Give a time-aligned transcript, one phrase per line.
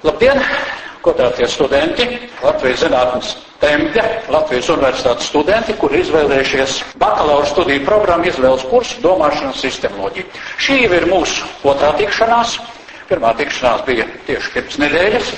[0.00, 0.38] Labdien,
[1.04, 2.06] godātie studenti,
[2.40, 4.00] Latvijas zinātnes temde,
[4.32, 10.30] Latvijas universitātes studenti, kuri izvēlējušies bakalaura studiju programmu izvēles kursu domāšanas sistemoloģiju.
[10.56, 12.56] Šī jau ir mūsu otrā tikšanās.
[13.10, 15.28] Pirmā tikšanās bija tieši pirms nedēļas.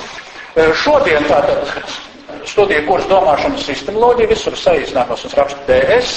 [0.55, 1.67] E, Šodien tātad
[2.47, 6.15] studiju kursu domāšanas sistemoloģija visur saīsinājumos un raksta DS.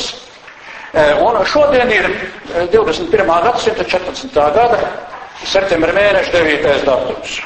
[0.93, 2.11] E, Un šodien ir
[2.77, 3.25] 21.
[3.49, 4.37] gadsimta 14.
[4.59, 4.79] gada
[5.49, 6.85] septembra mēneša 9.
[6.85, 7.41] datums.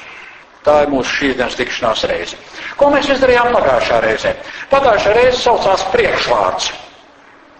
[0.65, 2.37] Tā ir mūsu šīs dienas tikšanās reize.
[2.79, 4.33] Ko mēs izdarījām pagājušā reizē?
[4.71, 6.71] Pagājušā reize saucās priekšvārds.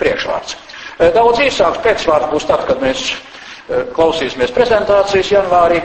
[0.01, 0.55] Priekšvārds.
[0.99, 5.79] E, Daudz īsāks pēcvārds būs tad, kad mēs e, klausīsimies prezentācijas janvārī,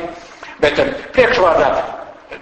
[0.63, 1.69] bet e, priekšvārdā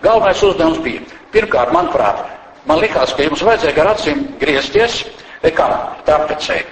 [0.05, 1.05] galvenais uzdevums bija.
[1.33, 2.25] Pirmkārt, manuprāt,
[2.69, 5.03] man likās, ka jums vajadzēja gar acīm griezties,
[5.43, 5.69] kā
[6.07, 6.63] trapecei.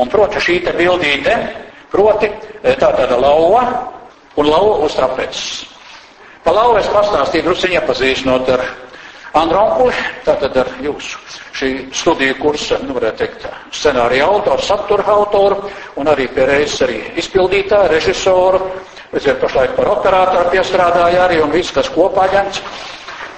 [0.00, 1.36] Un proti šī te bildīte,
[1.92, 2.30] proti
[2.62, 3.64] tā tāda lauva
[4.36, 5.73] un lauva uz trapeces.
[6.44, 8.62] Pa lauvu es pastāstīju, drusciņi iepazīstinot ar
[9.34, 9.94] Andru Onkuli,
[10.26, 11.18] tātad ar jūsu
[11.56, 17.00] šī studiju kursa, nu varētu teikt, scenārija autoru, satura autoru un arī pie reizes arī
[17.22, 18.60] izpildītāju, režisoru.
[19.14, 22.62] Redziet, pašlaik par operātoru piestrādāja arī un viss, kas kopā ņemts.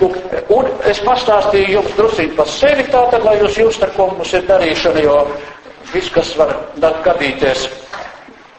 [0.01, 0.17] Lūk,
[0.53, 4.45] un es pastāstīju jums drusciņi par sevi tātad, lai jūs jūs ar ko mums ir
[4.49, 5.19] darīšana, jo
[5.95, 7.69] viss, kas var gadīties.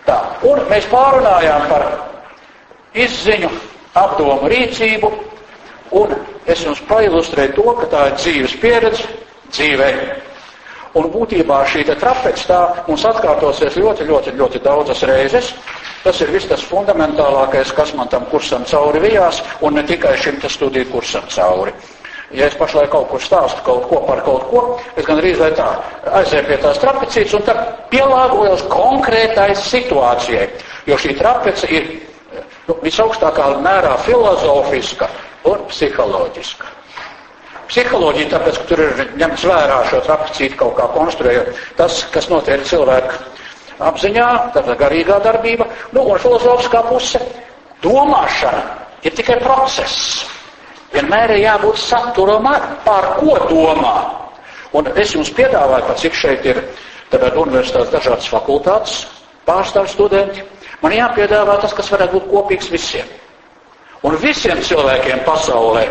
[0.07, 0.21] Tā.
[0.47, 1.89] Un mēs pārunājām par
[2.97, 3.51] izziņu
[4.03, 5.11] apdomu rīcību,
[5.97, 9.07] un es jums pailustrēju to, ka tā ir dzīves pieredze
[9.51, 9.91] dzīvē.
[10.97, 15.51] Un būtībā šī trapece tā mums atkārtosies ļoti, ļoti, ļoti daudzas reizes.
[16.03, 20.39] Tas ir viss tas fundamentālākais, kas man tam kursam cauri vijās, un ne tikai šim
[20.41, 21.73] studiju kursam cauri.
[22.31, 24.61] Ja es pašlaik kaut kur stāstu kaut ko par kaut ko,
[24.99, 25.67] es gan arī vai tā
[26.19, 30.49] aizēju pie tās trapecītes un tad pielāgojos konkrētai situācijai,
[30.89, 31.87] jo šī trapece ir
[32.67, 35.09] nu, visaugstākā mērā filozofiska
[35.47, 36.73] un psiholoģiska.
[37.67, 42.63] Psiholoģija, tāpēc, ka tur ir ņemts vērā šo trapecīti kaut kā konstruējot, tas, kas notiek
[42.67, 43.17] cilvēku
[43.83, 47.19] apziņā, tāda garīgā darbība, nu, un filozofiskā puse-
[47.85, 48.63] domāšana
[49.03, 50.25] ir tikai process.
[50.93, 52.47] Vienmēr ir jābūt saturam,
[52.85, 53.97] par ko domā.
[54.73, 56.63] Un es jums piedāvāju, ka cik šeit ir
[57.11, 59.05] tātad universitātes dažādas fakultātes,
[59.47, 60.43] pārstāv studenti,
[60.83, 63.07] Man jāpiedāvā tas, kas varētu būt kopīgs visiem.
[64.05, 65.87] Un visiem cilvēkiem pasaulē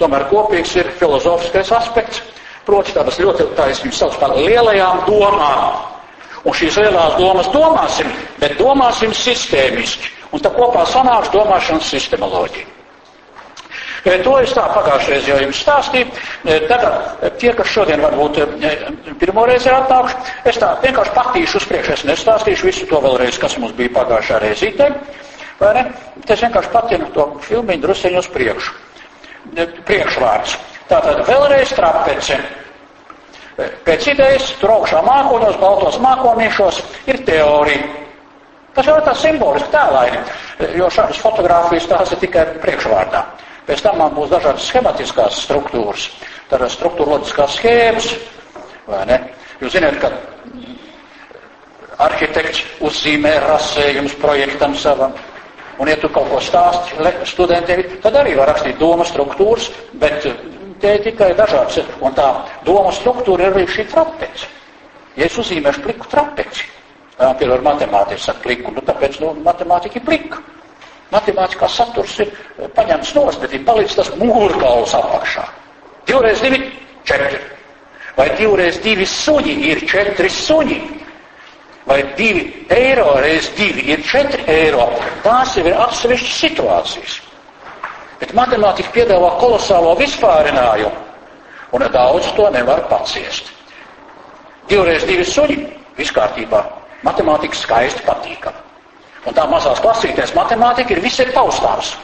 [0.00, 2.22] tomēr kopīgs ir filozofiskais aspekts,
[2.66, 5.82] proti tādas ļoti, tā es viņus saucu par lielajām domām.
[6.42, 8.08] Un šīs lielās domas domāsim,
[8.40, 10.10] bet domāsim sistēmiski.
[10.32, 12.81] Un tā kopā sanāks domāšanas sistemoloģija.
[14.02, 16.08] To es tā pagājušajā jau jums stāstīju.
[16.66, 18.40] Tagad tie, kas šodien varbūt
[19.20, 21.92] pirmoreiz ir atnākuši, es tā vienkārši patīšu uz priekšu.
[21.94, 24.88] Es nestāstīšu visu to vēlreiz, kas mums bija pagājušā reizītē.
[25.60, 25.84] Vai ne?
[26.26, 28.74] Es vienkārši patinu to filmiņu druseņu uz priekšu.
[29.86, 30.56] Priekšvārds.
[30.90, 32.40] Tātad vēlreiz trapece.
[33.86, 36.82] Pēc idejas tur augšā mākoņos, baltos mākonīšos
[37.12, 37.86] ir teorija.
[38.74, 40.20] Tas jau ir tā simboliski tēlaini,
[40.80, 43.20] jo šādas fotogrāfijas tās ir tikai priekšvārdā.
[43.66, 46.08] Pēc tam man būs dažādas schematiskās struktūras,
[46.50, 48.08] tādas struktūroloģiskās schēmas,
[48.88, 49.18] vai ne?
[49.62, 50.10] Jūs zināt, ka
[52.02, 55.14] arhitekts uzzīmē rasējums projektam savam,
[55.78, 59.70] un ja tu kaut ko stāsti studentiem, tad arī var rakstīt domu struktūras,
[60.02, 60.26] bet
[60.82, 62.28] te ir tikai dažādas, un tā
[62.66, 64.50] domu struktūra ir arī šī trapece.
[65.16, 66.66] Ja es uzzīmēšu pliku trapeci,
[67.18, 70.42] piemēram, matemātiski saka pliku, nu tāpēc, nu, matemātika ir plika.
[71.12, 75.44] Matemātikā saturs ir eh, paņemts nost, bet ir palicis tas mūrkauls apakšā.
[76.08, 76.64] Divreiz divi-
[77.08, 77.38] četri.
[78.16, 80.80] Vai divreiz divi suņi ir četri suņi?
[81.86, 84.88] Vai divi eiro reiz divi ir četri eiro?
[85.24, 87.20] Tās jau ir atsevišķas situācijas.
[88.20, 90.94] Bet matemātika piedāvā kolosālo vispārinājumu,
[91.74, 93.50] un daudz to nevar paciest.
[94.70, 95.58] Divreiz divi suņi-
[95.98, 96.62] viss kārtībā.
[97.02, 98.71] Matemātika skaisti patīkama.
[99.26, 101.94] Un tā mazās klasītēs matemātika ir viss ir taustāms.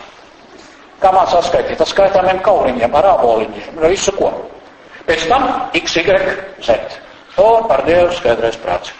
[1.02, 1.78] Kā mācās skaitīt?
[1.78, 4.30] Tas skaitāmiem kauliņiem, ar āboliņiem, ar visu ko.
[5.06, 5.46] Pēc tam
[5.78, 6.32] x, y,
[6.62, 6.78] z.
[7.36, 8.94] To par Dievu skaidrais prāts.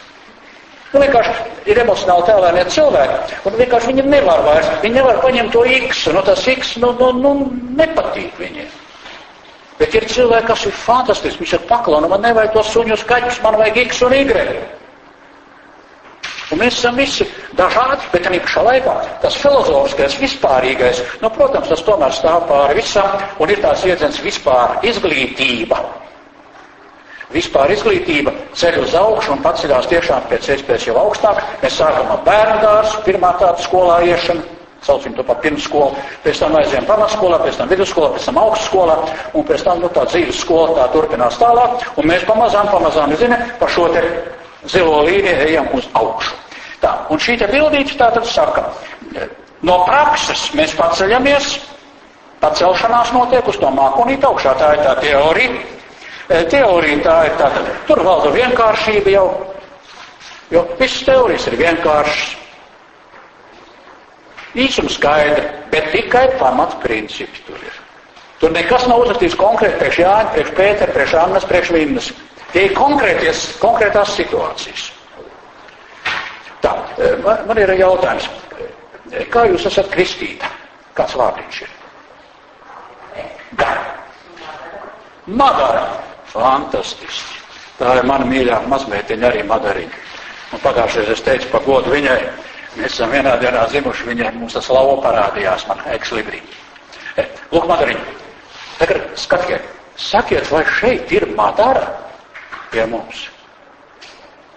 [0.89, 1.33] Nu, vienkārši
[1.69, 6.23] ir emocionāli tēlēnie cilvēki, un vienkārši viņiem nevar vairs, viņi nevar paņemt to x, no
[6.25, 7.33] tas x, nu, nu, nu
[7.77, 8.71] nepatīk viņiem.
[9.79, 13.43] Bet ir cilvēki, kas ir fantastiski, viņš ir paklau, nu man nevajag tos suņu skaļus,
[13.45, 14.57] man vajag x un y.
[16.49, 17.27] Un mēs esam visi
[17.59, 23.19] dažādi, bet arī pašā laikā tas filozofiskais, vispārīgais, nu, protams, tas tomēr stāv pāri visam
[23.39, 25.83] un ir tās iedzens vispār izglītība.
[27.29, 31.43] Vispār izglītība ceļ uz augšu un paceļās tiešām pēc iespējas jau augstāk.
[31.61, 34.47] Mēs sākam ar bērnu dārstu, pirmā tāda skolā iešana,
[34.89, 38.97] saucam to par pirmsskolu, pēc tam aizējām pamatskolā, pēc tam vidusskolā, pēc tam augstskolā,
[39.37, 43.37] un pēc tam nu, tā dzīves skola tā turpinās tālāk, un mēs pamazām, pamazām, zini,
[43.61, 44.07] pa šo te
[44.67, 46.35] zilo līniju ejam uz augšu.
[46.83, 48.69] Tā, un šī te bildīte tā tad saka,
[49.67, 51.57] no prakses mēs paceļamies,
[52.43, 55.59] pacelšanās notiek uz to mākonīt augšā, tā ir tā teorija.
[56.29, 59.27] E, teorija tā ir tāda, tur valda vienkāršība jau,
[60.53, 62.37] jo visas teorijas ir vienkāršas.
[64.59, 67.75] Īsums skaidri, bet tikai pamatprincipi tur ir.
[68.39, 72.11] Tur nekas nav uzrakstīts konkrēti priekš Jāņa, priekš Pētera, priekš Annas, priekš Vinnas.
[72.53, 74.89] Tie ir konkrētās situācijas.
[76.65, 78.29] Tā, e, man, man ir jautājums.
[79.13, 80.51] E, kā jūs esat kristīta?
[80.97, 81.75] Kāds vārdiņš ir?
[83.59, 83.85] Dara.
[85.27, 85.87] Madara.
[86.29, 87.39] Fantastiski.
[87.79, 90.05] Tā ir mana mīļā mazmeitiņa arī Madariņa.
[90.53, 92.19] Un pagājušajā es teicu par godu viņai,
[92.79, 96.39] Mēs esam vienā dienā zimuši, viņai mums tas lavo parādījās, man ekslibri.
[97.19, 98.05] E, lūk, Madariņa,
[98.79, 99.65] tagad skatiet,
[99.99, 101.87] sakiet, vai šeit ir Madara
[102.73, 103.27] pie mums?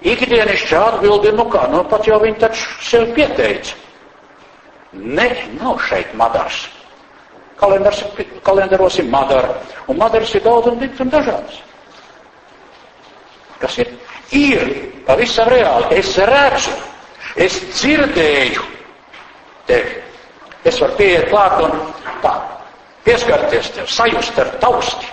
[0.01, 3.75] Ikdienišķi atbildi, nu kā, nu pat jau viņi taču sev pieteica.
[4.91, 5.27] Ne,
[5.59, 6.65] nav šeit Madars.
[7.61, 8.01] Kalendars,
[8.43, 11.59] kalendāros ir Madara, un Madaras ir daudz un, un dažādas.
[13.61, 13.91] Kas ir?
[14.31, 14.63] Ir
[15.05, 15.99] pavisam reāli.
[15.99, 16.73] Es redzu,
[17.35, 18.63] Es dzirdēju
[19.67, 19.99] tevi.
[20.67, 21.77] Es varu pieiet klāt un
[22.21, 22.33] tā,
[23.05, 25.07] pieskarties tev, sajust ar tausti.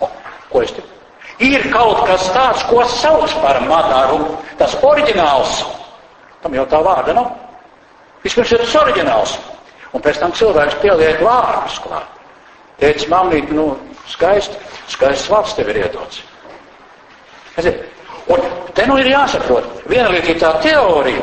[0.00, 0.08] O,
[0.52, 0.93] ko es tev?
[1.42, 4.36] Ir kaut kas tāds, ko sauc par madaru.
[4.58, 5.64] Tas oriģināls.
[6.44, 7.32] Tam jau tā vārda nav.
[8.22, 9.38] Vispirms ir tas oriģināls.
[9.94, 12.20] Un pēc tam cilvēks pieliek vārdus klāt.
[12.78, 13.72] Teicis, mamīt, nu,
[14.10, 14.58] skaisti,
[14.90, 16.22] skaists vārds tev ir iedots.
[18.26, 18.42] Un
[18.74, 21.22] te nu ir jāsaprot, viena lieta ir tā teorija,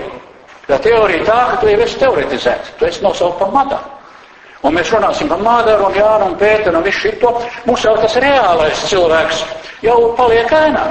[0.71, 3.97] Tā teorija tā, ka tu jau esi teoretizēts, tu esi nosaukt par madaru.
[4.61, 7.31] Un mēs runāsim par Mādaru un Jānu un Pēteru un visu šito.
[7.65, 9.41] Mums jau tas reālais cilvēks
[9.81, 10.83] jau paliek ēnā.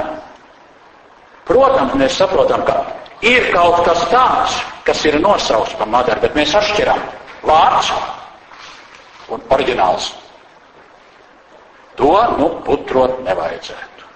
[1.47, 2.81] Protams, mēs saprotam, ka
[3.23, 4.57] ir kaut kas tāds,
[4.87, 6.99] kas ir nosaukts par Mādaru, bet mēs atšķiram
[7.47, 7.93] vārds
[9.31, 10.11] un oriģināls.
[11.99, 14.07] To, nu, putrot nevajadzētu.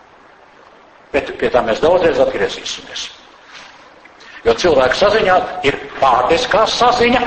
[1.15, 3.09] Bet pie tā mēs daudzreiz atgriezīsimies.
[4.45, 5.35] Jo cilvēku saziņā
[5.67, 7.21] ir pārdiskā saziņa.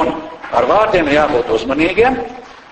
[0.00, 0.10] Un
[0.52, 2.18] ar vārdiem jābūt uzmanīgiem,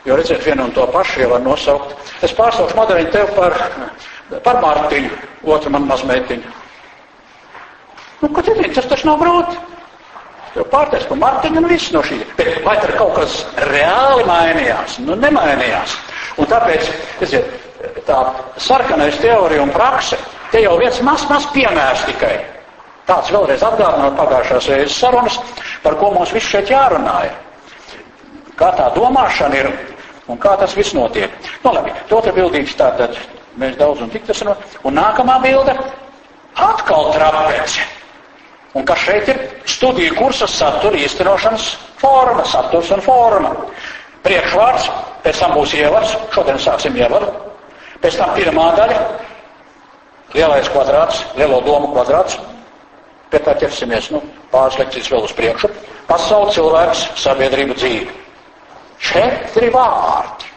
[0.05, 1.95] jo redziet, vienu un to pašu jau var nosaukt.
[2.23, 3.57] Es pārsaukšu modeliņu tev par,
[4.45, 5.11] par Mārtiņu,
[5.55, 6.57] otru man mazmeitiņu.
[8.23, 9.59] Nu, ko tad tas taču nav grūti?
[10.53, 12.21] Jo pārtais par Mārtiņu un viss no šī.
[12.37, 13.39] Bet vai tur kaut kas
[13.71, 14.99] reāli mainījās?
[15.07, 15.97] Nu, nemainījās.
[16.41, 16.91] Un tāpēc,
[17.23, 17.55] redziet,
[18.07, 18.19] tā
[18.61, 20.19] sarkanais teorija un prakse,
[20.53, 22.35] te jau viens maz, maz piemērs tikai.
[23.09, 25.39] Tāds vēlreiz atgādināt pagājušās reizes sarunas,
[25.83, 27.33] par ko mums viss šeit jārunāja.
[28.63, 29.69] Kā tā domāšana ir
[30.31, 31.33] un kā tas viss notiek.
[31.65, 33.17] Nu labi, to te bildīgs tātad
[33.59, 34.55] mēs daudz un tik tas no.
[34.87, 35.75] Un nākamā bilde
[36.55, 37.83] atkal trapece.
[38.79, 41.67] Un kas šeit ir studiju kursa satura īstenošanas
[41.99, 43.51] forma, saturs un forma.
[44.23, 44.87] Priekšvārds,
[45.27, 47.33] pēc tam būs ievads, šodien sāksim ievadu.
[47.99, 49.03] Pēc tam pirmā daļa,
[50.39, 52.39] lielais kvadrāts, lielo domu kvadrāts,
[53.33, 54.19] Pie tā ķersimies, nu,
[54.53, 55.71] pāris lekcijas vēl uz priekšu.
[56.05, 58.22] Pasauli, cilvēks, sabiedrība, dzīve.
[59.03, 60.51] Četri vārdi.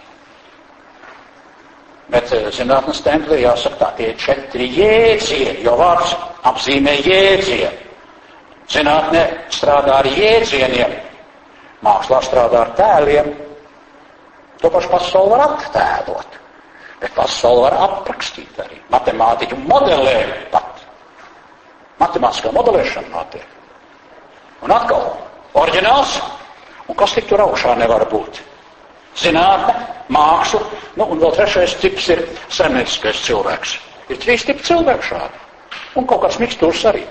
[2.13, 6.13] Bet eh, zinātnes templī jāsaka tā, tie četri jēdzieni, jo vārds
[6.51, 7.73] apzīmē jēdzienu.
[8.69, 9.23] Zinātnē
[9.53, 10.93] strādā ar jēdzieniem,
[11.85, 13.33] mākslā strādā ar tēliem.
[14.61, 16.39] To pašu pasauli var attēlot,
[17.01, 18.79] bet pasauli var aprakstīt arī.
[18.93, 20.15] Matemātiķu modelē
[20.53, 20.75] pat
[21.99, 23.45] Matemātiskā modelēšana notiek.
[24.65, 25.05] Un atkal,
[25.61, 26.17] oriģināls,
[26.87, 28.41] un kas tik tur augšā nevar būt?
[29.19, 29.75] Zinātne,
[30.11, 30.61] māksla,
[30.99, 33.77] nu, un vēl trešais tips ir saimnieciskais cilvēks.
[34.11, 35.43] Ir trīs tipi cilvēku šādi.
[35.95, 37.05] Un kaut kāds mikstūrs arī.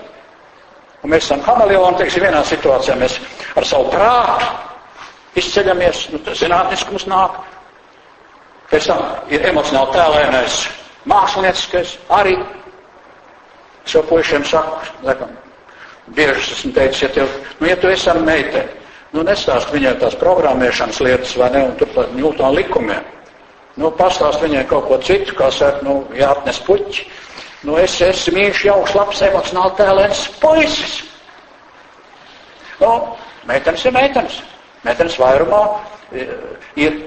[1.03, 3.17] Un mēs esam kameleoni, teiksim, vienā situācijā mēs
[3.57, 4.51] ar savu prātu
[5.41, 7.41] izceļamies, nu, zinātniskums nāk.
[8.69, 9.01] Pēc tam
[9.33, 10.61] ir emocionāli tēlēnais,
[11.09, 12.37] mākslinieckais arī
[13.85, 15.29] Es jau puišiem saku, laikam,
[16.17, 18.84] bieži esmu teicis, ja, tev, nu, ja tu esi ar meiteni,
[19.15, 23.11] nu, nestāst viņai tās programmēšanas lietas, vai ne, un tur par Ņūtona likumiem.
[23.79, 27.07] Nu, pastāst viņai kaut ko citu, kā saka, nu, jāatnes puķi.
[27.65, 30.99] Nu, es esmu mīļš, jauks, labs, emocionāli tēlēns puisis.
[32.79, 32.91] Nu,
[33.49, 34.39] meitenes ir meitenes.
[34.85, 35.63] Meitenes vairumā
[36.77, 37.01] ir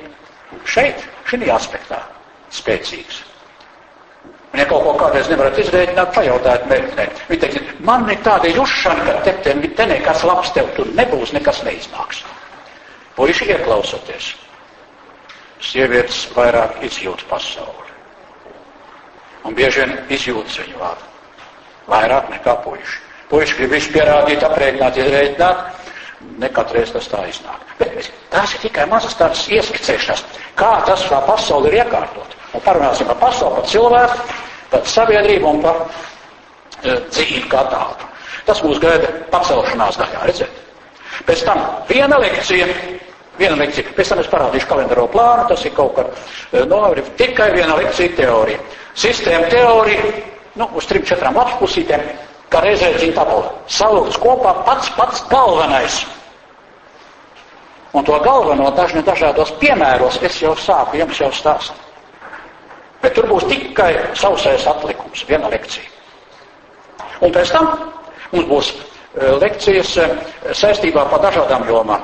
[0.66, 2.02] šeit, šī aspektā
[2.52, 3.27] spēcīgs.
[4.48, 7.08] Un, ja kaut ko kādreiz nevarat izrēķināt, pajautājiet meitenei.
[7.28, 11.34] Viņa teiks, man ir tāda jušana, ka te, te, te nekas labs tev tur nebūs,
[11.36, 12.22] nekas neiznāks.
[13.18, 14.30] Puiši ieklausoties.
[15.68, 17.92] Sievietes vairāk izjūt pasauli.
[19.44, 21.12] Un bieži vien izjūtas viņu vārdu.
[21.88, 23.04] Vairāk nekā puiši.
[23.28, 25.87] Puiši grib visu pierādīt, aprēķināt, izrēķināt.
[26.38, 27.62] Ne katreiz tas tā iznāk.
[27.78, 30.24] Bet tās ir tikai mazas tādas ieskicēšanas,
[30.58, 32.34] kā tas kā pasauli ir iekārtot.
[32.54, 34.38] Un parunāsim par pasauli, par cilvēku,
[34.72, 38.08] par sabiedrību un par e, dzīvi kā tādu.
[38.48, 40.64] Tas mūs gaida pacelšanās daļā, redzēt.
[41.28, 42.66] Pēc tam viena lekcija,
[43.38, 46.06] viena lekcija, pēc tam es parādīšu kalendāro plānu, tas ir kaut kā,
[46.50, 46.82] e, no,
[47.20, 48.58] tikai viena lekcija teorija.
[48.98, 50.10] Sistēma teorija,
[50.58, 52.10] nu, uz trim, četrām lapspusītēm,
[52.52, 53.52] kā reizē tabula.
[53.66, 56.06] Salikts kopā pats pats galvenais.
[57.92, 61.84] Un to galveno dažni dažādos piemēros es jau sāku jums jau stāstīt.
[63.02, 65.86] Bet tur būs tikai sausais atlikums, viena lekcija.
[67.22, 67.68] Un pēc tam
[68.32, 70.08] mums būs e, lekcijas e,
[70.54, 72.02] saistībā par dažādām jomām.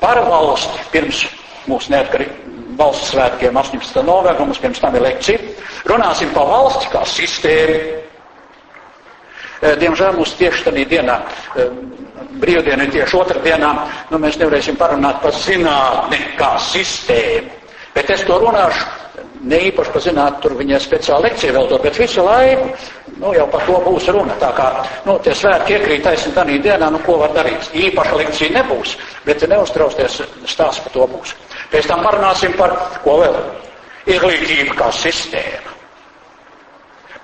[0.00, 1.24] Par valsti pirms
[1.68, 4.02] mūsu neatkarīgi valsts svētkiem 18.
[4.04, 5.38] novembrī, mums pirms tam ir lekcija.
[5.88, 8.03] Runāsim par valsti kā sistēmu,
[9.62, 11.20] diemžēl mums tieši tādā dienā,
[11.56, 11.70] eh,
[12.40, 13.72] brīvdiena ir tieši otrdienā,
[14.10, 17.50] nu mēs nevarēsim parunāt par zinātni kā sistēmu.
[17.94, 18.86] Bet es to runāšu
[19.44, 22.70] ne īpaši par zinātni, tur viņai speciāla lekcija vēl to, bet visu laiku,
[23.20, 24.36] nu jau par to būs runa.
[24.40, 24.68] Tā kā,
[25.06, 27.68] nu, tie svētki iekrīt taisni tādā dienā, nu, ko var darīt.
[27.74, 28.96] Īpaša lekcija nebūs,
[29.26, 31.36] bet neuztrausties, stāsts par to būs.
[31.72, 33.38] Pēc tam parunāsim par, ko vēl?
[34.06, 35.73] Izglītība kā sistēma.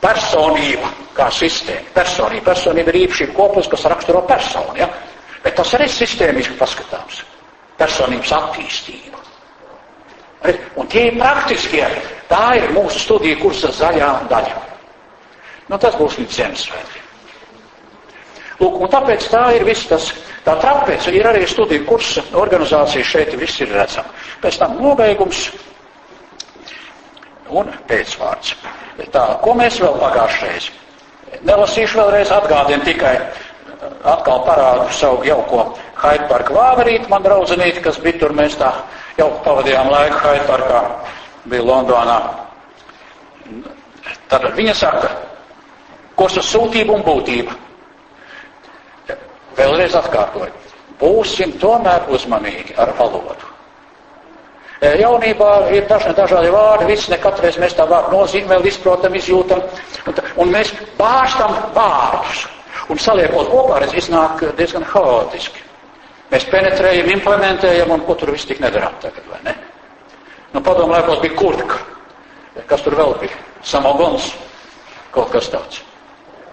[0.00, 1.92] Personība kā sistēma.
[1.95, 4.76] Personība, personība ir īpašība kopums, kas raksturo personu.
[4.78, 4.88] Ja?
[5.45, 7.23] Bet tas arī sistēmiski paskatāms.
[7.80, 9.21] Personības attīstība.
[10.80, 11.85] Un tie ir praktiskie.
[12.30, 14.59] Tā ir mūsu studija kursa zaļā daļa.
[15.71, 17.07] Nu, tas būs līdz Ziemassvētkiem.
[18.61, 20.11] Lūk, un tāpēc tā ir viss tas,
[20.45, 24.12] tā tāpēc ir arī studiju kursa organizācija šeit viss ir redzama.
[24.42, 25.47] Pēc tam nobeigums
[27.57, 28.54] un pēcvārds.
[29.14, 30.71] Tā, ko mēs vēl pagājušreiz?
[31.47, 33.14] Nelasīšu vēlreiz, atgādinu tikai
[34.04, 38.71] atkal parādu savu jauko Haidparku vāverīti, man draudzenīti, kas bija tur, mēs tā
[39.19, 40.80] jau pavadījām laiku Haidparkā,
[41.52, 42.19] bija Londonā.
[44.30, 45.11] Tad viņa saka,
[46.16, 47.57] kursa sūtība un būtība.
[49.59, 50.52] Vēlreiz atkārtoju,
[51.00, 53.49] būsim tomēr uzmanīgi ar valodu.
[54.80, 59.60] Jaunībā ir dažni dažādi vārdi, viss ne katreiz mēs tā vārdu nozīmi vēl izprotam, izjūtam,
[60.08, 62.46] un, un mēs bārstam vārdus.
[62.90, 65.60] Un saliekot kopā, redz, iznāk diezgan haotiski.
[66.30, 69.54] Mēs penetrējam, implementējam, un ko tur viss tik nedarām tagad, vai ne?
[70.54, 71.76] Nu, padomu laikos bija kurtka.
[72.70, 73.37] Kas tur vēl bija?
[73.62, 74.32] Samogons.
[75.14, 75.82] Kaut kas tāds.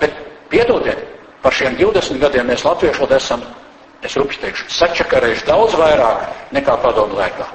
[0.01, 0.13] Bet
[0.51, 1.00] piedodiet,
[1.41, 3.46] par šiem 20 gadiem mēs latviešu esam,
[4.03, 7.48] es rupši teikšu, sačakarējuši daudz vairāk nekā padomu laikā.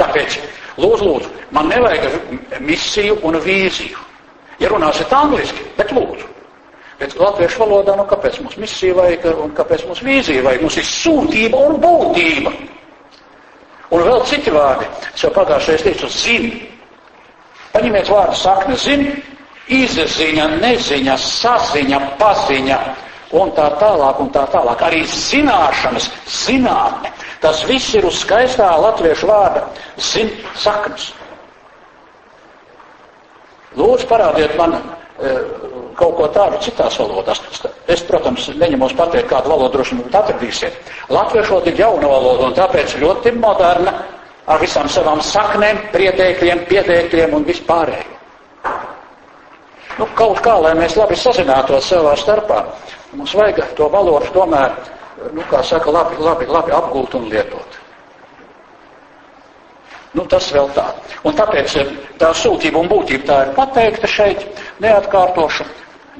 [0.00, 0.38] Tāpēc,
[0.80, 4.06] lūdzu, lūdzu, man nevajag misiju un vīziju.
[4.60, 6.28] Ja runāsiet angliski, bet lūdzu.
[7.00, 10.66] Bet latviešu valodā, nu kāpēc mums misija vajag un kāpēc mums vīzija vajag?
[10.66, 12.52] Mums ir sūtība un būtība.
[13.90, 14.86] Un vēl citi vārdi.
[15.14, 16.50] Es jau pagājušajā teicu, zini.
[17.72, 19.14] Paņemiet vārdu sakni zini,
[19.80, 22.78] izziņa, neziņa, saziņa, paziņa
[23.40, 24.84] un tā tālāk un tā tālāk.
[24.90, 26.10] Arī zināšanas,
[26.44, 27.12] zinātne.
[27.40, 29.64] Tas viss ir uz skaistā latviešu vārda
[29.96, 30.28] zin
[30.60, 31.10] saknes.
[33.78, 35.32] Lūdzu, parādiet man e,
[35.96, 37.40] kaut ko tādu citās valodās.
[37.88, 40.92] Es, protams, neņemos pateikt, kādu valodu droši vien atradīsiet.
[41.08, 43.94] Latviešu valoda ir jauna valoda un tāpēc ļoti moderna
[44.50, 48.16] ar visām savām saknēm, prietēkļiem, pietēkļiem un vispārējo.
[50.00, 52.62] Nu, kaut kā, lai mēs labi sazinātos savā starpā,
[53.16, 54.76] mums vajag to valodu tomēr
[55.32, 57.78] nu, kā saka, labi, labi, labi apgūt un lietot.
[60.16, 60.88] Nu, tas vēl tā.
[61.28, 64.42] Un tāpēc eh, tā sūtība un būtība tā ir pateikta šeit,
[64.82, 65.66] neatkārtošu.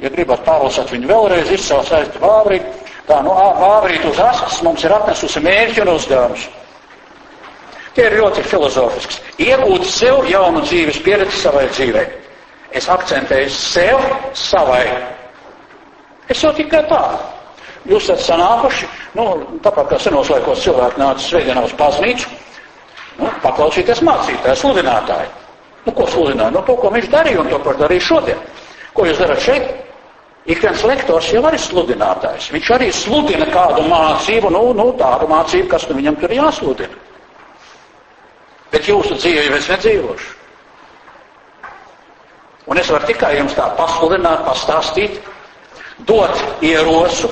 [0.00, 2.68] Ja gribat pārlasāt viņu vēlreiz, izcels aizt vāvrīt.
[3.08, 6.46] Tā, nu, vāvrīt uz askas mums ir atnesusi mērķi un uzdevumus.
[7.96, 9.18] Tie ir ļoti filozofisks.
[9.42, 12.06] Iegūt sev jaunu dzīves pieredzi savai dzīvei.
[12.78, 13.98] Es akcentēju sev
[14.38, 14.84] savai.
[16.30, 17.02] Es jau tikai tā.
[17.88, 19.26] Jūs esat sanākuši, nu,
[19.64, 22.28] tāpat kā senos laikos cilvēki nāca svētdienā uz baznīcu,
[23.20, 25.30] nu, paklausīties mācītāju, sludinātāju.
[25.86, 26.52] Nu, ko sludināja?
[26.52, 28.42] Nu, to, ko viņš darīja un to, ko darīja šodien.
[28.92, 29.70] Ko jūs darat šeit?
[30.50, 32.50] Ik viens lektors jau arī sludinātājs.
[32.52, 37.00] Viņš arī sludina kādu mācību, nu, nu tādu mācību, kas nu viņam tur jāsludina.
[38.70, 40.36] Bet jūsu dzīve jau es nedzīvošu.
[42.70, 45.16] Un es varu tikai jums tā pasludināt, pastāstīt,
[46.06, 47.30] dot ierosu,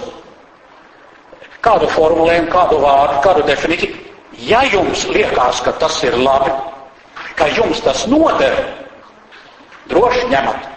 [1.65, 4.05] kādu formulējumu, kādu vārdu, kādu definīciju.
[4.49, 6.53] Ja jums liekas, ka tas ir labi,
[7.39, 8.55] ka jums tas noder,
[9.91, 10.69] droši ņemat.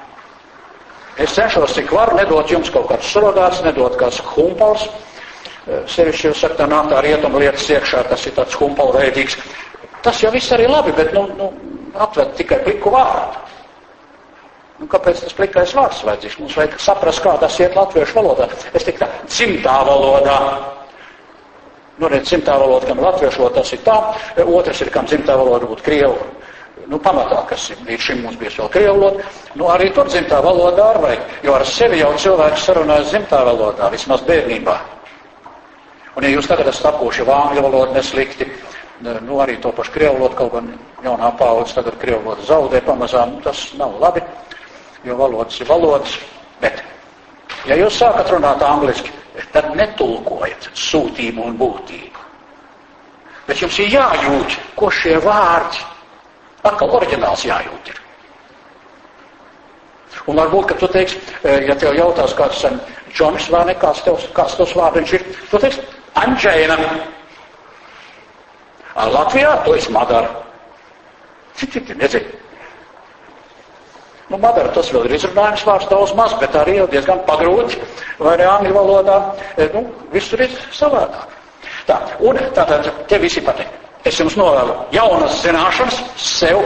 [1.22, 4.88] Es cenšos, cik varu, nedot jums kaut kāds surodāts, nedot kāds humpals.
[5.92, 9.38] Sevišķi jūs sakat, nāk tā rietuma lietas iekšā, tas ir tāds humpalveidīgs.
[10.02, 11.52] Tas jau viss arī labi, bet, nu, nu
[12.02, 13.38] atved tikai pliku vārdu.
[14.82, 16.40] Nu, kāpēc tas plikais vārds vajadzīgs?
[16.42, 18.48] Mums vajag saprast, kā tas iet latviešu valodā.
[18.74, 20.38] Es tikai tā, dzimtā valodā.
[22.02, 23.98] Nu, redz, dzimtā valoda, kam latviešu valoda tas ir tā,
[24.42, 26.18] otrs ir, kam dzimtā valoda būtu krievu.
[26.90, 30.42] Nu, pamatā, kas ir līdz šim mums bijis vēl krievu valoda, nu, arī tur dzimtā
[30.42, 34.80] valodā ar vajag, jo ar sevi jau cilvēks sarunājas dzimtā valodā, vismaz bērnībā.
[36.18, 38.50] Un ja jūs tagad esat apgūši vāngļu valodu neslikti,
[39.06, 40.74] nu, arī to pašu krievu valodu, kaut gan
[41.06, 44.26] jaunā paudze tagad krievu valodu zaudē pamazām, tas nav labi
[45.04, 46.18] jo valodas ir valodas.
[46.62, 46.84] Bet,
[47.66, 49.14] ja jūs sākat runāt angliski,
[49.54, 52.28] tad netulkojiet sūtību un būtību.
[53.48, 55.82] Bet jums ir jājūt, ko šie vārdi,
[56.64, 58.02] atkal oriģināls jājūt ir.
[60.30, 62.78] Un varbūt, ka tu teiksi, eh, ja tev jautās kāds sen
[63.12, 65.82] Džonis vai ne, kāds tev, kāds tavs vārdiņš ir, tu teiksi,
[66.16, 66.78] Anģēna.
[68.96, 70.28] Latvijā to es madaru.
[71.56, 72.41] Citi nezinu.
[74.32, 77.82] Nu, Madara tas vēl ir izrunājums vārds daudz maz, bet arī jau diezgan pagrūti,
[78.22, 79.18] vai arī angļu valodā,
[79.60, 79.82] e, nu,
[80.14, 81.34] visur ir savādāk.
[81.90, 83.74] Tā, un tātad te visi patīk.
[84.08, 86.62] Es jums novēlu jaunas zināšanas sev,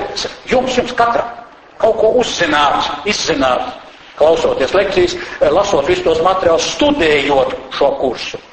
[0.52, 1.34] jums, jums katram.
[1.82, 3.74] Kaut ko uzzināt, izzināt,
[4.20, 8.44] klausoties lekcijas, e, lasot visus tos materiālus, studējot šo kursu.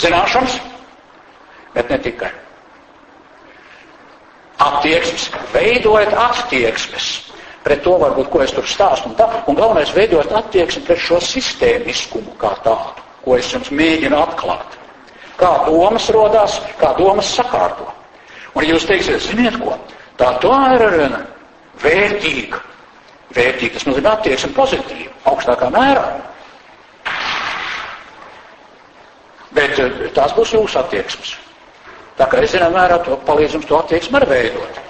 [0.00, 0.56] Zināšanas,
[1.76, 2.32] bet ne tikai.
[4.64, 7.14] Attieksmes, veidojot attieksmes
[7.66, 9.26] pret to varbūt, ko es tur stāstu un tā.
[9.50, 14.76] Un galvenais veidot attieksmi pret šo sistēmiskumu kā tādu, ko es jums mēģinu atklāt.
[15.36, 17.88] Kā domas rodās, kā domas sakārto.
[18.56, 19.74] Un jūs teiksiet, ziniet ko,
[20.16, 20.86] tā tā ir
[21.82, 22.62] vērtīga.
[23.36, 26.06] Vērtīga, tas nozīmē attieksmi pozitīva, augstākā mērā.
[29.56, 31.34] Bet eh, tās būs jūsu attieksmes.
[32.16, 34.85] Tā kā es zinām mērā to palīdz jums to attieksmi arī veidot.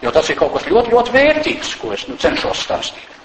[0.00, 3.16] Jo tas ir kaut kas ļoti, ļoti vērtīgs, ko es nu, cenšos stāstīt.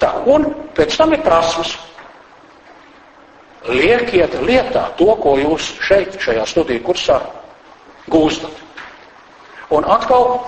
[0.00, 1.76] Tā, un pēc tam ir prasmes.
[3.66, 7.18] Liekiet lietā to, ko jūs šeit, šajā studiju kursā
[8.10, 8.62] gūstat.
[9.74, 10.38] Un atkal,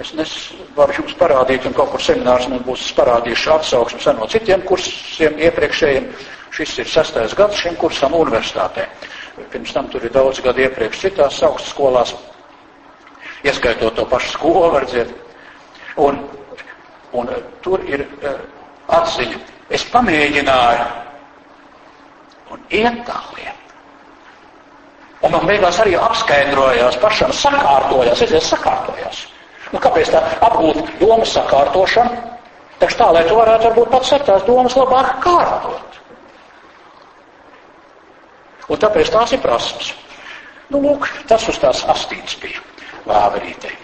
[0.00, 5.40] es nevaru jums parādīt, un kaut kur seminārs mums būs parādījuši atsauksmes no citiem kursiem
[5.48, 6.10] iepriekšējiem.
[6.54, 8.84] Šis ir sastais gads šim kursam universitātē.
[9.50, 12.12] Pirms tam tur ir daudz gadu iepriekš citās augstas skolās
[13.44, 15.10] ieskaitot to pašu skolu, redziet.
[15.96, 16.18] Un,
[17.12, 17.30] un
[17.62, 18.38] tur ir uh,
[18.88, 19.40] atziņa.
[19.72, 20.86] Es pamēģināju
[22.54, 23.52] un iet tā lieta.
[25.24, 29.22] Un man beigās arī apskaidrojās, pašam sakārtojās, aizies sakārtojās.
[29.72, 32.18] Nu, kāpēc tā apgūt domas sakārtošanu?
[32.82, 36.00] Taču tā, lai tu varētu varbūt pats ar tās domas labāk kārtot.
[38.68, 39.94] Un tāpēc tās ir prasmes.
[40.68, 42.73] Nu, lūk, tas uz tās astītes bija
[43.08, 43.74] vāverītei.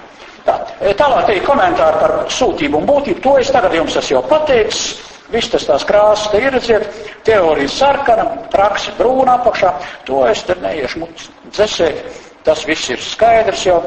[0.80, 3.22] E, tālāk ir komentāri par sūtību un būtību.
[3.24, 5.06] To es tagad jums esmu jau pateicis.
[5.30, 6.87] Viss tas tās krāsas te ir, redziet,
[7.26, 9.70] teorija sarkana, praksa brūna apakšā.
[10.09, 11.06] To es te neiešu
[11.52, 12.00] dzesēt.
[12.42, 13.78] Tas viss ir skaidrs jau.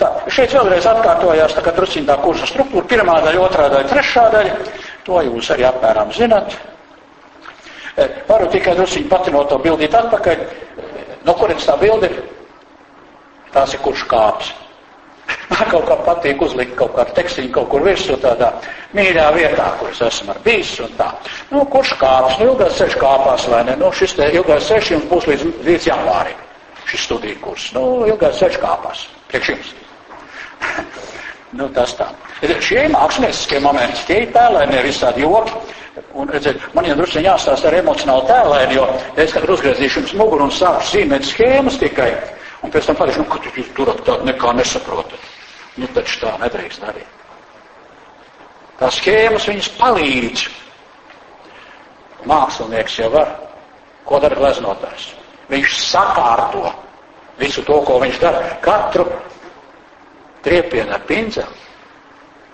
[0.00, 2.88] Tā, šeit vēlreiz atkārtojās tā kā drusciņ tā kursa struktūra.
[2.90, 4.54] Pirmā daļa, otrā daļa, trešā daļa.
[5.06, 6.56] To jūs arī apmēram zinat.
[7.96, 10.44] E, varu tikai drusciņ patinot to bildīt atpakaļ.
[11.24, 12.10] No kurienes tā bilde?
[13.54, 14.52] Tās ir kurš kāps.
[15.72, 18.48] Kaut kā patīk uzlikt kaut kādu tekstiņu kaut kur virsū tādā
[18.96, 21.10] mīļā vietā, kur es esmu bijis un tā.
[21.50, 22.38] Nu, kurš kāps?
[22.40, 23.76] Nu, ilgais ceļš kāpās vai ne?
[23.80, 26.40] Nu, šis te ilgais ceļš jums būs līdz, līdz janvārim.
[26.88, 27.68] Šis studiju kurs.
[27.76, 29.04] Nu, ilgais ceļš kāpās.
[29.30, 29.74] Priekš jums.
[31.58, 32.08] nu, tas tā.
[32.40, 35.60] Šie ir mākslinieckie momenti, tie ir tēlēni, visādi joki.
[36.14, 38.86] Un, redziet, man jau drusku jāstāsta ar emocionālu tēlēni, jo
[39.20, 42.10] es tagad uzgriezīšu jums muguru un sākšu zīmēt schēmas tikai.
[42.60, 45.30] Un pēc tam pateikšu, nu, ka jūs turat tādu nekā nesaprotat.
[45.80, 47.16] Nu, taču tā nedrīkst darīt.
[48.80, 50.44] Tās schēmas viņas palīdz.
[52.28, 53.32] Mākslinieks jau var.
[54.08, 55.10] Ko dara gleznotājs?
[55.50, 56.64] Viņš sakārto
[57.40, 58.54] visu to, ko viņš dara.
[58.64, 59.06] Katru
[60.44, 61.58] triepienu ar pinceli,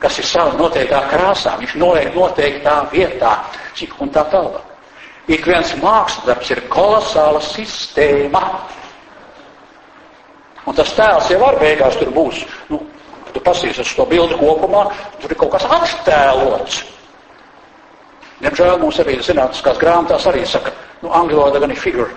[0.02, 3.36] kas ir savā noteiktā krāsā, viņš noliek noteiktā vietā,
[3.78, 4.74] cik un tā tālāk.
[5.30, 8.42] Ik viens mākslinieks ir kolosāla sistēma.
[10.66, 12.42] Un tas tēls jau var beigās tur būs.
[12.70, 12.80] Nu,
[13.32, 14.86] tu pasīsies uz to bildi kopumā,
[15.22, 16.82] tur ir kaut kas attēlots.
[18.40, 22.10] Diemžēl mums arī zinātniskās grāmatās arī saka, nu, angļu valodā gan ir figure,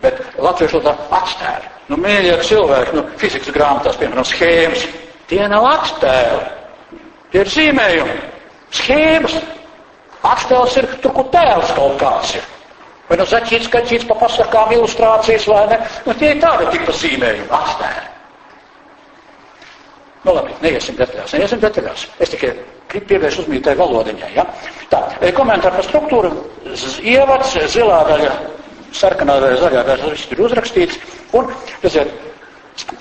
[0.00, 1.72] bet latviešu valodā atstēri.
[1.90, 4.86] Nu, mīļie cilvēki, nu, fizikas grāmatās, piemēram, schēmas,
[5.28, 6.46] tie nav atstēri.
[7.34, 8.16] Tie ir zīmējumi,
[8.78, 9.36] schēmas.
[10.24, 12.44] Atstēls ir tur, kur tēls kaut kāds ir.
[13.08, 15.78] Vai nu zaķīts, kaķīts pa pasakām ilustrācijas vai ne.
[16.06, 18.10] Nu, tie ir tādi tipa zīmējumi, atstēri.
[20.24, 22.06] Nu, labi, neiesim detaļās, neiesim detaļās.
[22.24, 22.54] Es tikai
[22.94, 24.30] pievērst uzmanību tai valodiņai.
[24.38, 24.46] Ja?
[24.88, 25.02] Tā,
[25.36, 26.30] komentāri par struktūru.
[27.04, 28.30] Ievads, zilā daļa,
[28.96, 31.02] sarkanā daļa, zaļā daļa, viss ir uzrakstīts.
[31.36, 31.52] Un,
[31.84, 32.16] redziet,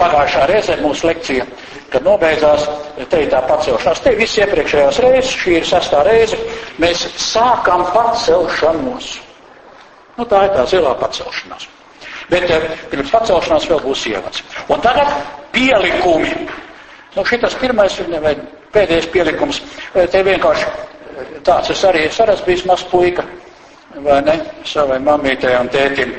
[0.01, 1.47] pagājušā reizē mūsu lekcija,
[1.93, 2.67] kad nobeidzās,
[3.09, 4.03] te ir tā pacelšanās.
[4.03, 6.39] Te viss iepriekšējās reizes, šī ir sastā reize,
[6.83, 9.13] mēs sākam pacelšanos.
[10.17, 11.67] Nu, tā ir tā zilā pacelšanās.
[12.29, 14.43] Bet eh, pirms pacelšanās vēl būs ievads.
[14.71, 15.09] Un tagad
[15.55, 16.33] pielikumi.
[17.15, 18.35] Nu, šitas pirmais vai
[18.73, 19.61] pēdējais pielikums.
[19.93, 23.25] Eh, te vienkārši eh, tāds es arī es arī bijis mazs puika,
[24.05, 26.13] vai ne, savai mamītei un tētim.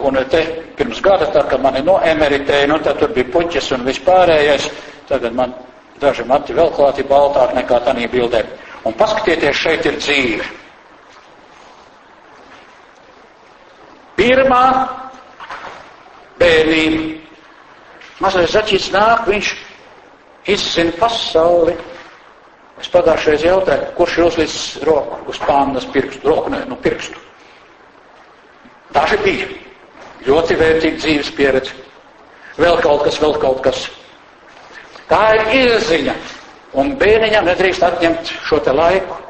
[0.00, 0.40] Un te
[0.78, 4.70] pirms gada, tā kā mani noemeritēja, nu tad tur bija puķis un vispārējais,
[5.10, 5.52] tagad man
[6.00, 8.40] daži mati vēl klāti baltāk nekā tanī bildē.
[8.88, 10.48] Un paskatieties, šeit ir dzīve.
[14.34, 14.64] Pirmā
[16.40, 17.02] bērnība.
[18.18, 19.50] Mazais zaķis nāk, viņš
[20.50, 21.76] izzina pasauli.
[22.82, 27.20] Es pagājušajā jautāju, kurš ir uzlicis roku uz pānas pirkstu, roku, ne, nu pirkstu.
[28.96, 29.46] Daži bija.
[30.26, 31.78] Ļoti vērtīga dzīves pieredze.
[32.58, 33.84] Vēl kaut kas, vēl kaut kas.
[35.06, 36.18] Tā ir ieziņa.
[36.82, 39.23] Un bērniņam nedrīkst atņemt šo te laiku.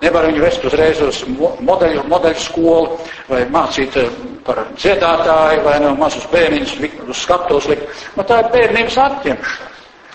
[0.00, 2.94] Nevar viņu vest uzreiz uz modeļu, modeļu skolu
[3.28, 4.08] vai mācīt eh,
[4.46, 6.72] par dziedātāju vai no mazus bērniņus
[7.04, 8.06] uz skatuves likt.
[8.16, 9.68] Nu, tā ir bērnības atņemšana.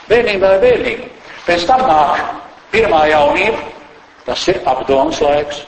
[0.10, 1.12] Bērnībā ir bērnība.
[1.45, 2.26] Pēc tam nāk
[2.74, 3.62] pirmā jaunība,
[4.26, 5.62] tas ir apdomas laiks.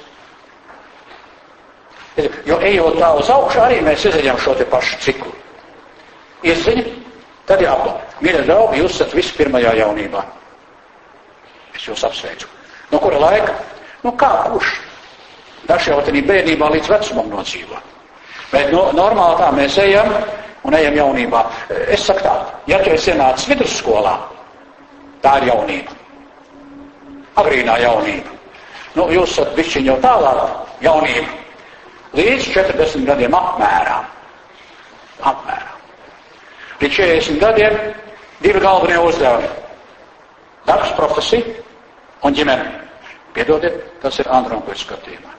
[2.49, 5.29] Jo ejot tā uz augšu, arī mēs izējām šo te pašu ciklu.
[6.45, 6.85] Ieziņa,
[7.45, 8.01] tad ir apdoma.
[8.25, 10.25] Mīļie draugi, jūs esat visi pirmajā jaunībā.
[11.77, 12.49] Es jūs apsveicu.
[12.89, 13.53] No kura laika?
[14.03, 14.73] Nu kā kurš?
[15.67, 17.79] Daži jau tādā bērnībā līdz vecumam nodzīvo.
[18.51, 20.13] Bet no, normāli tā mēs ejam
[20.63, 21.43] un ejam jaunībā.
[21.91, 22.35] Es saku tā,
[22.71, 24.15] ja tu esi ienācis vidusskolā,
[25.23, 25.97] tā ir jaunība.
[27.37, 28.33] Agrīnā jaunība.
[28.95, 30.41] Nu, jūs esat bišķiņ jau tālāk
[30.85, 31.35] jaunība.
[32.17, 33.99] Līdz 40 gadiem apmērā.
[35.27, 35.75] Apmērā.
[36.81, 37.77] Līdz 40 gadiem
[38.41, 39.51] divi galvenie uzdevumi.
[40.67, 41.57] Darbs, profesija
[42.23, 42.86] un ģimene.
[43.37, 45.33] Piedodiet, tas ir Andronkovičs skatījumā.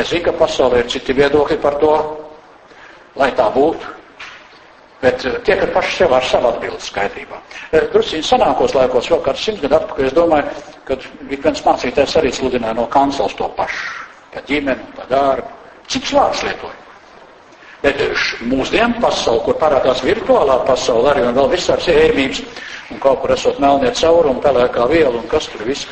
[0.00, 1.90] Es zinu, ka pasaulē ir citi viedokļi par to,
[3.20, 3.90] lai tā būtu,
[5.02, 7.40] bet eh, tie, kas paši sev ar savu atbildi skaidrībā.
[7.68, 10.96] Eh, Drusciņi sanākos laikos, vēl kāds simts gadu atpakaļ, es domāju, ka
[11.36, 13.96] ik viens mācītājs arī sludināja no kancels to pašu.
[14.32, 15.52] Pa ģimeni, pa darbu.
[15.90, 16.76] Cits vārds lietoja.
[17.84, 22.44] Bet eh, mūsdienu pasauli, kur parādās virtuālā pasaule arī vēl visāds ēmības,
[22.94, 25.90] un kaut kur esot melnie caurumi, pelēkā viela un kas tur viss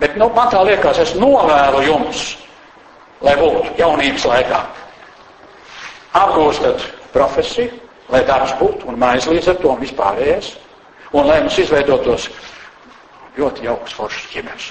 [0.00, 2.24] bet nu, man tā liekas, es novēlu jums,
[3.20, 4.60] lai būtu jaunības laikā.
[6.20, 7.76] Apgūstat profesiju,
[8.10, 10.54] lai darbs būtu un mājas līdz ar to un vispārējais,
[11.12, 12.28] un lai mums izveidotos
[13.38, 14.70] ļoti jauks foršs ģimenes.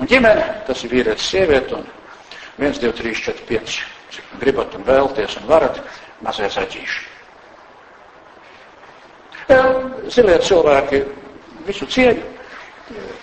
[0.00, 1.88] Un ģimene, tas ir vīrietis, sieviete, un
[2.58, 3.80] 1, 2, 3, 4, 5,
[4.12, 5.80] cik gribat un vēlties un varat,
[6.22, 7.08] mazie zaģīši.
[10.12, 11.02] Zilie cilvēki
[11.66, 12.22] visu cieņu.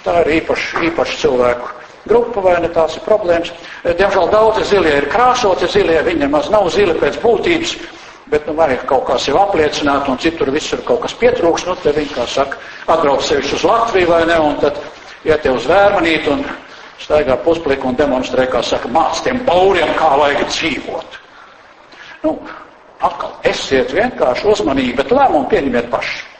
[0.04, 1.76] Tā ir īpaša īpaš cilvēku
[2.10, 3.52] grupa, vai ne tās ir problēmas.
[3.84, 7.76] Diemžēl daudzi zilie ir krāsoti zilie, viņi nemaz nav zili pēc būtības,
[8.30, 11.94] bet nu vajag kaut kā sev apliecināt, un citur visur kaut kas pietrūks, nu te
[11.96, 14.80] viņi, kā saka, atbrauc sevišķi uz Latviju, vai ne, un tad
[15.28, 16.46] iet uz vērmanīt un
[17.00, 21.22] staigā puspliku un demonstrē, kā saka, māc tiem bauriem, kā vajag dzīvot.
[22.24, 22.36] Nu,
[23.00, 26.39] atkal, esiet vienkārši uzmanīgi, bet lēmumu pieņemiet paši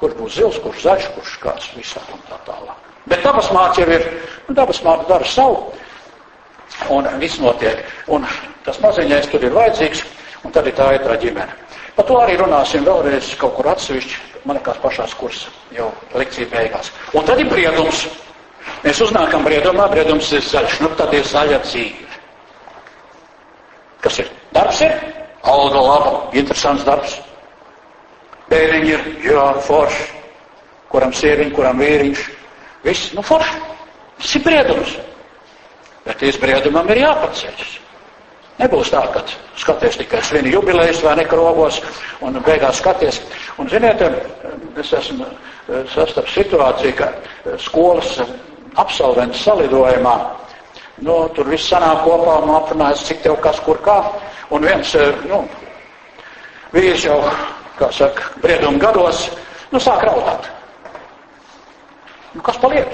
[0.00, 2.88] kurš būs zils, kurš zaļš, kurš kāds visādi un tā tālāk.
[3.08, 4.04] Bet dabas māte jau ir,
[4.48, 5.72] nu, dabas māte dara savu,
[6.94, 7.82] un viss notiek.
[8.12, 8.26] Un
[8.66, 10.04] tas maziņais tur ir vajadzīgs,
[10.44, 11.54] un tad ir tā ir tā ģimene.
[11.96, 16.92] Par to arī runāsim vēlreiz kaut kur atsevišķi, man liekas, pašās kursa jau lekcija beigās.
[17.16, 18.06] Un tad ir briedums.
[18.84, 22.06] Mēs uznākam briedumā, briedums ir zaļš, nu tad ir zaļa dzīve.
[24.04, 24.28] Kas ir?
[24.54, 24.94] Darbs ir,
[25.42, 27.16] alga laba, interesants darbs.
[28.48, 30.06] Bērniņi ir, jā, forši.
[30.88, 32.22] Kuram sieviņš, kuram vīriņš.
[32.86, 33.60] Viss, nu, forši.
[34.18, 34.94] Tas ir briedums.
[36.06, 37.74] Bet izbriedumam ir jāpaceļas.
[38.58, 39.20] Nebūs tā, ka
[39.60, 41.78] skaties tikai svini jubilejas vai nekrogos
[42.26, 43.20] un beigās skaties.
[43.60, 44.02] Un, ziniet,
[44.80, 45.28] es esmu
[45.92, 47.12] sastaps situāciju, ka
[47.62, 48.16] skolas
[48.80, 50.16] absolventu salidojumā,
[51.06, 54.00] nu, tur viss sanāk kopā un aprunājas, cik tev kas kur kā.
[54.50, 54.94] Un viens,
[55.28, 55.44] nu,
[56.74, 57.20] vīrs jau,
[57.78, 59.28] kā saka, brieduma gados,
[59.72, 60.48] nu, sāk raudāt.
[62.34, 62.90] Nu, kas paliek?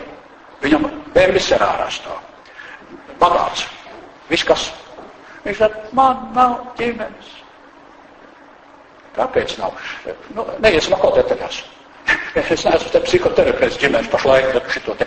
[0.62, 2.20] Viņam bērnis ir ārā stāv.
[3.20, 3.66] Bagāts.
[4.30, 4.68] Viss kas.
[5.44, 7.32] Viņš saka, man nav ģimenes.
[9.14, 9.74] Kāpēc nav?
[10.34, 11.62] Nu, neiesim atkal detaļās.
[12.34, 15.06] Es neesmu te psihoterapeits ģimenes pašlaik, bet šito te.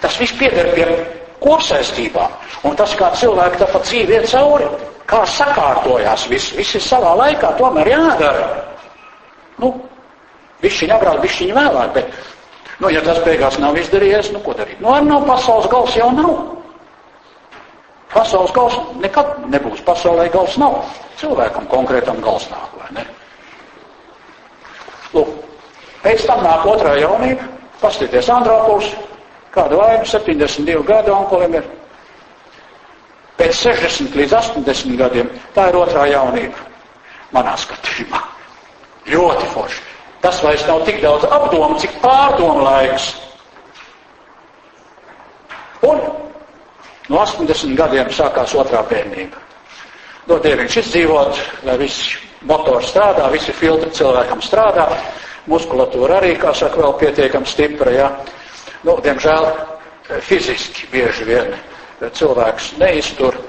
[0.00, 0.86] Tas viss pieder pie
[1.42, 2.36] kopsaistībām.
[2.68, 4.68] Un tas, kā cilvēki tāpat dzīvi iet cauri,
[5.10, 8.46] kā sakārtojās, viss, viss ir savā laikā, tomēr jādara.
[9.58, 9.72] Nu,
[10.62, 12.12] višķiņi agrāk, višķiņi vēlāk, bet,
[12.82, 14.80] nu, ja tas beigās nav izdarījies, nu, ko darīt?
[14.84, 16.36] Nu, ar no pasaules gals jau nav.
[18.12, 19.82] Pasaules gals nekad nebūs.
[19.84, 20.78] Pasaulē gals nav.
[21.20, 23.04] Cilvēkam konkrētam gals nāk, vai ne?
[25.12, 25.34] Lūk,
[26.04, 27.44] pēc tam nāk otrā jaunība.
[27.78, 28.88] Pastieties Andropuls,
[29.54, 31.68] kāda laime, 72 gadu onkulim ir.
[33.38, 36.66] Pēc 60 līdz 80 gadiem tā ir otrā jaunība.
[37.36, 38.24] Manā skatījumā.
[39.08, 39.82] Ļoti forši.
[40.22, 43.12] Tas vairs nav tik daudz apdomu, cik pārdomu laiks.
[45.86, 46.00] Un
[47.08, 49.40] No 80 gadiem sākās otrā bērnība.
[50.28, 52.18] Dodiet viņš izdzīvot, lai viss
[52.48, 54.84] motors strādā, visi filtri cilvēkam strādā,
[55.48, 57.94] muskulatūra arī, kā saka, vēl pietiekami stipra.
[57.96, 58.10] Ja?
[58.84, 59.48] Nu, diemžēl
[60.26, 61.56] fiziski bieži vien
[62.12, 63.40] cilvēks neiztur.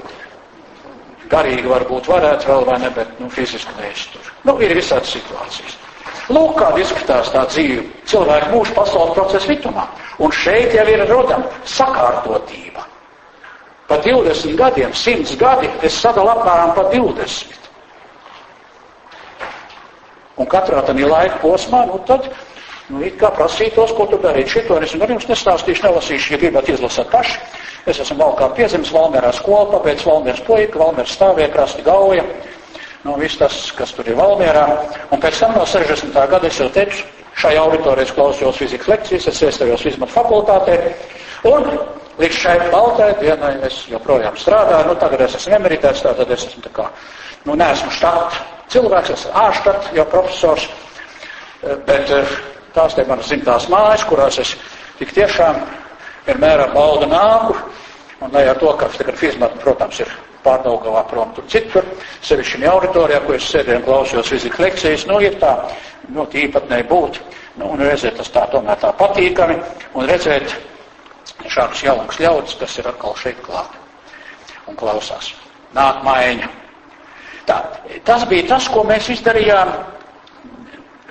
[1.29, 4.31] Garīgi varbūt varētu vēl vai ne, bet nu, fiziski neiztur.
[4.47, 5.77] Nu, ir visādas situācijas.
[6.29, 9.85] Lūk, kāda izskatās tā dzīve cilvēku mūža pasaules procesa ritumā.
[10.21, 12.85] Un šeit jau ir rodama sakārtotība.
[13.89, 17.55] Pa 20 gadiem, 100 gadi, es sadalu apmēram pa 20.
[20.39, 22.29] Un katrā tādā laika posmā, nu tad,
[22.89, 24.49] nu, it kā prasītos, ko tu darīt.
[24.52, 27.38] Šito es arī jums nestāstīšu, nelasīšu, ja gribat izlasīt paši.
[27.89, 32.25] Es esmu valkā piedzimis Valmērā skolu, pabeidz Valmēras puika, Valmēras stāvie, krasti gauja.
[33.06, 34.65] Nu, viss tas, kas tur ir Valmērā.
[35.15, 36.17] Un pēc tam no 60.
[36.34, 37.06] gada es jau teicu,
[37.39, 40.82] šajā auditorijā klausījos fizikas lekcijas, es iestājos Vizmatu fakultātē.
[41.47, 41.71] Un
[42.19, 46.65] Līdz šai baltai dienai es joprojām strādāju, nu tagad es esmu emeritēts, tātad es esmu
[46.65, 46.88] tā kā,
[47.47, 48.41] nu neesmu štata
[48.73, 52.34] cilvēks, es esmu ārštat, jau profesors, eh, bet eh,
[52.79, 54.55] tās te manas zimtās mājas, kurās es
[54.99, 55.59] tik tiešām
[56.27, 57.57] vienmēr ar baldu nāku,
[58.23, 60.11] un ne ar to, ka tagad fizmata, protams, ir
[60.45, 61.87] pārdaugavā prom tur citur,
[62.23, 65.51] sevišķi auditorijā, ko es sēdēju un klausījos fizikas lekcijas, nu ir tā,
[66.15, 67.19] nu īpatnēji būt,
[67.59, 69.59] nu un redzēt tas tā tomēr tā patīkami,
[69.99, 70.55] un redzēt,
[71.49, 73.75] šādus jaukus ļaudis, kas ir atkal šeit klāt
[74.69, 75.33] un klausās.
[75.75, 76.49] Nāk maiņa.
[77.49, 77.57] Tā,
[78.05, 79.71] tas bija tas, ko mēs izdarījām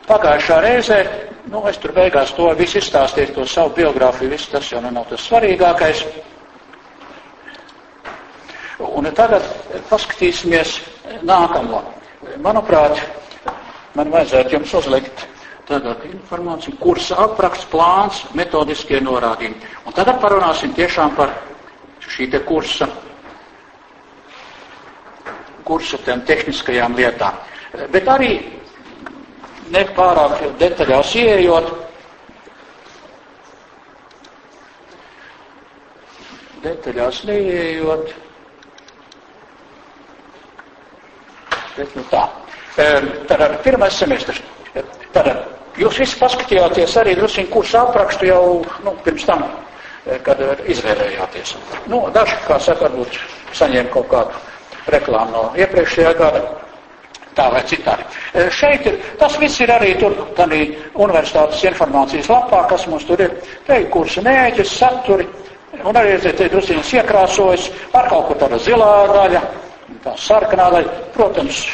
[0.08, 1.00] pagājušā reizē.
[1.48, 5.24] Nu, es tur beigās to visu izstāstīju, to savu biogrāfiju, viss tas jau nav tas
[5.28, 6.04] svarīgākais.
[8.78, 9.46] Un tagad
[9.88, 10.76] paskatīsimies
[11.26, 11.80] nākamo.
[12.44, 13.00] Manuprāt,
[13.96, 15.26] man vajadzētu jums uzlikt
[15.68, 19.58] Tātad informācija, kursa apraksts, plāns, metodiskie norādījumi.
[19.84, 21.34] Un tad parunāsim tiešām par
[22.00, 22.88] šī te kursa,
[25.68, 27.36] kursa tiem tehniskajām lietām.
[27.92, 28.30] Bet arī
[29.74, 31.70] nepārāk detaļās ieejot,
[36.64, 38.14] detaļās neieejot,
[41.76, 42.26] bet nu tā.
[43.28, 44.42] Tad pirmais semestrs.
[45.12, 45.30] Tad
[45.78, 48.42] Jūs visi paskatījāties arī druskuļi kursu aprakstu jau
[48.82, 49.44] nu, pirms tam,
[50.06, 51.54] eh, kad izvērējāties.
[51.86, 53.18] Nu, daži, kā saka, varbūt
[53.54, 56.42] saņēma kaut kādu reklāmu no iepriekšējā gada.
[57.36, 58.06] Tā vai citādi.
[58.34, 60.58] Eh, šeit ir, tas viss ir arī tur, tādā
[60.94, 63.34] universitātes informācijas lapā, kas mums tur ir.
[63.66, 65.26] Te ir kursa mēģis, saturi,
[65.84, 69.44] un arī te druskuļi iekrāsojas, ar kaut ko tāda zilā daļa,
[70.04, 70.96] tā sarkanā daļa.
[71.14, 71.66] Protams,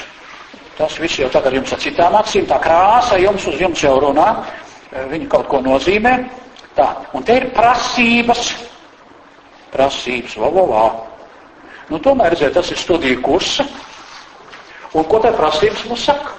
[0.75, 4.27] Tas viss jau tagad jums ar citām acīm, tā krāsa jums uz jums jau runā,
[4.91, 6.15] e, viņi kaut ko nozīmē.
[6.75, 8.49] Tā, un te ir prasības,
[9.71, 10.85] prasības, va, va, va.
[11.93, 13.69] Nu, tomēr, redziet, tas ir studiju kursa,
[14.95, 16.33] un ko te prasības mums saka?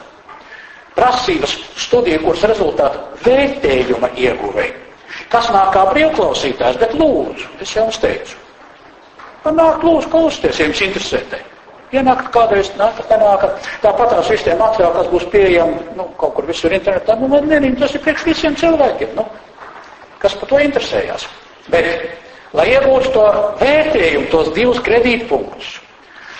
[0.95, 4.81] Prasības studiju kursa rezultātu vērtējuma ieguvēja.
[5.31, 8.37] Kas nāk kā brīvklausītājs, bet lūdzu, es jau jums teicu.
[9.45, 11.21] Man nāk lūdzu klausieties, ja jums interesē.
[11.29, 11.41] Te.
[11.93, 13.45] Ienākt kādreiz, nāk, nāk,
[13.83, 17.75] tāpat tās visi tie materiāli, kas būs pieejami, nu, kaut kur visur internetā, nu, nezinu,
[17.79, 19.25] tas ir priekš visiem cilvēkiem, nu,
[20.23, 21.27] kas par to interesējās.
[21.71, 22.07] Bet,
[22.57, 23.25] lai iegūtu to
[23.61, 25.75] vērtējumu, tos divus kredītpunktus,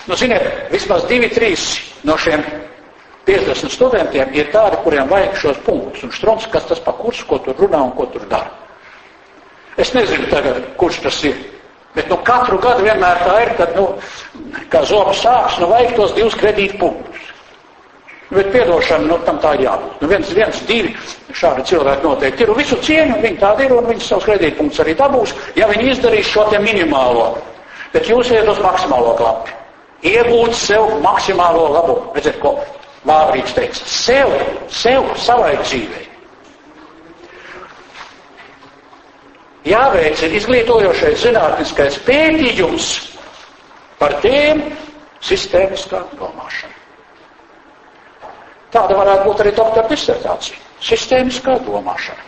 [0.06, 1.66] Nu, ziniet, vismaz divi, trīs
[2.06, 2.44] no šiem
[3.26, 6.04] 50 studentiem ir tādi, kuriem vajag šos punktus.
[6.06, 8.52] Un Štroms, kas tas pa kursu, ko tur runā un ko tur dara.
[9.76, 11.34] Es nezinu tagad, kurš tas ir.
[11.96, 13.88] Bet nu, katru gadu vienmēr tā ir, kad, nu,
[14.72, 17.26] kā zobs sāks, nu, vajag tos divus kredītu punktus.
[18.30, 20.00] Bet piedošana, nu, tam tā jābūt.
[20.02, 20.94] Nu, viens, viens, divi
[21.34, 22.54] šādi cilvēki noteikti ir.
[22.54, 26.30] Un visu cieņu viņi tādi ir, un viņi savus kredītpunktus arī dabūs, ja viņi izdarīs
[26.30, 27.30] šo te minimālo.
[27.92, 29.54] Bet jūs iet uz maksimālo klapi.
[30.06, 32.10] Iegūt sev maksimālo labumu.
[32.16, 32.56] Redziet, ko
[33.06, 33.86] Vāvrīts teica.
[33.86, 34.32] Sev,
[34.72, 36.04] sev, savai dzīvei.
[39.66, 42.88] Jāveic ir izglītojošais zinātniskais pētījums
[43.98, 44.62] par tiem
[45.26, 46.74] sistēmiskā domāšana.
[48.74, 50.58] Tāda varētu būt arī doktora disertācija.
[50.86, 52.26] Sistēmiskā domāšana.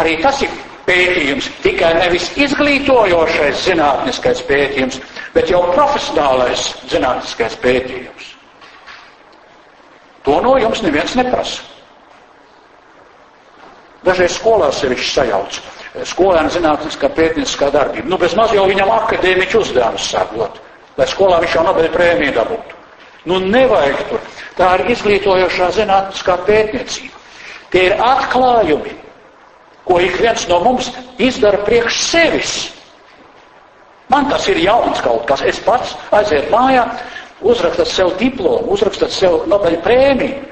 [0.00, 0.52] Arī tas ir
[0.86, 5.00] pētījums, tikai nevis izglītojošais zinātniskais pētījums,
[5.34, 8.32] bet jau profesionālais zinātniskais pētījums.
[10.26, 11.62] To no jums neviens neprasa.
[14.02, 15.62] Dažreiz skolās sevišķi sajauc
[16.08, 18.08] skolēna zinātniskā pētnieciskā darbība.
[18.08, 20.60] Nu, bez maz jau viņam akadēmiķu uzdevumus sākot,
[20.96, 22.78] lai skolā viņš jau Nobel prēmiju dabūtu.
[23.28, 24.22] Nu, nevajag tur.
[24.56, 27.20] Tā ir izglītojošā zinātniskā pētniecība.
[27.72, 28.96] Tie ir atklājumi,
[29.86, 30.90] ko ik viens no mums
[31.22, 32.56] izdara priekš sevis.
[34.12, 35.42] Man tas ir jauns kaut kas.
[35.48, 36.84] Es pats aiziet mājā,
[37.40, 40.42] uzrakstat sev diplomu, uzrakstat sev Nobel prēmiju,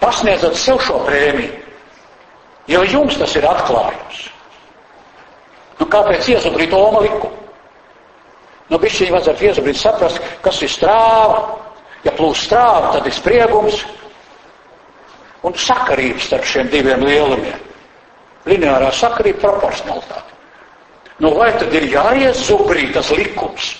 [0.00, 1.62] pasniedzat sev šo prēmiju.
[2.66, 4.24] Jo jums tas ir atklājums.
[5.76, 7.44] Nu, kāpēc iezudrīt Oma likumu?
[8.72, 11.42] Nu, bišķiņi vajadzētu iezudrīt saprast, kas ir strāva.
[12.06, 13.84] Ja plūs strāva, tad ir spriegums
[15.46, 17.60] un sakarības starp šiem diviem lielumiem.
[18.46, 20.35] Lineārā sakarība proporcionalitāte.
[21.22, 23.72] Nu, vai tad ir jāiezubrī tas likums?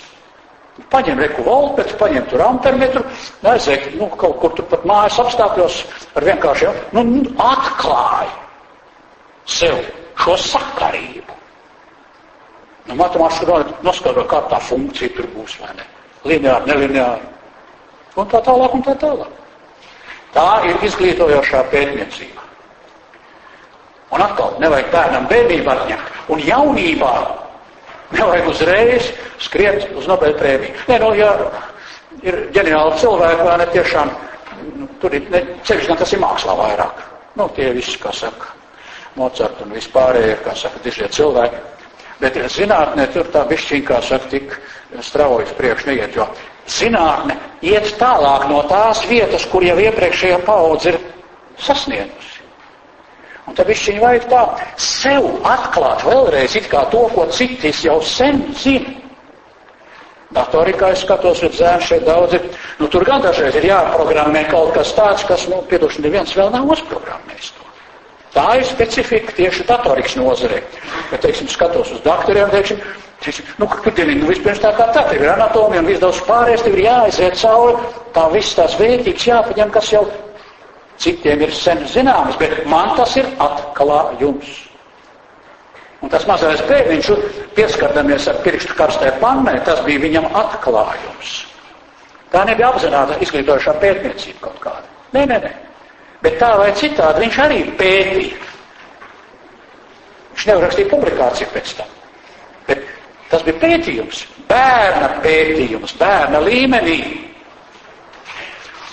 [0.93, 3.01] Paņem reku volpetu, paņem tur ampermetru,
[3.49, 5.79] aiziet, nu, kaut kur tur pat mājas apstākļos
[6.17, 7.03] ar vienkāršiem, nu,
[7.41, 8.29] atklāja
[9.49, 9.81] sev
[10.21, 11.37] šo sakarību.
[12.87, 13.49] Nu, matemātiski
[13.85, 15.87] noskaidro, kā tā funkcija tur būs, vai ne?
[16.29, 17.33] Lineāri, nelineāri.
[18.17, 19.33] Un tā tālāk, un tā tālāk.
[20.33, 22.46] Tā ir izglītojošā pētniecība.
[24.15, 26.11] Un atkal, nevajag bērnam bērnību atņemt.
[26.31, 27.13] Un jaunībā
[28.15, 29.09] nevajag uzreiz
[29.43, 30.75] skriet uz Nobel prēmiju.
[30.87, 31.33] Nē, nu, ja
[32.23, 34.13] ir ģeniāli cilvēki, vai ne tiešām,
[34.77, 37.03] nu, tur ir, ne, ceļš gan tas ir mākslā vairāk.
[37.37, 38.53] Nu, tie visi, kā saka,
[39.17, 41.59] Mozart un vispārējie, kā saka, dižie cilvēki.
[42.21, 44.55] Bet zinātnē tur tā bišķiņ, kā saka, tik
[45.05, 46.25] strauji priekš neiet, jo
[46.67, 50.99] zinātne iet tālāk no tās vietas, kur jau iepriekšējā paudze ir
[51.61, 52.36] sasniegusi.
[53.47, 54.41] Un tad bišķiņ vajag tā
[54.81, 58.97] sev atklāt vēlreiz it kā to, ko citis jau sen zina.
[60.35, 62.49] Datorikā es skatos, ka zēns šeit daudz ir.
[62.81, 66.67] Nu, tur gan dažreiz ir jāprogrammē kaut kas tāds, kas, nu, piedošana, neviens vēl nav
[66.75, 67.67] uzprogrammējis to.
[68.35, 70.59] Tā ir specifika tieši datorikas nozarē.
[71.13, 72.83] Ja, teiksim, skatos uz doktoriem, teiksim,
[73.23, 76.67] teiksim nu, ir, nu, vispirms tā kā tā, tev ir anatomija un viss daudz pārējais,
[76.67, 80.03] tev ir jāaiziet cauri, tā viss tās vērtības jāpaņem, kas jau
[81.01, 84.55] citiem ir sen zināmas, bet man tas ir atklājums.
[86.01, 87.11] Un tas mazais bērniņš,
[87.57, 91.39] pieskardamies ar pirkstu karstai pannai, tas bija viņam atklājums.
[92.31, 94.85] Tā nebija apzināta izglītojošā pētniecība kaut kāda.
[95.15, 95.53] Nē, nē, nē.
[96.21, 98.49] Bet tā vai citādi viņš arī pētīja.
[100.33, 101.93] Viņš nevar rakstīt publikāciju pēc tam.
[102.67, 102.83] Bet
[103.31, 106.99] tas bija pētījums, bērna pētījums, bērna līmenī.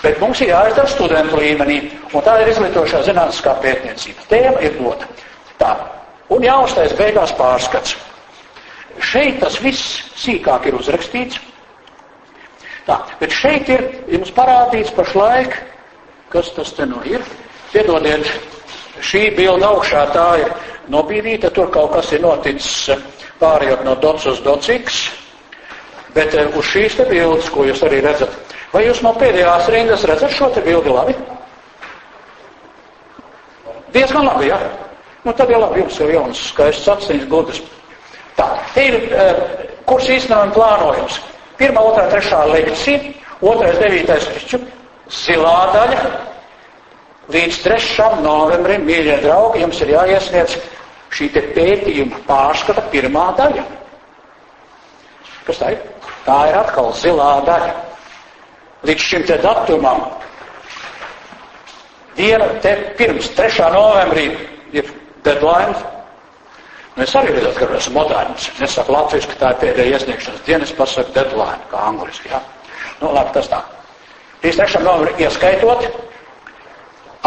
[0.03, 1.79] Bet mums ir jāizdara studentu līmenī,
[2.13, 4.25] un tā ir izglītošā zinātniskā pētniecība.
[4.29, 5.07] Tēma ir dota.
[5.59, 5.71] Tā.
[6.35, 7.95] Un jāuztais beigās pārskats.
[8.99, 11.39] Šeit tas viss sīkāk ir uzrakstīts.
[12.85, 15.55] Tā, bet šeit ir jums parādīts pašlaik
[16.35, 17.21] Kas tas te nu ir?
[17.71, 18.25] Piedodiet,
[18.99, 20.49] šī bilda augšā tā ir
[20.91, 22.89] nobīdīta, tur kaut kas ir noticis
[23.39, 24.97] pārējot no dots uz dociks,
[26.15, 28.35] bet eh, uz šīs te bildes, ko jūs arī redzat,
[28.75, 31.15] vai jūs no pēdējās rindas redzat šo te bildi labi?
[33.95, 34.59] Diezgan labi, jā.
[35.23, 37.61] Nu, tad jau labi, jums jau jauns, skaists atsiņas, gudrs.
[38.35, 39.39] Tā, te ir uh,
[39.87, 41.21] kurs īstenojuma plānojums.
[41.55, 44.27] Pirmā, otrā, trešā lekcija, otrais, devītais,
[45.23, 46.03] zilā daļa.
[47.31, 48.09] Līdz 3.
[48.21, 50.59] novembrim, mīļie draugi, jums ir jāiesniedz
[51.15, 53.63] šī te pētījuma pārskata pirmā daļa.
[55.47, 55.81] Kas tā ir?
[56.25, 57.84] Tā ir atkal zilā daļa.
[58.85, 60.03] Līdz šim te datumam,
[62.17, 63.69] diena te pirms 3.
[63.73, 64.29] novembrī
[64.75, 64.91] ir
[65.25, 65.75] deadline,
[66.95, 68.45] Nu, es arī redzu, ka esmu moderns.
[68.63, 72.39] Es saku latviešu, ka tā ir pēdējā iesniegšanas dienas, pasaku deadline, kā angliski, jā.
[73.01, 73.59] Nu, labi, tas tā.
[74.45, 74.79] 33.
[74.85, 75.83] novembrī ieskaitot,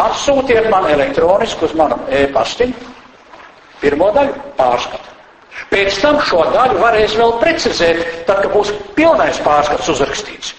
[0.00, 2.94] atsūtiet man elektroniski uz manu e-pastiņu
[3.82, 5.16] pirmo daļu pārskatu.
[5.68, 10.54] Pēc tam šo daļu varēs vēl precizēt, tad, kad būs pilnais pārskats uzrakstīts.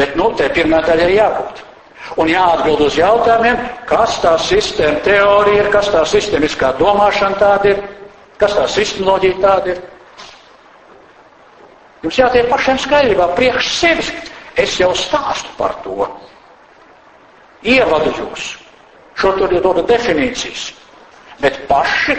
[0.00, 1.64] Bet, nu, te daļa ir jābūt.
[2.18, 7.82] Un jāatbild uz jautājumiem, kas tā sistēma teorija ir, kas tā sistēmiskā domāšana tāda ir,
[8.40, 9.80] Kas tā sistemoloģija tāda ir?
[12.00, 14.08] Jums jātiek pašiem skaidrībā priekš sevis.
[14.58, 16.08] Es jau stāstu par to.
[17.68, 18.54] Ievadu jūs.
[19.20, 20.70] Šo tur ir doda definīcijas.
[21.40, 22.16] Bet paši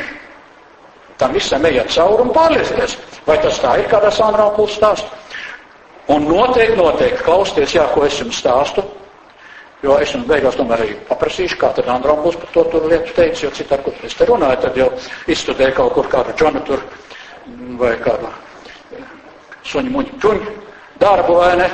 [1.18, 5.10] tam visam ejat cauri un pārliecieties, vai tas tā ir, kādā stāsta.
[6.12, 8.84] Un noteikti, noteikti klausieties, jā, ko es jums stāstu,
[9.82, 13.48] Jo es jums beigās tomēr arī paprasīšu, kā tad Andrombus par to tur lietu teica,
[13.48, 14.90] jo citādi, kur es te runāju, tad jau
[15.34, 16.84] izstudēju kaut kur kādu džonu tur
[17.80, 18.30] vai kādu
[19.66, 20.54] suņu muņu čuņu
[21.02, 21.72] darbu vai ne.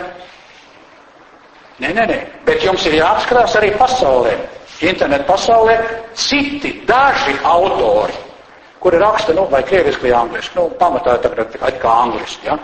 [1.84, 4.32] Nē, nē, nē, bet jums ir jāapskatās arī pasaulē,
[4.88, 5.76] internetu pasaulē,
[6.16, 8.16] citi, daži autori,
[8.82, 12.58] kuri raksta, nu, vai krieviski vai angliski, nu, pamatā tagad kā angliski, ja?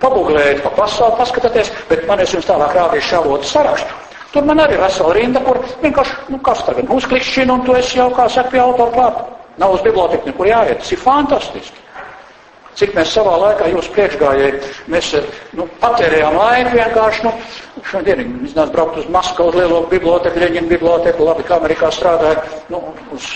[0.00, 3.98] Pagūglējiet pa pasauli, paskatieties, bet man es jums tālāk rādīšu šāvotu sarakstu.
[4.32, 8.08] Tur man arī vesela rinda, kur vienkārši, nu kas tagad, uzklikšķina un tu esi jau,
[8.14, 9.22] kā saka, pie autora klāt.
[9.60, 11.86] Nav uz biblioteku nekur jāiet, tas ir fantastiski.
[12.78, 14.60] Cik mēs savā laikā jūs priekšgājēji,
[14.94, 15.08] mēs
[15.58, 17.32] nu, patērējām laiku vienkārši, nu,
[17.90, 22.46] šodien es nāc braukt uz Maskavu, uz lielo biblioteku, Ļeņina biblioteku, labi, kā Amerikā strādāju,
[22.70, 22.84] nu,
[23.18, 23.26] uz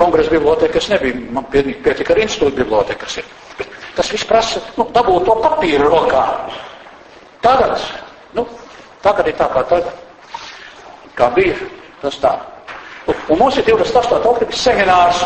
[0.00, 3.28] kongresa biblioteku es nebiju, man pietika ar institūta bibliotekas ir.
[3.98, 6.22] Tas viss prasa, nu, dabūt to papīru rokā.
[7.42, 7.80] Tagad,
[8.36, 8.44] nu,
[9.02, 9.88] tagad ir tā kā tagad.
[11.18, 11.56] Kā bija,
[11.98, 12.30] tas tā.
[13.10, 14.20] Un, un mums ir 28.
[14.20, 15.24] oktobrī seminārs.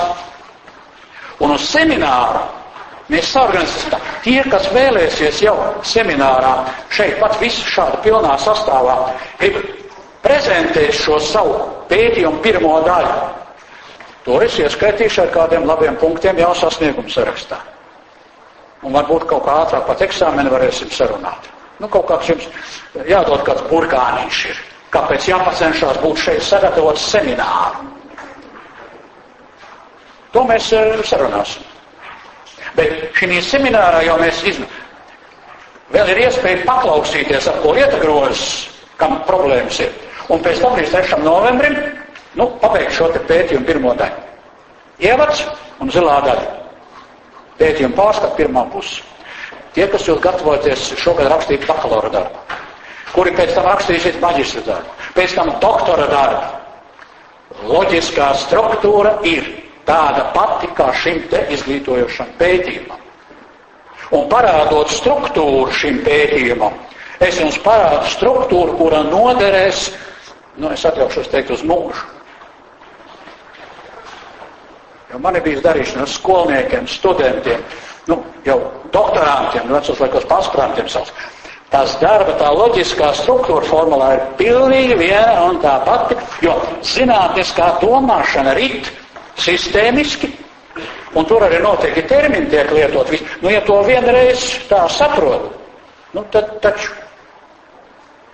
[1.44, 2.40] Un uz semināru
[3.12, 6.54] mēs saorganizēsim tie, kas vēlēsies jau seminārā,
[6.96, 8.96] šeit pat visu šādu pilnā sastāvā,
[9.42, 9.58] grib
[10.24, 11.58] prezentēt šo savu
[11.92, 13.20] pētījumu pirmo daļu.
[14.24, 17.60] To es ieskaitīšu ar kādiem labiem punktiem jau sasniegumu sarakstā.
[18.82, 21.48] Un varbūt kaut kā ātrāk pat eksāmeni varēsim sarunāt.
[21.78, 22.46] Nu, kaut kāds jums
[23.08, 24.60] jādod kāds burkāniņš ir.
[24.92, 27.86] Kāpēc jāpacenšās būt šeit sagatavots semināru?
[30.34, 31.64] To mēs eh, sarunāsim.
[32.76, 34.78] Bet šī seminārā jau mēs izmantojam.
[35.92, 38.46] Vēl ir iespēja paklausīties, ar ko iet grozs,
[38.96, 39.92] kam problēmas ir.
[40.32, 41.18] Un pēc tam līdz 3.
[41.20, 41.76] novembrim,
[42.40, 44.24] nu, pabeigt šo pētījumu pirmo daļu.
[45.04, 45.44] Ievads
[45.84, 46.61] un zilā daļa
[47.60, 49.02] pētījuma pārskatu pirmā puse.
[49.72, 52.40] Tie, kas jūs gatavoties šogad rakstīt bakalaura darbu,
[53.14, 56.42] kuri pēc tam rakstīsiet maģistra darbu, pēc tam doktora darbu,
[57.72, 59.48] loģiskā struktūra ir
[59.88, 63.00] tāda pati kā šim te izglītojošam pētījumam.
[64.12, 66.76] Un parādot struktūru šim pētījumam,
[67.24, 69.86] es jums parādu struktūru, kura noderēs,
[70.60, 72.04] nu, es atļaušos teikt, uz mūžu.
[75.12, 77.60] Jo man ir bijis darīšana ar skolniekiem, studentiem,
[78.08, 78.56] nu, jau
[78.94, 81.12] doktorantiem, nu, vecos laikos pasprāntiem savs.
[81.72, 88.56] Tās darba, tā loģiskā struktūra formulā ir pilnīgi viena un tā pati, jo zinātniskā domāšana
[88.56, 88.88] rit
[89.40, 90.32] sistēmiski,
[91.16, 93.12] un tur arī noteikti termini tiek lietot.
[93.44, 95.48] Nu, ja to vienreiz tā saprot,
[96.16, 96.92] nu, tad taču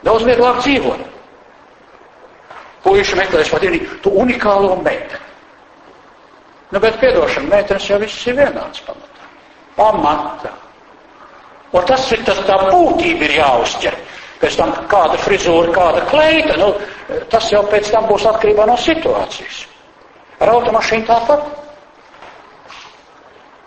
[0.06, 1.06] daudz vieglāk dzīvot.
[2.86, 5.27] Puiši meklēs pat unikālo metodi.
[6.70, 9.28] Nu, bet piedošana, meitenes jau viss ir vienāds pamatā.
[9.76, 10.52] Pamatā.
[11.72, 13.96] Un tas ir tas tā būtība ir jāuzķer.
[14.38, 16.68] Pēc tam kāda frizūra, kāda kleita, nu,
[17.32, 19.64] tas jau pēc tam būs atkarībā no situācijas.
[20.38, 21.48] Ar automašīnu tāpat.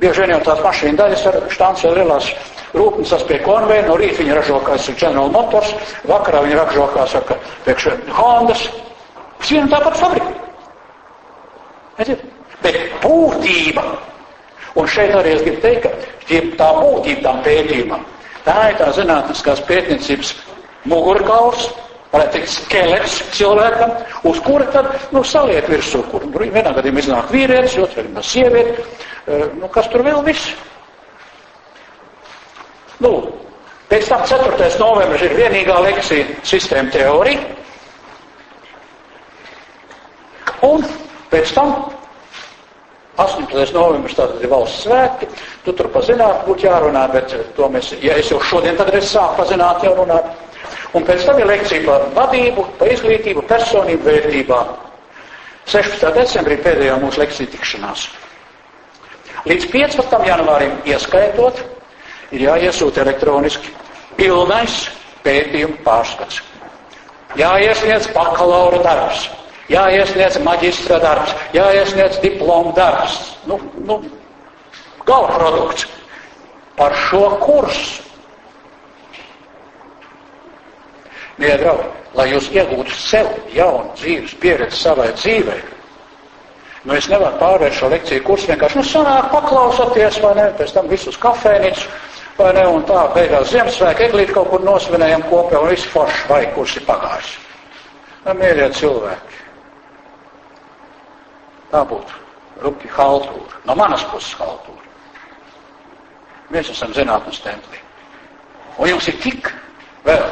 [0.01, 2.31] Bieži vien jau tās mašīna daļas ar štāns jau lielās
[2.73, 5.73] rūpnīcas pie konveja, no rīta viņi ražo, kā saka, General Motors,
[6.09, 8.67] vakarā viņi ražo, kā saka, priekš Hondas.
[9.49, 10.31] Viena tāpat fabrika.
[11.99, 12.30] Redziet?
[12.61, 13.83] Bet būtība,
[14.77, 15.87] un šeit arī es gribu teikt,
[16.29, 18.03] ka tā būtība tam pētījumam,
[18.45, 20.35] tā ir tā zinātniskās pētniecības
[20.91, 21.69] mugurkauls,
[22.11, 23.93] varētu teikt, skelets cilvēkam,
[24.27, 28.85] uz kura tad, nu, saliet virsū, kur nu, vienā gadījumā iznāk vīrietis, otrā gadījumā sieviete,
[29.25, 30.51] e, nu, kas tur vēl viss?
[33.01, 33.13] Nu,
[33.89, 34.69] pēc tam 4.
[34.81, 37.41] novembris ir vienīgā lekcija sistēma teorija,
[40.67, 40.85] un
[41.31, 41.73] pēc tam
[43.23, 43.73] 18.
[43.75, 45.27] novembris tātad ir valsts svētki,
[45.65, 49.41] tu tur pazināt būtu jārunā, bet to mēs, ja es jau šodien tad es sāku
[49.41, 50.31] pazināt jau runāt.
[50.97, 54.73] Un pēc tam ir lekcija par vadību, par izglītību, personību, vērtībām.
[55.71, 56.09] 16.
[56.17, 58.07] decembrī pēdējā mūsu lekcija tikšanās.
[59.47, 60.17] Līdz 15.
[60.27, 61.61] janvārim ieskaitot,
[62.35, 63.71] ir jāiesūta elektroniski
[64.17, 64.83] pilnais
[65.25, 66.41] pētījuma pārskats.
[67.39, 69.29] Jāiesniedz bakalaura darbs,
[69.71, 73.17] jāiesniedz maģistra darbs, jāiesniedz diploma darbs.
[73.49, 74.01] Nu, nu,
[75.07, 75.87] gala produkts
[76.77, 78.07] par šo kursu.
[81.41, 81.85] Mīļie draugi,
[82.17, 85.61] lai jūs iegūtu sev jaunu dzīves pieredzi savai dzīvei,
[86.85, 90.89] nu es nevaru pārvērst šo lekciju kursu vienkārši, nu sanāk paklausoties, vai ne, pēc tam
[90.91, 91.85] visus kafēniņus,
[92.37, 96.43] vai ne, un tā beigās Ziemassvētku eglīti kaut kur nosvinējam kopā un viss foršs vai
[96.53, 97.33] kurs ir pagājis.
[98.27, 99.40] Nu, mīļie cilvēki.
[101.71, 102.21] Tā būtu
[102.61, 104.79] rupji haltūra, no manas puses haltūra.
[106.51, 107.79] Mēs esam zinātnes templī.
[108.77, 109.49] Un jums ir tik
[110.05, 110.23] vēl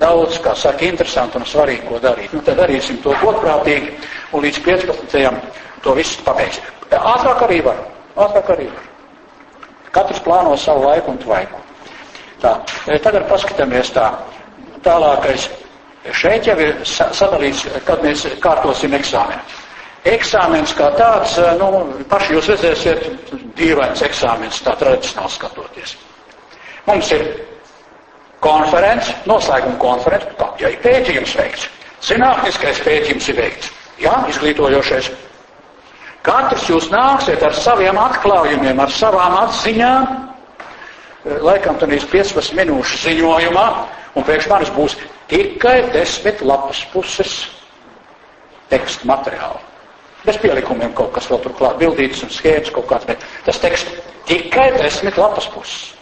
[0.00, 2.32] daudz, kā saka, interesanti un svarīgi, ko darīt.
[2.34, 3.94] Nu, tad darīsim to godprātīgi
[4.32, 5.34] un līdz 15.
[5.84, 6.70] to visu pabeigsim.
[6.94, 7.80] Ātrāk arī var.
[8.14, 8.86] Ātrāk arī var.
[9.94, 11.60] Katrs plāno savu laiku un tvaiku.
[12.42, 12.54] Tā,
[12.90, 14.10] e, tagad paskatāmies tā.
[14.84, 15.48] Tālākais.
[16.12, 19.63] Šeit jau ir sadalīts, kad mēs kārtosim eksāmenu.
[20.04, 21.68] Eksāmens kā tāds, e, nu,
[22.10, 25.94] paši jūs redzēsiet, dīvains eksāmens, tā tradicionāli skatoties.
[26.84, 27.24] Mums ir
[28.44, 31.70] konference, noslēguma konference, kā ja ir pētījums veikts.
[32.04, 33.72] Zinātniskais pētījums ir veikts.
[34.02, 35.08] Jā, izglītojošais.
[36.24, 40.06] Katrs jūs nāksiet ar saviem atklājumiem, ar savām atziņām,
[41.44, 43.66] laikam tad 15 minūšu ziņojumā,
[44.16, 44.98] un priekš manis būs
[45.32, 47.38] tikai desmit lapas puses
[48.68, 49.73] teksta materiāla.
[50.24, 53.98] Bez pielikumiem kaut kas vēl turklāt, bildītas un schēmas kaut kāds, bet tas teksts
[54.28, 55.92] tikai desmit lapas puses.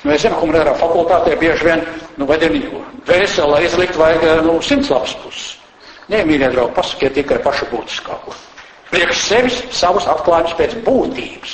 [0.00, 1.82] Nu, es zinu, humanārā fakultātē bieži vien,
[2.16, 5.48] nu, vajadzēja vēseli, lai izlikt vajag, nu, simts lapas puses.
[6.10, 8.32] Nē, mīļie draugi, pasakiet tikai pašu būtiskāko.
[8.90, 11.52] Priekš sevis savus atklājumus pēc būtības.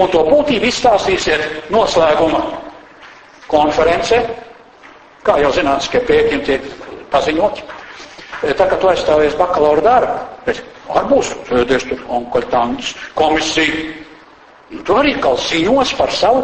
[0.00, 2.40] Un to būtību izstāstīsiet noslēguma
[3.50, 4.22] konferencē,
[5.26, 6.70] kā jau zinātniskie pētījumi tiek
[7.12, 7.66] paziņoti.
[8.42, 10.16] Tā kā tu aizstāvies bakalaura darbu,
[10.46, 10.62] bet
[10.94, 14.04] ar būs sēdies tur onkoļtants komisija,
[14.82, 16.40] Tu arī kā ziņos par savu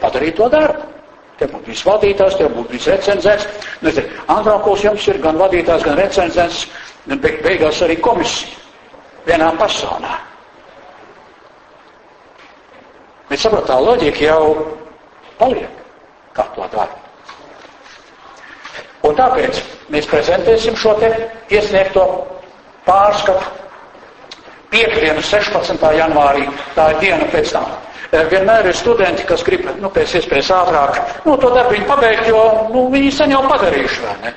[0.00, 0.90] padarīto darbu.
[1.38, 3.46] Te būtu viss vadītājs, te būtu viss recenzents.
[3.82, 6.60] Nezinu, Andrākos jums ir gan vadītājs, gan recenzents,
[7.08, 8.54] gan be, beigās arī komisija.
[9.26, 10.14] Vienā personā.
[13.28, 14.42] Bet saprot, tā loģika jau
[15.40, 15.82] paliek,
[16.36, 17.03] kā to dara.
[19.04, 19.60] Un tāpēc
[19.92, 21.10] mēs prezentēsim šo te
[21.52, 22.04] iesniegto
[22.86, 23.64] pārskatu
[24.72, 25.90] piekdienu, 16.
[25.98, 27.68] janvārī, tā ir diena pēc tam.
[28.14, 32.42] Eh, vienmēr ir studenti, kas grib, nu, pēc iespējas ātrāk, nu, to darbiņu pabeigt, jo,
[32.72, 34.34] nu, viņi sen jau padarījuši, vai ne?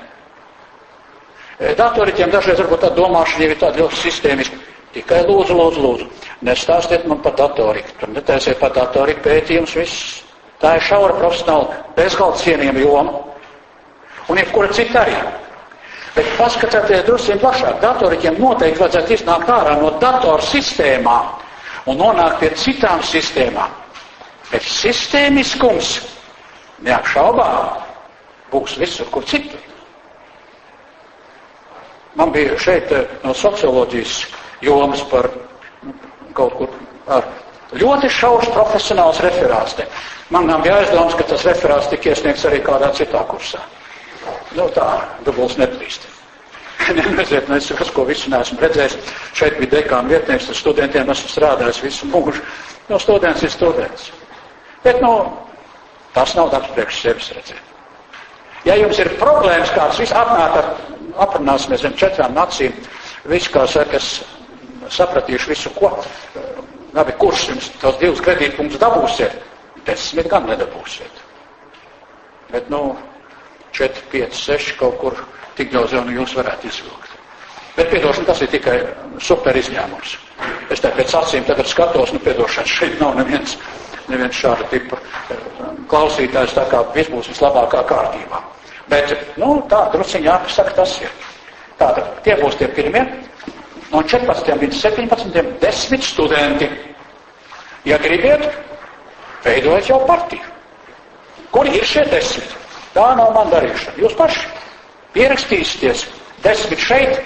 [1.59, 4.63] Eh, datoriķiem dažreiz varbūt tā domāšana ir tāda ļoti sistēmiska.
[4.97, 6.07] Tikai lūdzu, lūdzu, lūdzu,
[6.47, 10.24] nestāstiet man par datoriku, tur netaisiet par datoriku pētījums, viss.
[10.57, 13.26] Tā ir šaura profesionāla, bezgalda cienījama joma.
[14.28, 15.17] Un jebkura cita arī.
[16.17, 17.80] Bet paskatieties drusku plašāk.
[17.84, 21.30] Datoriķiem noteikti vajadzētu iznākt ārā no datorsistēmām
[21.88, 23.71] un nonākt pie citām sistēmām.
[24.51, 25.93] Bet sistēmiskums
[26.88, 27.84] neapšaubām
[28.51, 29.61] būs visur, kur citur.
[32.17, 34.19] Man bija šeit eh, no socioloģijas
[34.65, 35.30] jomas par
[35.86, 35.93] nu,
[36.34, 36.71] kaut kur
[37.13, 37.28] ar
[37.78, 39.78] ļoti šaurs profesionāls referāts.
[40.34, 43.61] Man bija aizdoms, ka tas referāts tika iesniegts arī kādā citā kursā.
[44.57, 44.88] Nu tā,
[45.25, 46.07] dubults neplīst.
[46.97, 48.97] Nemeziet, nu es kas, ko visu neesmu redzējis.
[49.36, 52.43] Šeit bija dekāna vietnieks, ar studentiem esmu strādājis visu mūžu.
[52.88, 54.11] Nu, students ir students.
[54.86, 55.13] Bet, nu,
[56.15, 57.73] tas nav darbs priekš sevis redzēt.
[58.67, 60.71] Ja jums ir problēmas kāds, viss atnāk ar,
[61.28, 62.73] aprunāsimies zem četrām nacīm,
[63.32, 64.21] viss, kā saka, es
[64.93, 65.91] sapratīšu visu, ko,
[66.95, 69.38] labi, kurš jums tos divus kredītpunktus dabūsiet,
[69.88, 71.23] desmit gan nedabūsiet.
[72.51, 72.95] Bet, nu,
[73.78, 75.21] 4, 5, 6 kaut kur
[75.57, 77.13] tik daudz jau nu jūs varētu izvilkt.
[77.78, 78.78] Bet piedošana tas ir tikai
[79.21, 80.15] super izņēmums.
[80.73, 83.53] Es tā pēc acīm tagad skatos, nu piedošana šeit nav neviens,
[84.09, 85.43] neviens šāda tipa eh,
[85.91, 88.41] klausītājs, tā kā viss būs vislabākā kārtībā.
[88.89, 91.13] Bet, nu, tā drusciņā jāpasaka tas ir.
[91.78, 93.03] Tātad, tie būs tie pirmie.
[93.91, 94.53] No 14.
[94.61, 95.57] līdz 17.
[95.61, 96.67] desmit studenti.
[97.88, 98.47] Ja gribiet,
[99.45, 100.55] veidojiet jau partiju.
[101.51, 102.55] Kur ir šie desmit?
[102.98, 104.00] Tā nav man darīšana.
[104.02, 104.48] Jūs paši
[105.14, 106.08] pierakstīsieties
[106.41, 107.20] desmit šeit,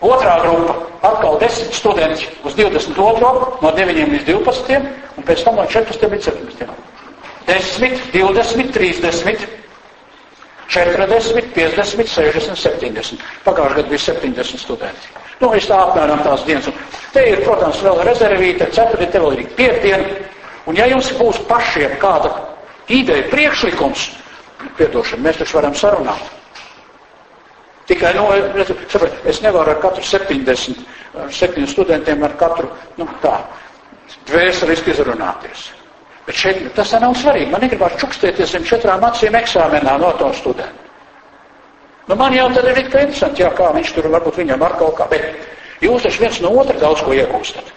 [0.00, 3.32] otrā grupa atkal desmit studenti uz 22.
[3.62, 4.78] no 9 līdz 12.
[5.18, 6.70] un pēc tam no 14 līdz 17.
[7.48, 9.46] 10, 20, 30.
[10.68, 13.22] 40, 50, 60, 70.
[13.44, 15.12] Pagājušajā gadā bija 70 studenti.
[15.40, 16.68] Nu, es tā apmēram tās dienas.
[16.68, 16.76] Un
[17.14, 20.18] te ir, protams, vēl rezervīte, ceturtdiena, te vēl ir piekdiena.
[20.68, 22.34] Un ja jums būs pašiem kāda
[22.92, 24.10] ideja, priekšlikums,
[24.78, 26.34] piedošana, mēs taču varam sarunāt.
[27.88, 28.26] Tikai, nu,
[28.92, 30.82] saprat, es nevaru ar katru 70,
[31.16, 32.68] ar 7 studentiem, ar katru,
[33.00, 33.38] nu, tā,
[34.28, 35.70] dvēseliski izrunāties.
[36.28, 37.48] Bet šeit tas nav svarīgi.
[37.54, 40.84] Man negribās čukstēties zem četrām acīm eksāmenā no to studentu.
[42.08, 45.06] Nu, man jau tad ir interesanti, jā, kā viņš tur varbūt viņam ar kaut kā,
[45.08, 47.72] bet jūs taču viens no otra daudz ko iegūstat.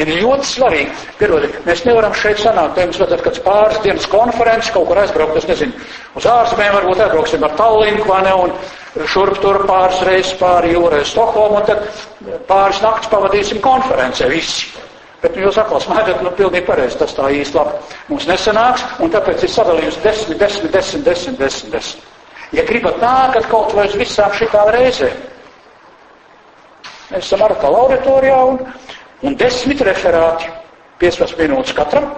[0.00, 4.70] Ir ļoti svarīgi, piedodiet, mēs nevaram šeit sanākt, ja mums vajadzētu kāds pāris dienas konferences,
[4.72, 5.82] kaut kur aizbraukt, es nezinu,
[6.16, 8.54] uz ārzemēm varbūt aizbrauksim ar Tallinku, vai ne, un
[9.12, 14.70] šurp tur pāris reizes pāri jūrai Stokholmu, un tad pāris nakts pavadīsim konferencē visi.
[15.22, 17.76] Bet nu, jūs atkal smēķat, nu pilnīgi pareizi, tas tā īsti labi.
[18.08, 22.08] Mums nesanāks, un tāpēc ir sadalījums desmit, desmit, desmit, desmit, desmit, desmit.
[22.56, 25.20] Ja gribat nākat kaut vai uz visām šitām reizēm,
[27.12, 28.58] mēs esam ar kā laudatorijā un
[29.22, 30.50] un desmit referāti,
[31.02, 32.10] 15 minūtes katram,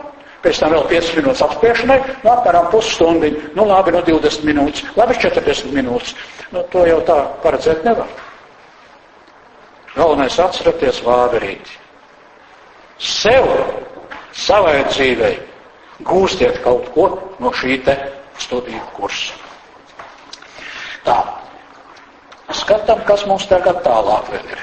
[0.45, 5.17] pēc tam vēl 5 minūtes apspiešanai, nu apmēram pusstundu, nu labi, no 20 minūtes, labi
[5.21, 6.15] 40 minūtes.
[6.53, 8.11] Nu, to jau tā paredzēt nevar.
[9.95, 11.79] Galvenais atceraties vāverīti.
[12.99, 13.47] Sev,
[14.35, 15.35] savai dzīvei,
[16.07, 17.09] gūstiet kaut ko
[17.41, 17.97] no šī te
[18.43, 19.35] studiju kursa.
[21.05, 21.19] Tā.
[22.55, 24.63] Skatām, kas mums tagad tālāk vēl ir.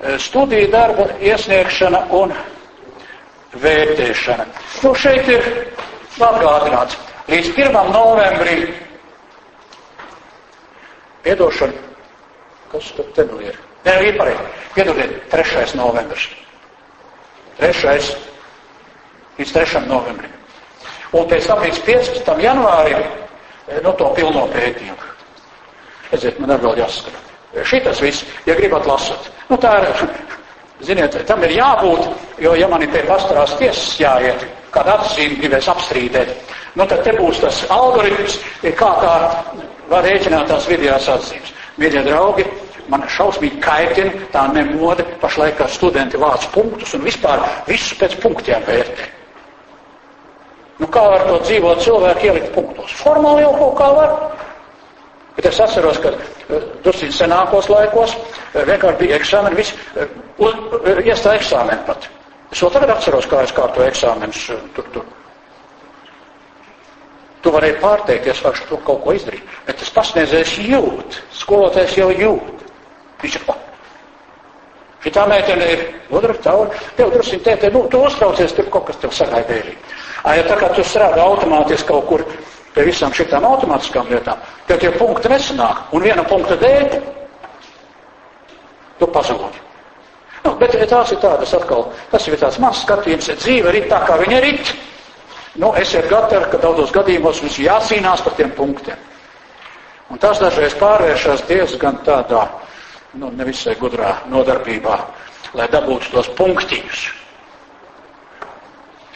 [0.00, 2.32] Eh, studiju darba iesniegšana un
[3.62, 4.46] vērtēšana.
[4.82, 5.44] Nu, šeit ir
[6.18, 6.96] atgādināts.
[7.30, 7.92] Līdz 1.
[7.94, 8.64] novembrim
[11.22, 11.78] piedošana,
[12.72, 13.58] kas tur te nu ir?
[13.84, 14.48] Nē, ir pareizi.
[14.74, 15.76] Piedodiet, 3.
[15.78, 16.26] novembris.
[17.60, 18.16] 3.
[19.38, 19.84] līdz 3.
[19.86, 20.32] novembrim.
[21.14, 22.42] Un pēc tam līdz 15.
[22.42, 23.06] janvārim,
[23.68, 25.12] eh, no to pilno pētījumu.
[26.10, 27.33] Redziet, man arī vēl jāskatās.
[27.62, 29.30] Šitas viss, ja gribat lasot.
[29.50, 30.04] Nu, tā ir,
[30.82, 32.08] ziniet, tam ir jābūt,
[32.42, 34.42] jo, ja man ir pie pastarās tiesas jāiet,
[34.74, 36.34] kāda atzīme gribēs apstrīdēt,
[36.74, 39.16] nu, tad te būs tas algoritms, kā tā
[39.90, 41.52] var rēķināt tās vidējās atzīmes.
[41.78, 42.46] Mīļie draugi,
[42.90, 48.64] man šausmīgi kaitina tā nemode pašlaik, kā studenti vāc punktus un vispār visus pēc punktiem
[48.66, 49.10] vērtē.
[50.80, 52.94] Nu, kā var to dzīvot cilvēku ielikt punktos?
[52.98, 54.14] Formāli jau kaut kā var.
[55.34, 56.12] Bet es atceros, ka
[56.84, 58.14] drusku senākos laikos
[58.54, 59.74] vienkārši bija eksāmeni, viss
[61.02, 62.06] iestāja eksāmeni pat.
[62.54, 64.44] Es vēl tagad atceros, kā es kārtoju eksāmenus
[64.76, 65.06] tur, tur.
[67.42, 72.62] Tu varēji pārteikties, vai tu kaut ko izdarīji, bet tas pasniedzējs jūt, skolotājs jau jūt.
[73.24, 73.58] Viņš ir, oh,
[75.04, 79.12] šitā meitene ir gudra, cauri, tev drusku tētē, nu, tu uztraucies, tur kaut kas tev
[79.18, 79.74] sagaidēja.
[80.38, 82.24] Ja tā kā tu strādā automātiski kaut kur,
[82.74, 85.86] pie visām šitām automātiskām lietām, tad tie punkti nesanāk.
[85.94, 86.98] Un viena punkta dēļ
[88.98, 89.62] tu pazūdi.
[90.44, 94.18] Nu, bet tās ir tādas atkal, tas ir tāds mazs skatījums, dzīve ir tā, kā
[94.20, 94.74] viņa ir.
[95.62, 98.98] Nu, esiet gatavi, ka daudzos gadījumos mums jācīnās par tiem punktiem.
[100.12, 102.42] Un tas dažreiz pārvēršas diezgan tādā,
[103.16, 104.98] nu, nevisai gudrā nodarbībā,
[105.56, 107.06] lai dabūtu tos punktiņus.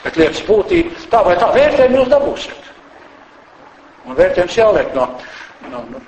[0.04, 2.67] Bet lietas būtība, tā vai tā vērtējumu jūs dabūsiet.
[4.08, 5.06] Un vērtējums jāliek no,
[5.68, 6.00] no, no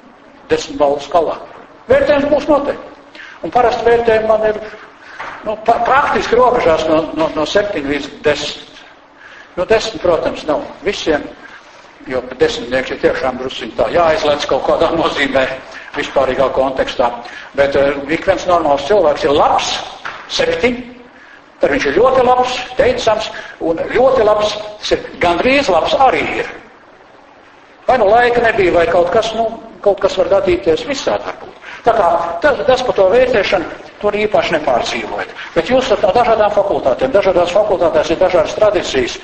[0.48, 1.36] desmit balvu skalā.
[1.90, 2.96] Vērtējums būs noteikti.
[3.44, 4.59] Un parasti vērtējumi man ir
[5.44, 8.66] nu, pa, praktiski robežās no, no, no 7 līdz 10.
[9.59, 11.24] Nu, 10, protams, nav visiem,
[12.09, 15.44] jo desmitnieks ir tiešām drusciņi tā jāizlēc kaut kādā nozīmē,
[15.96, 17.11] vispārīgā kontekstā.
[17.59, 19.74] Bet uh, ik viens normāls cilvēks ir labs,
[20.30, 20.86] septiņi,
[21.61, 23.30] tad viņš ir ļoti labs, teicams,
[23.61, 26.53] un ļoti labs, tas ir gandrīz labs arī ir.
[27.91, 29.49] Vai nu laika nebija, vai kaut kas, nu,
[29.82, 31.32] kaut kas var gadīties visādi.
[31.82, 32.11] Tā kā
[32.45, 33.66] tas, tas par to vērtēšanu,
[33.99, 35.32] tur īpaši nepārdzīvojat.
[35.57, 39.16] Bet jūs ar dažādām fakultātēm, dažādās fakultātēs ir dažādas tradīcijas,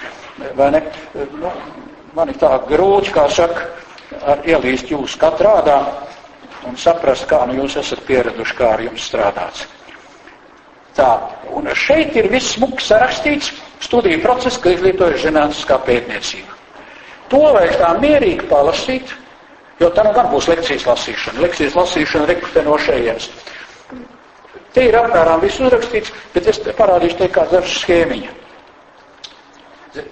[0.59, 0.83] vai ne?
[1.37, 1.53] Nu,
[2.19, 3.69] man ir tā grūti, kā saka,
[4.35, 5.79] ar ielīst jūs katrādā
[6.67, 9.69] un saprast, kā nu jūs esat pieraduši, kā ar jums strādāts.
[10.99, 11.13] Tā,
[11.55, 13.55] un šeit ir viss smuks sarakstīts
[13.87, 16.56] studiju process, ka izglītojas zinātniskā pētniecība.
[17.33, 19.13] To vajag tā mierīgi palasīt,
[19.81, 21.43] jo nu gan būs lekcijas lasīšana.
[21.43, 23.31] Lekcijas lasīšana rekrutē no šejienes.
[24.77, 28.33] Te ir apmēram viss uzrakstīts, bet es parādīšu te kā dažu schēmiņu.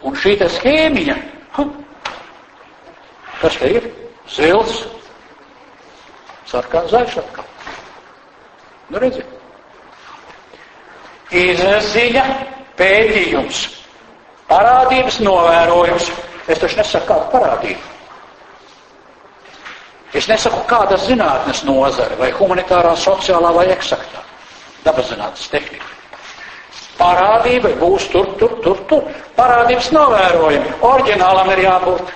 [0.09, 1.17] Un šī te schēmiņa,
[1.59, 1.65] ha,
[3.43, 3.91] kas te ir?
[4.33, 4.79] Zils,
[6.49, 7.51] sarkans zaļš atkal.
[8.89, 9.29] Nu redziet.
[11.35, 12.25] Izziņa,
[12.79, 13.61] pētījums,
[14.49, 16.09] parādības novērojums.
[16.49, 17.95] Es taču nesaku kādu parādību.
[20.15, 24.21] Es nesaku, kāda zinātnes nozare, vai humanitārā, sociālā vai eksaktā.
[24.85, 25.89] Dabaszinātnes tehnika.
[26.95, 29.09] Parādība būs tur, tur, tur, tur.
[29.35, 30.77] Parādības novērojumi.
[30.87, 32.13] Orģinālam ir jābūt.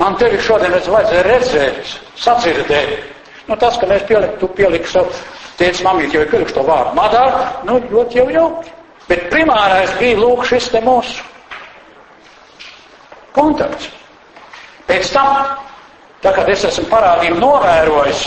[0.00, 3.14] Man tevi šodien vajadzēja redzēt, sadzirdēt.
[3.46, 5.14] Nu, tas, ka mēs pielikt, tu pieliksi savu
[5.60, 8.74] tēvs, mamīt jau ir pielikuši to vārdu madāru, nu, ļoti jau jauki.
[9.06, 11.22] Bet primārais bija lūk šis te mūsu
[13.36, 13.90] kontakts.
[14.86, 15.56] Pēc tam,
[16.24, 18.26] tā kā es esmu parādību novērojis,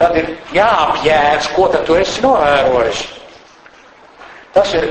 [0.00, 3.04] tad ir jāapjēdz, ko tad tu esi novērojis.
[4.52, 4.90] Tas ir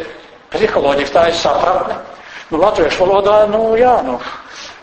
[0.54, 2.00] psiholoģiski, tā ir sapratne.
[2.52, 4.18] Nu, latviešu valodā, nu, jā, nu,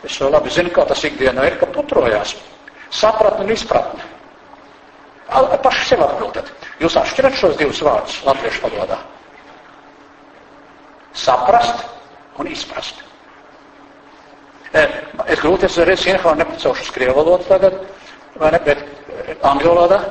[0.07, 2.37] es jau labi zinu, kā tas ikdienā ir, ka putrojās.
[2.95, 4.07] Sapratne un izpratne.
[5.29, 6.49] Paši sev atbildat.
[6.81, 8.97] Jūs atšķirat šos divus vārdus latviešu valodā?
[11.13, 11.85] Saprast
[12.41, 13.08] un izprast.
[14.73, 14.83] E,
[15.33, 17.79] es grūti es reiz Sinhānu nepacelšu uz krievu valodu tagad,
[18.37, 20.03] vai ne, bet e, angļu valodā.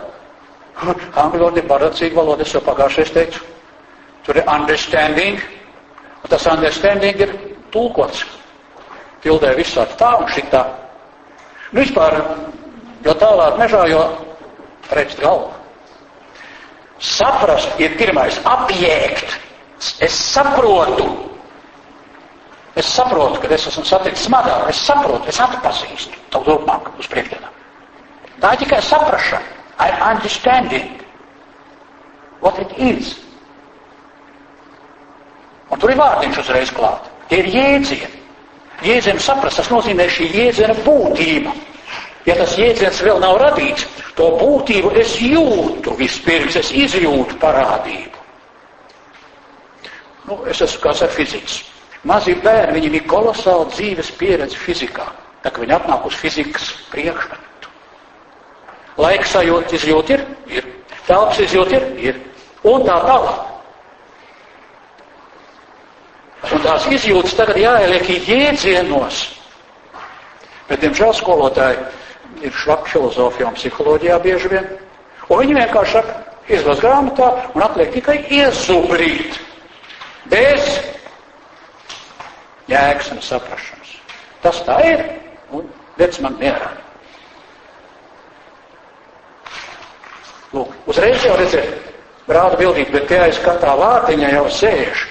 [1.23, 3.45] Angļu valoda ir pārracīga valoda, es jau pagājušajā teicu.
[4.25, 5.37] Tur ir understanding,
[6.23, 7.35] un tas understanding ir
[7.73, 8.25] tulkots.
[9.23, 10.63] Tildē visādi tā un šitā.
[11.71, 12.17] Nu, vispār,
[13.05, 14.03] jo tālāk mežā, jo
[14.91, 15.53] reizes galva.
[17.03, 19.37] Saprast ir pirmais, apjēgt.
[20.01, 21.05] Es saprotu,
[22.77, 27.53] Es saprotu, ka es esmu saticis madāru, es saprotu, es atpazīstu to turpmāk uz priekšdienām.
[28.41, 29.55] Tā ir tikai saprašana.
[29.79, 30.91] I understanding
[32.41, 33.15] what it is.
[35.69, 37.09] Un tur ir vārdiņš uzreiz klāt.
[37.29, 38.13] Tie ir jēdzieni.
[38.85, 41.53] Jēdzienu saprast, tas nozīmē šī jēdziena būtība.
[42.29, 48.13] Ja tas jēdziens vēl nav radīts, to būtību es jūtu vispirms, es izjūtu parādību.
[50.27, 51.61] Nu, es esmu kāds ar fizikas.
[52.05, 55.07] Mazie bērni, viņiem ir kolosāla dzīves pieredze fizikā,
[55.43, 57.71] tā kā viņi atnāk uz fizikas priekšmetu.
[59.01, 60.67] Laiks sajūt, izjūt ir, ir.
[61.07, 62.19] Telpas izjūt ir, ir.
[62.67, 63.43] Un tā tālāk.
[66.53, 69.21] Un tās izjūtas tagad jāieliek jēdzienos.
[70.67, 71.79] Bet, diemžēl, skolotāji
[72.45, 74.67] ir švaki filozofijā un psiholoģijā bieži vien.
[75.27, 76.17] Un viņi vienkārši saka,
[76.51, 79.39] izlas grāmatā un atliek tikai iezubrīt.
[80.31, 80.67] Bez
[82.71, 83.93] jēgas un saprašanas.
[84.43, 85.03] Tas tā ir,
[85.55, 85.67] un
[85.99, 86.71] liec man mierā.
[90.55, 91.73] Lūk, uzreiz jau redziet,
[92.31, 95.03] rāda bildīt, bet tie aiz katrā vārtiņa jau sēž.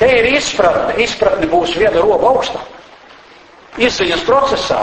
[0.00, 2.68] Te ir izpratne, izpratne būs viena roba augstāk.
[3.80, 4.82] Izziņas procesā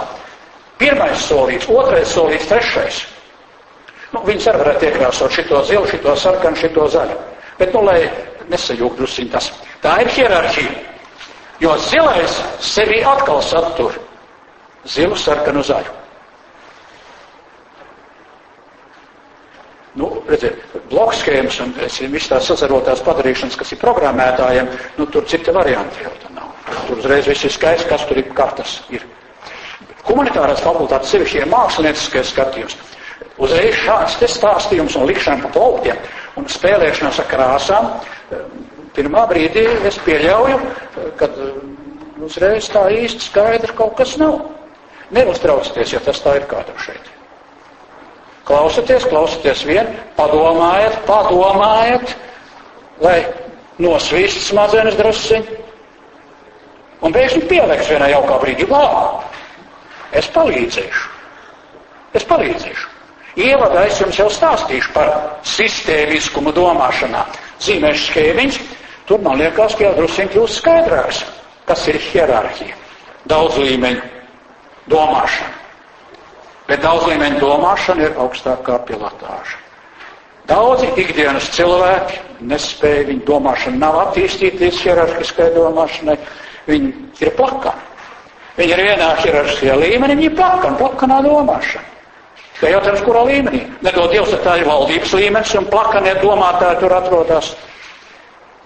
[0.79, 3.03] pirmais solīts, otrais solīts, trešais.
[4.13, 7.17] Nu, viņas arī varētu iekrāsot šito zilu, šito sarkanu, šito zaļu.
[7.59, 7.99] Bet, nu, lai
[8.49, 9.51] nesajūg drusciņ tas.
[9.83, 10.88] Tā ir hierarhija.
[11.59, 13.97] Jo zilais sevi atkal satur
[14.87, 15.95] zilu, sarkanu, zaļu.
[19.99, 21.73] Nu, redziet, blokskēmas un
[22.13, 26.53] viss tās sazarotās padarīšanas, kas ir programmētājiem, nu, tur cita varianti jau tā nav.
[26.87, 29.03] Tur uzreiz viss ir skaists, kas tur ir, kā tas ir.
[30.07, 32.77] Humanitārās fakultātes sevišķi ir mākslinieckais skatījums.
[33.39, 35.99] Uzreiz šāds te stāstījums un likšana pa plautiem
[36.39, 37.91] un spēlēšanās ar krāsām
[38.95, 40.57] pirmā brīdī es pieļauju,
[41.19, 41.53] ka uh,
[42.25, 44.41] uzreiz tā īsti skaidrs kaut kas nav.
[45.15, 47.07] Neuztraucieties, ja tas tā ir kādam šeit.
[48.45, 52.13] Klausieties, klausieties vien, padomājiet, padomājiet,
[53.01, 53.17] lai
[53.81, 55.57] nosvīst smadzenes drusciņi.
[57.05, 59.25] Un pēkšņi pieliks vienā jaukā brīdī, labi,
[60.19, 61.05] es palīdzēšu.
[62.17, 62.89] Es palīdzēšu.
[63.39, 65.11] Ievadā es jums jau stāstīšu par
[65.47, 67.21] sistēmiskumu domāšanā.
[67.63, 68.57] Zīmēšu schēmiņus,
[69.09, 71.23] Tur man liekas, ka jau druskuļi kļūst skaidrāks,
[71.65, 72.75] kas ir hierarhija,
[73.25, 74.03] daudz līmeņu
[74.91, 75.55] domāšana.
[76.69, 79.57] Bet daudz līmeņu domāšana ir augstākā pilotāža.
[80.49, 82.19] Daudzi ikdienas cilvēki
[82.51, 86.15] nespēja, viņu domāšana nav attīstīta līdz hierarhiskai domāšanai,
[86.69, 86.91] viņi
[87.25, 87.87] ir plakani.
[88.59, 91.97] Viņi ir vienā hierarhiskajā līmenī, viņi ir plakani, plakanā domāšana.
[92.59, 93.63] Tikai jautājums, kurā līmenī?
[93.85, 97.53] Nedod Dievs, ka tā ir valdības līmenis un plakanie domātāji tur atrodas.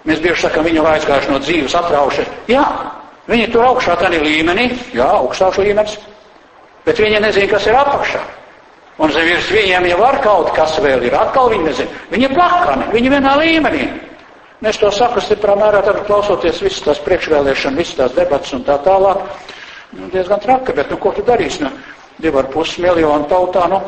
[0.04, 2.26] Mēs bieži sakām, viņi jau aizgājuši no dzīves, atrauši.
[2.52, 2.64] Jā,
[3.30, 5.96] viņi tur augšā tādā līmenī, jā, augstās līmenis,
[6.84, 8.24] bet viņi nezina, kas ir apakšā.
[9.02, 12.02] Un zem virs viņiem jau var kaut kas vēl ir, atkal viņi nezina.
[12.12, 13.88] Viņi ir plakani, viņi vienā līmenī.
[14.64, 18.78] Es to saku stiprā mērā, tad klausoties visas tās priekšvēlēšanas, visas tās debatas un tā
[18.86, 19.24] tālāk.
[19.94, 21.66] Nu, diezgan traki, bet nu, ko tu darīsi?
[21.66, 21.72] Nu,
[22.22, 23.82] divi ar pus miljonu tautā, nu,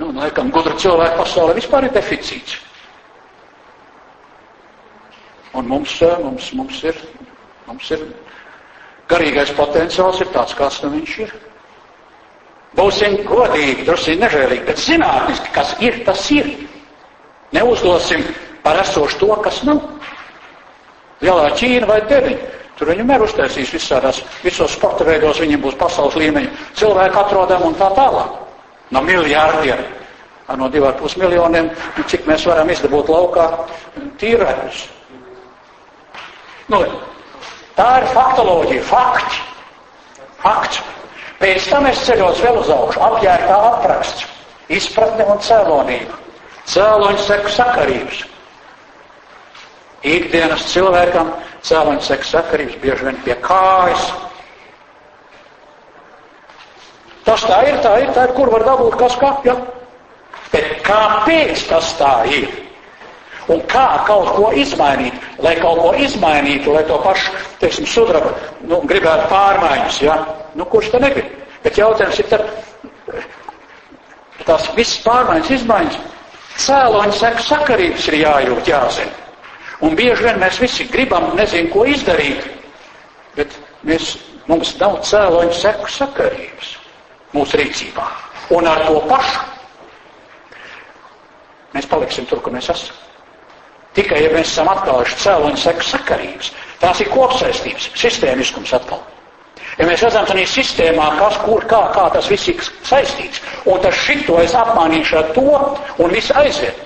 [0.00, 2.65] nu, laikam, gudra cilvēka pasaulē vispār ir deficīts.
[5.56, 6.96] Un mums, eh, mums, mums, ir,
[7.66, 8.02] mums ir
[9.08, 11.34] garīgais potenciāls ir tāds, kāds nu viņš ir.
[12.76, 16.50] Būsim godīgi, drusku nežēlīgi, bet zinātniski, kas ir, tas ir.
[17.56, 18.24] Neuzdosim
[18.62, 19.80] par esošu to, kas nav.
[21.24, 22.52] Lielā Ķīna vai Deviņa.
[22.76, 27.78] Tur viņu mēr uztaisīs visādās, visos sporta veidos, viņiem būs pasaules līmeņa cilvēku atrodam un
[27.78, 28.34] tā tālāk.
[28.92, 29.80] No miljārdiem,
[30.60, 31.70] no divi ar pus miljoniem,
[32.04, 33.46] cik mēs varam izdabūt laukā
[34.20, 34.84] tīrētus.
[36.72, 36.80] Nu,
[37.76, 39.42] tā ir faktoloģija, fakti.
[40.42, 40.82] Fakts.
[41.36, 44.24] Pēc tam es ceļos vēl uz augšu, apģērbtā apraksts,
[44.72, 46.16] izpratne un cēlonība,
[46.72, 48.22] cēloņu seku sakarības.
[50.06, 51.34] Ikdienas cilvēkam
[51.66, 54.06] cēloņu seku sakarības bieži vien pie kājas.
[57.26, 59.56] Tas tā ir, tā ir, tā ir, kur var dabūt kas kā, ja?
[60.52, 62.65] Bet kāpēc tas tā ir?
[63.46, 67.30] Un kā kaut ko izmainīt, lai kaut ko izmainītu, lai to pašu,
[67.60, 68.32] teiksim, sudraba,
[68.66, 70.16] nu, gribētu pārmaiņas, ja?
[70.58, 71.28] Nu, kurš te negrib?
[71.62, 72.48] Bet jautājums ir tad,
[74.48, 76.00] tās visas pārmaiņas, izmaiņas,
[76.66, 79.14] cēloņu seku sakarības ir jājūt, jāzina.
[79.86, 82.46] Un bieži vien mēs visi gribam, nezinu, ko izdarīt,
[83.36, 83.54] bet
[83.86, 84.16] mēs,
[84.50, 86.74] mums nav cēloņu seku sakarības
[87.36, 88.06] mūsu rīcībā.
[88.56, 89.42] Un ar to pašu
[91.76, 93.05] mēs paliksim tur, kur mēs esam.
[93.96, 96.50] Tikai, ja mēs esam atklājuši cēloņu seku sakarības,
[96.82, 99.00] tās ir kopsaistības, sistēmiskums atkal.
[99.76, 103.96] Ja mēs redzam tādā sistēmā, kas, kur, kā, kā tas viss ir saistīts, un tas
[104.06, 105.56] šito es apmainīšu ar to,
[106.00, 106.84] un viss aiziet.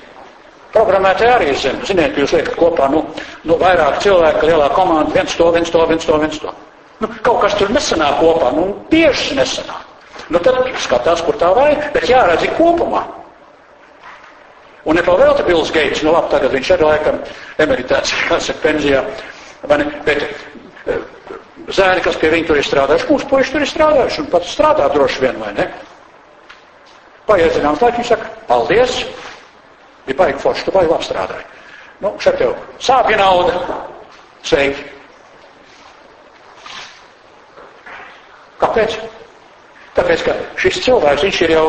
[0.70, 3.02] Programmētāji arī zina, ziniet, jūs liekat kopā, nu,
[3.46, 6.54] nu vairāk cilvēku, lielā komanda, viens to, viens to, viens to, viens to.
[7.02, 9.86] Nu, kaut kas tur nesanāk kopā, nu, tieši nesanāk.
[10.30, 13.02] Nu, tad skatās, kur tā vajag, bet jāredz kopumā.
[14.90, 17.20] Un ne pavēlta Bills Geits, nu labi, tagad viņš arī laikam
[17.62, 19.04] emeritēts, kas ir pensijā,
[19.70, 21.04] ne, bet eh,
[21.70, 24.88] zēni, kas pie viņa tur ir strādājuši, mūsu puiši tur ir strādājuši un pat strādā
[24.90, 25.68] droši vien, vai ne?
[27.28, 28.96] Paiet zināms laiks, viņš saka, paldies,
[30.08, 31.46] bija baigi forši, tu baigi labi strādāji.
[32.00, 33.62] Nu, šeit tev sāpja nauda,
[34.42, 34.88] sveiki.
[38.60, 38.98] Kāpēc?
[39.94, 41.64] Tāpēc, ka šis cilvēks, viņš ir jau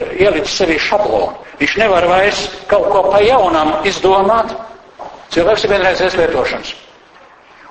[0.00, 1.34] ielicis sevī šablonu.
[1.60, 4.54] Viņš nevar vairs kaut ko pa jaunam izdomāt.
[5.34, 6.74] Cilvēks ir vienreizēs lietošanas.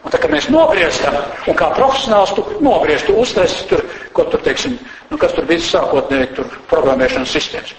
[0.03, 1.15] Un tā kā mēs nogriežam,
[1.47, 4.75] un kā profesionāls tu nogriež, tu uztaisi tur, ko tur, teiksim,
[5.09, 7.71] nu, kas tur bija sākotnēji, tur programmēšanas sistēmas.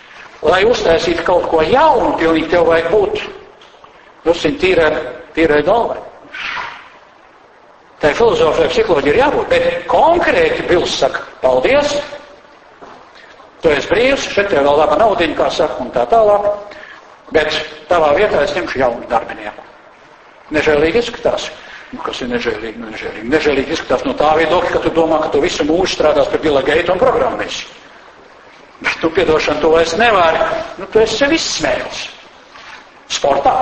[0.44, 3.20] Lai uztaisītu kaut ko jaunu, pilnīgi tev vajag būt
[4.24, 4.90] drusciņ tīrai,
[5.36, 6.00] tīrai galvai.
[8.00, 11.94] Tā filozofija, psiholoģija ir jābūt, bet konkrēti Bils saka, paldies,
[13.64, 16.50] tu esi brīvs, šeit tev vēl laba naudiņa, kā saka, un tā tālāk,
[17.32, 17.54] bet
[17.88, 19.64] tavā vietā es ņemšu jaunu darbinieku.
[20.52, 21.48] Nežēlīgi izskatās.
[21.94, 22.80] Nu, kas ir nežēlīgi?
[22.82, 23.30] Nu, nežēlīgi.
[23.32, 26.60] nežēlīgi izskatās no tā viedokļa, ka tu domā, ka tu visu mūžu strādās pie Bila
[26.66, 27.64] Geita un programmēsi.
[28.82, 30.44] Bet tu piedošanu to vairs nevari.
[30.78, 32.04] Nu, tu esi sev izsmēlis.
[33.16, 33.56] Sportā.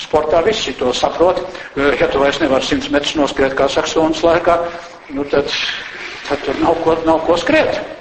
[0.00, 1.38] Sportā visi to saprot.
[1.76, 4.56] Ja tu vairs nevari simts metrus noskriet kā saksonas laikā,
[5.14, 5.52] nu tad,
[6.26, 7.95] tad tur nav ko, nav ko skriet.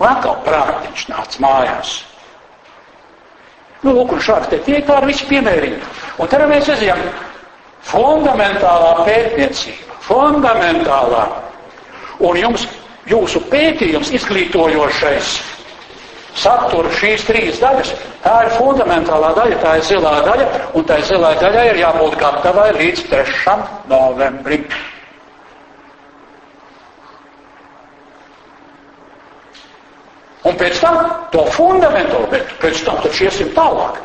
[0.00, 1.94] Un atkal prātiņš nāca mājās.
[3.84, 5.80] Nu, lūk, un šādi te tie tā ir visi piemēriņi.
[6.18, 7.02] Un tad mēs redzam,
[7.84, 11.26] fundamentālā pētniecība, fundamentālā
[12.22, 12.68] Un jums,
[13.10, 15.32] jūsu pētījums, izglītojošais,
[16.38, 17.90] satur šīs trīs daļas.
[18.22, 20.46] Tā ir fundamentālā daļa, tā ir zilā daļa,
[20.78, 23.56] un tai zilā daļai ir jābūt gatavai līdz 3.
[23.90, 24.68] novembrim.
[30.44, 30.98] Un pēc tam
[31.32, 34.00] to fundamentālo, bet pēc tam taču iesim tālāk.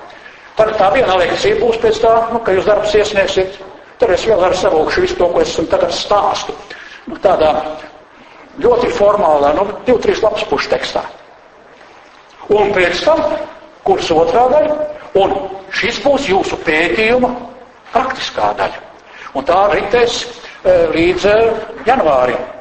[0.60, 3.60] Tad tā viena lekcija būs pēc tā, nu, ka jūs darbus iesniegsiet.
[4.00, 6.56] Tad es vēl ar savokšu visu to, ko es tagad stāstu.
[7.08, 7.52] Nu, tādā
[8.64, 11.04] ļoti formālā, nu, divu, trīs lapas pušu tekstā.
[12.56, 13.24] Un pēc tam
[13.88, 14.78] kurs otrā daļa,
[15.22, 15.36] un
[15.76, 17.30] šis būs jūsu pētījuma
[17.94, 18.86] praktiskā daļa.
[19.38, 21.36] Un tā ritēs e, līdz e,
[21.88, 22.59] janvārim.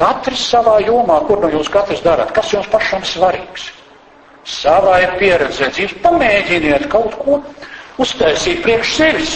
[0.00, 3.68] Katrs savā jomā, kur nu jūs katrs darat, kas jums pašam svarīgs.
[4.48, 7.40] Savai pieredzē, jūs pamēģiniet kaut ko
[8.00, 9.34] uztaisīt priekš sevis,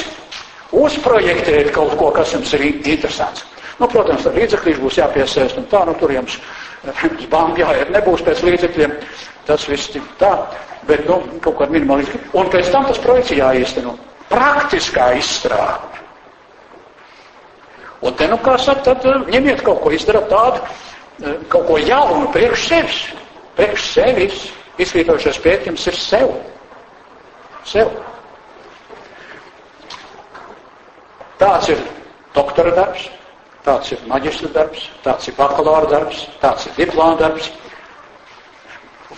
[0.73, 3.45] uzprojektēt kaut ko, kas jums ir interesants.
[3.77, 6.39] Nu, protams, ar līdzekļiem būs jāpiesaist un tā, nu tur jums
[7.19, 8.95] uz banku jāiet, nebūs pēc līdzekļiem,
[9.49, 10.33] tas viss tik tā,
[10.89, 12.31] bet, nu, kaut kāda minimāla līdzekļa.
[12.41, 13.99] Un pēc tam tas projekts jāīsteno.
[14.31, 16.04] Praktiskā izstrāde.
[18.05, 22.67] Un te, nu, kā saka, tad ņemiet kaut ko, izdarat tādu, kaut ko jaunu priekš
[22.69, 23.01] sevis.
[23.57, 24.41] Priekš sevis
[24.83, 26.35] izglītojušais pētījums ir sev.
[27.65, 27.93] Sev.
[31.41, 31.81] Tāds ir
[32.35, 33.09] doktora darbs,
[33.65, 37.51] tāds ir maģistra darbs, tāds ir bakalaura darbs, tāds ir diploma darbs.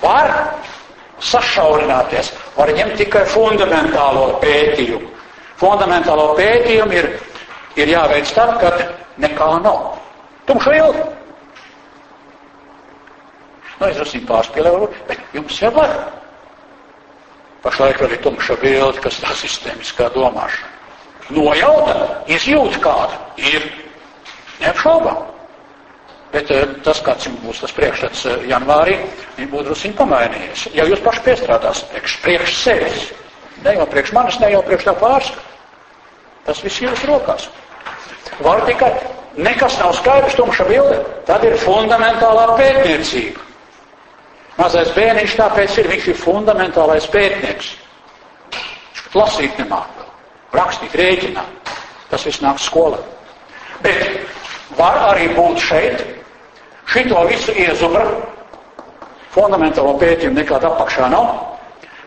[0.01, 0.33] Var
[1.25, 5.13] sašaurināties, var ņemt tikai fundamentālo pētījumu.
[5.57, 7.09] Fundamentālo pētījumu ir,
[7.77, 8.83] ir jāveic tad, kad
[9.23, 9.97] nekā nav.
[10.47, 11.05] Tumša ilgi.
[13.77, 15.93] Nu, es esmu pārspīlēju, bet jums jau var.
[17.65, 20.73] Pašlaik arī tumša bilde, kas tā sistēmiskā domāšana.
[21.35, 21.97] Nojauta,
[22.31, 23.65] izjūta kāda ir
[24.61, 25.25] neapšaubām.
[26.33, 28.97] Bet eh, tas, kāds jums būs tas priekšstats eh, janvārī,
[29.37, 30.67] viņš būs drusku pamainījies.
[30.77, 33.07] Ja jūs paši piestrādāsiet priekš, priekš sevis,
[33.65, 35.55] ne jau priekš manis, ne jau priekš tā pārskata,
[36.47, 37.49] tas viss ir jūsu rokās.
[38.41, 38.93] Var tikai
[39.37, 43.43] nekas nav skaidrs, tumša bilde, tad ir fundamentālā pētniecība.
[44.57, 47.75] Mazais bērniņš tāpēc ir, viņš ir fundamentālais pētnieks.
[48.57, 50.05] Viņš lasīt nemāk,
[50.57, 51.75] rakstīt, rēķināt.
[52.11, 53.03] Tas viss nāk skolā.
[53.85, 54.01] Bet
[54.79, 56.01] var arī būt šeit,
[56.89, 58.07] šito visu iezubra,
[59.35, 61.29] fundamentālo pētījumu nekāda apakšā nav.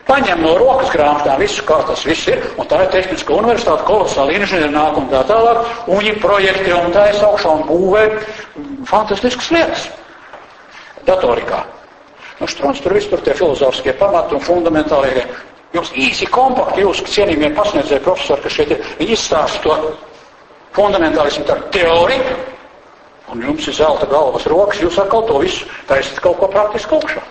[0.10, 4.34] Paņem no rokas grāmatām visu, kā tas viss ir, un tā ir tehniska universitāte, kolosāla
[4.34, 8.06] inženieri nāk un tā tālāk, un viņi projekti un ir augšā un būvē
[8.90, 9.86] fantastiskas lietas
[11.06, 11.62] datorikā.
[12.40, 15.26] Nu, Strons tur viss tur tie filozofiskie pamati un fundamentālie.
[15.76, 19.76] Jums īsi kompakti, jūs cienījumie pasniedzēji profesori, kas šeit ir, viņi izstāsta to
[20.74, 22.38] fundamentālismu tā teoriju,
[23.30, 27.22] un jums ir zelta galvas rokas, jūs atkal to visu taisat kaut ko praktiski augšā.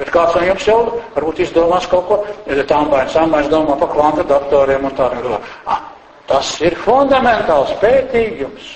[0.00, 0.78] Bet kāds no jums jau
[1.14, 5.34] varbūt izdomās kaut ko, ja tām bērns samais domā par kvanta datoriem un tādiem.
[5.68, 5.82] Ah,
[6.30, 8.70] tas ir fundamentāls pētījums.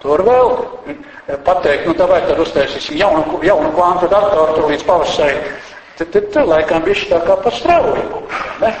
[0.00, 0.54] Tur vēl
[1.44, 5.36] pateikt, nu, vai tad uztaisīsim jaunu, jaunu kvantu datoru tur līdz pavasarī.
[5.98, 7.36] Tad, tad, tad laikam bišķi tā kā.
[8.62, 8.72] Ne?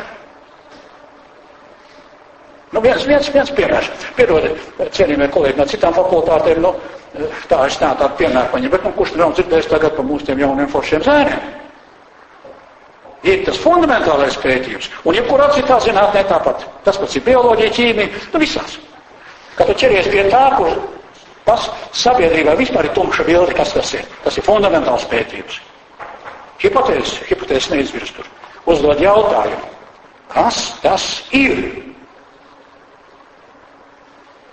[2.70, 3.88] Nu, viens, viens, viens piemērs.
[4.18, 4.60] Piedodiet,
[4.94, 6.74] cienījamie kolēģi no citām fakultātēm, nu,
[7.50, 10.44] tā es tā tādu piemēru paņemu, bet nu, kurš nav dzirdējis tagad par mūsu tiem
[10.44, 11.48] jauniem foršiem zēniem?
[13.26, 14.86] Ir tas fundamentālais pētījums.
[15.04, 16.62] Un jebkurā citā zinātnē tāpat.
[16.86, 18.78] Tas pats ir bioloģija, ķīmija, nu visās.
[19.58, 20.78] Kad tu ķeries pie tā, kur
[21.50, 21.66] Tas
[21.96, 24.04] sabiedrībā vispār ir tumša bilde, kas tas ir.
[24.24, 25.56] Tas ir fundamentāls pētījums.
[26.60, 28.28] Hipotēzes, hipotēzes neizvirst tur.
[28.70, 29.70] Uzdod jautājumu,
[30.30, 31.64] kas tas ir?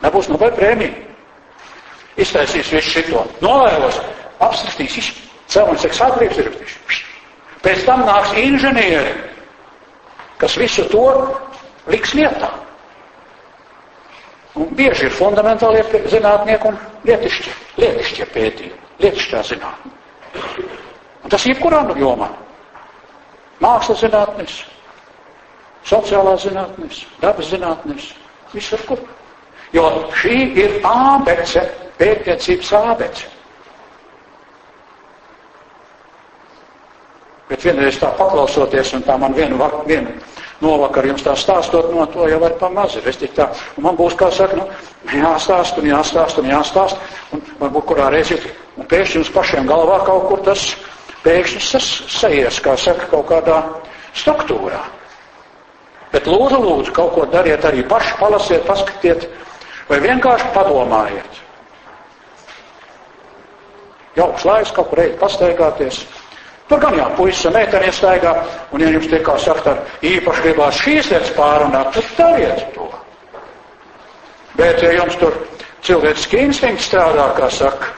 [0.04, 0.93] Nebūs Nobel prēmija.
[2.18, 3.24] Iztaisīs visu šito.
[3.45, 4.00] Novēlos,
[4.41, 5.12] apstāstīs,
[5.50, 6.52] cēlonis seksatrības ir.
[7.66, 9.14] Pēc tam nāks inženieri,
[10.41, 11.04] kas visu to
[11.91, 12.50] liks lietā.
[14.58, 19.91] Un bieži ir fundamentālie zinātnieki un lietišķie, lietišķie pētījumi, lietišķā zinātne.
[21.24, 22.30] Un tas jebkurā nu jomā.
[23.62, 24.56] Mākslas zinātnes,
[25.86, 28.12] sociālā zinātnes, dabas zinātnes,
[28.54, 29.02] visur kur.
[29.76, 31.65] Jo šī ir ābece,
[31.97, 33.34] pētniecības ābece.
[37.47, 40.11] Bet vienreiz tā paklausoties, un tā man vienu, vienu
[40.61, 43.05] novakar jums tā stāstot, no to jau var pamazir.
[43.07, 43.47] Es tik tā,
[43.78, 44.65] un man būs, kā saka, nu,
[45.13, 46.99] jāstāst un jāstāst un jāstāst,
[47.32, 48.39] un varbūt kurā reizē,
[48.78, 50.70] un pēkšņi jums pašiem galvā kaut kur tas
[51.24, 53.61] pēkšņi sas, sajies, kā saka, kaut kādā
[54.18, 54.84] struktūrā.
[56.11, 59.28] Bet lūdzu, lūdzu, kaut ko dariet arī paši, palasiet, paskatiet,
[59.90, 61.44] vai vienkārši padomājiet.
[64.18, 66.02] Jauks laiks, kaut kur eit pastaigāties,
[66.68, 68.34] Tur gan jā, puisis un meitene iestaigā,
[68.76, 72.88] un ja jums tie kā saka, īpaši gribās šīs lietas pārunāt, tad dariet to.
[74.58, 75.38] Bet ja jums tur
[75.88, 77.94] cilvēciski instinkts strādā, kā saka,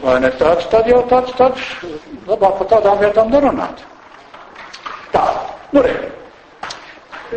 [0.00, 1.60] vai ne tāds, tad jau tad, tad
[2.24, 3.84] labāk par tādām vietām nerunāt.
[5.12, 5.26] Tā,
[5.76, 5.98] nu re.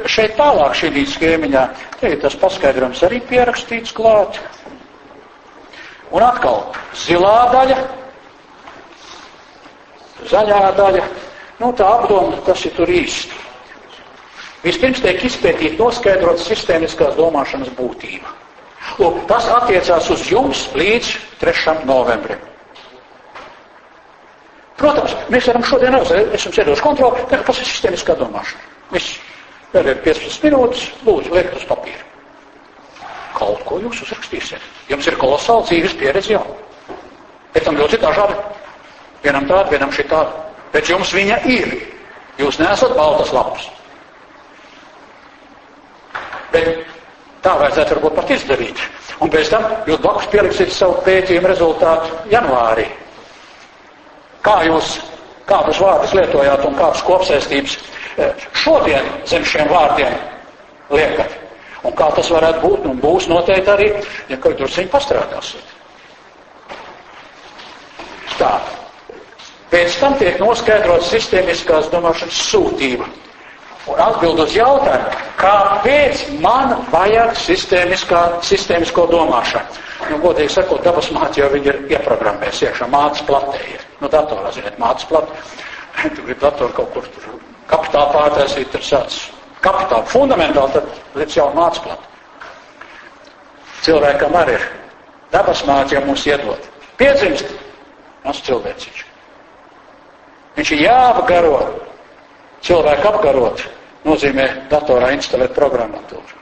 [0.05, 1.63] Šeit tālāk šī schēmiņā,
[1.99, 4.37] te ir tas paskaidrojums arī pierakstīts klāt.
[6.13, 6.67] Un atkal,
[6.97, 7.79] zilā daļa
[10.27, 11.05] zaļā daļa,
[11.61, 13.45] nu tā apdoma, kas ir tur īsti.
[14.63, 18.35] Vispirms tiek izpētīt, noskaidrot sistēmiskās domāšanas būtību.
[18.99, 21.85] Lūk, tas attiecās uz jums līdz 3.
[21.87, 22.41] novembrim.
[24.79, 28.67] Protams, mēs varam šodien es jums iedošu kontroli, kas ir sistēmiskā domāšana.
[28.91, 29.17] Viss.
[29.73, 32.05] Vēl ir 15 minūtes, lūdzu, liekt uz papīra.
[33.37, 34.63] Kaut ko jūs uzrakstīsiet.
[34.89, 36.45] Jums ir kolosāla dzīves pieredze jau.
[37.53, 38.37] Pēc tam ļoti dažādi
[39.23, 40.31] Vienam tādu, vienam šitādu.
[40.73, 41.73] Bet jums viņa ir.
[42.39, 43.65] Jūs neesat baltas lapas.
[46.53, 46.69] Bet
[47.43, 48.83] tā vajadzētu varbūt pat izdarīt.
[49.19, 52.85] Un pēc tam jūs blakus pieliksiet savu pētījumu rezultātu janvārī.
[54.45, 54.93] Kā jūs,
[55.49, 57.98] kādus vārdus lietojāt un kādas kopsaistības eh,
[58.63, 60.15] šodien zem šiem vārdiem
[60.93, 61.37] liekat?
[61.83, 63.87] Un kā tas varētu būt, un būs noteikti arī,
[64.27, 65.75] ja kaut kur viņi pastrādāsiet.
[68.39, 68.51] Tā.
[69.69, 73.07] Pēc tam tiek noskaidrots sistēmiskās domāšanas sūtība.
[73.89, 79.85] Un atbild uz jautājumu, kāpēc man vajag sistēmisko domāšanu?
[80.09, 83.59] Nu, godīgi sakot, dabas māte jau ir ieprogrammējusi iekšā mācas platē.
[83.73, 83.83] Ir.
[83.99, 85.43] Nu, datorā, ziniet, mācas platē.
[86.15, 87.38] Tu gribi datoru kaut kur tur
[87.69, 89.17] kapitāla pārtaisīt, tur sāc
[89.63, 92.09] kapitāla fundamentāli, tad līdz jau mācas platē.
[93.85, 94.65] Cilvēkam arī ir
[95.31, 96.65] dabas māte, ja mums iedod.
[96.99, 97.53] Piedzimst,
[98.25, 99.05] mums cilvēciņš.
[100.57, 101.59] Viņš ir jāapgaro.
[102.59, 103.61] Cilvēku apgarot
[104.03, 106.35] nozīmē datorā instalēt programmatūru.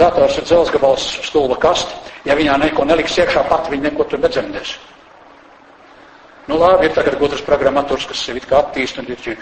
[0.00, 1.98] Dators ir dzelzs gabals stūla kasta.
[2.24, 4.78] Ja viņā neko neliks iekšā, pat viņi neko tur nedzemdēs.
[6.46, 9.38] Nu, labi, ir tagad gudras programmatūras, kas sevi kā attīst un ir,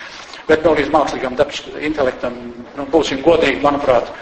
[0.46, 2.36] bet no līdz mākslīgam dabas intelektam,
[2.76, 4.12] nu, būsim godīgi, manuprāt.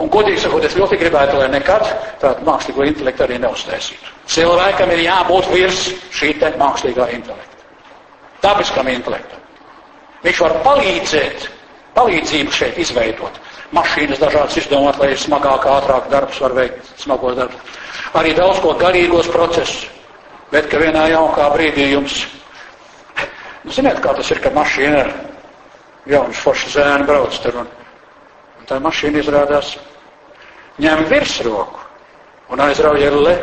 [0.00, 1.84] Un godīgi sakot, es ļoti gribētu, lai nekad
[2.20, 4.12] tādu mākslīgo intelektu arī neuztaisītu.
[4.34, 5.82] Cilvēkam ir jābūt virs
[6.16, 7.64] šī te mākslīgā intelekta.
[8.44, 9.40] Dabiskam intelektam.
[10.24, 11.48] Viņš var palīdzēt,
[11.96, 13.40] palīdzību šeit izveidot
[13.72, 17.80] mašīnas dažādas izdomāt, lai smagāk, ātrāk darbs var veikt, smagos darbus.
[18.18, 19.88] Arī daudz ko garīgos procesus.
[20.52, 22.26] Bet, ka vienā jaukā brīdī jums,
[23.64, 25.12] nu, ziniet, kā tas ir, ka mašīna ir
[26.12, 27.70] jauns foršs zēni brauc tur un,
[28.60, 29.76] un tā mašīna izrādās
[30.82, 31.80] ņem virsroku
[32.52, 33.34] un aizrauj elle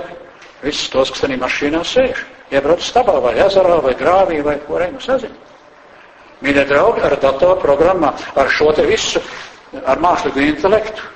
[0.61, 2.25] visus tos, kas tajā mašīnā sēž.
[2.53, 5.35] Iebrauc stabā vai ezerā vai grāvī vai ko reiz sazina.
[6.43, 9.21] Mīļie draugi, ar datorprogrammā, ar šo te visu
[9.85, 11.09] ar mākslīgu intelektu.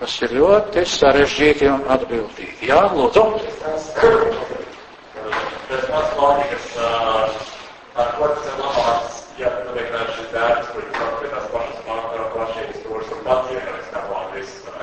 [0.00, 2.68] Tas ir ļoti sarežģīti un atbildīgi.
[2.68, 4.63] Jā, lūdzu.
[5.24, 6.64] Tas pats loģikas,
[7.96, 12.26] ar ko tas ir labāks, ja tu vienkārši dērs, kur tu saka, tās pašas mākslā
[12.34, 14.74] plašības stūras un pats vienkārši kapām visu.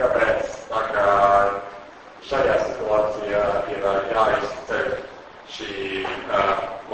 [0.00, 1.06] Kāpēc tā kā
[2.30, 3.44] šajā situācijā
[3.74, 3.86] ir
[4.16, 4.90] jāizceļ
[5.58, 5.78] šī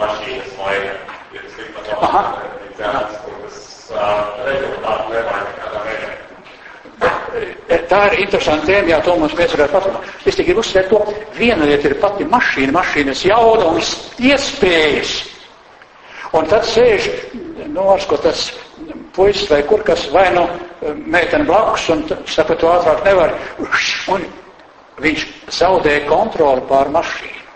[0.01, 0.95] mašīnas maiņa,
[1.39, 2.01] ir slikta
[2.83, 3.67] dērs, kur tas
[4.51, 6.18] rezultātu nevajag kādā veidā.
[7.89, 10.13] Tā ir interesanta tēma, jā, to mums mēs varētu paturēt.
[10.25, 11.01] Es tikai gribu uzsvērt to,
[11.37, 13.81] viena lieta ir pati mašīna, mašīnas jauda un
[14.31, 15.15] iespējas.
[16.37, 17.09] Un tad sēž,
[17.67, 18.49] nu, varsko tas
[19.17, 20.45] puisis vai kur kas, vai nu
[21.09, 23.37] meitene blakus, un saka, to ātrāk nevar.
[24.13, 24.27] Un
[25.03, 25.27] viņš
[25.61, 27.47] zaudē kontroli pār mašīnu.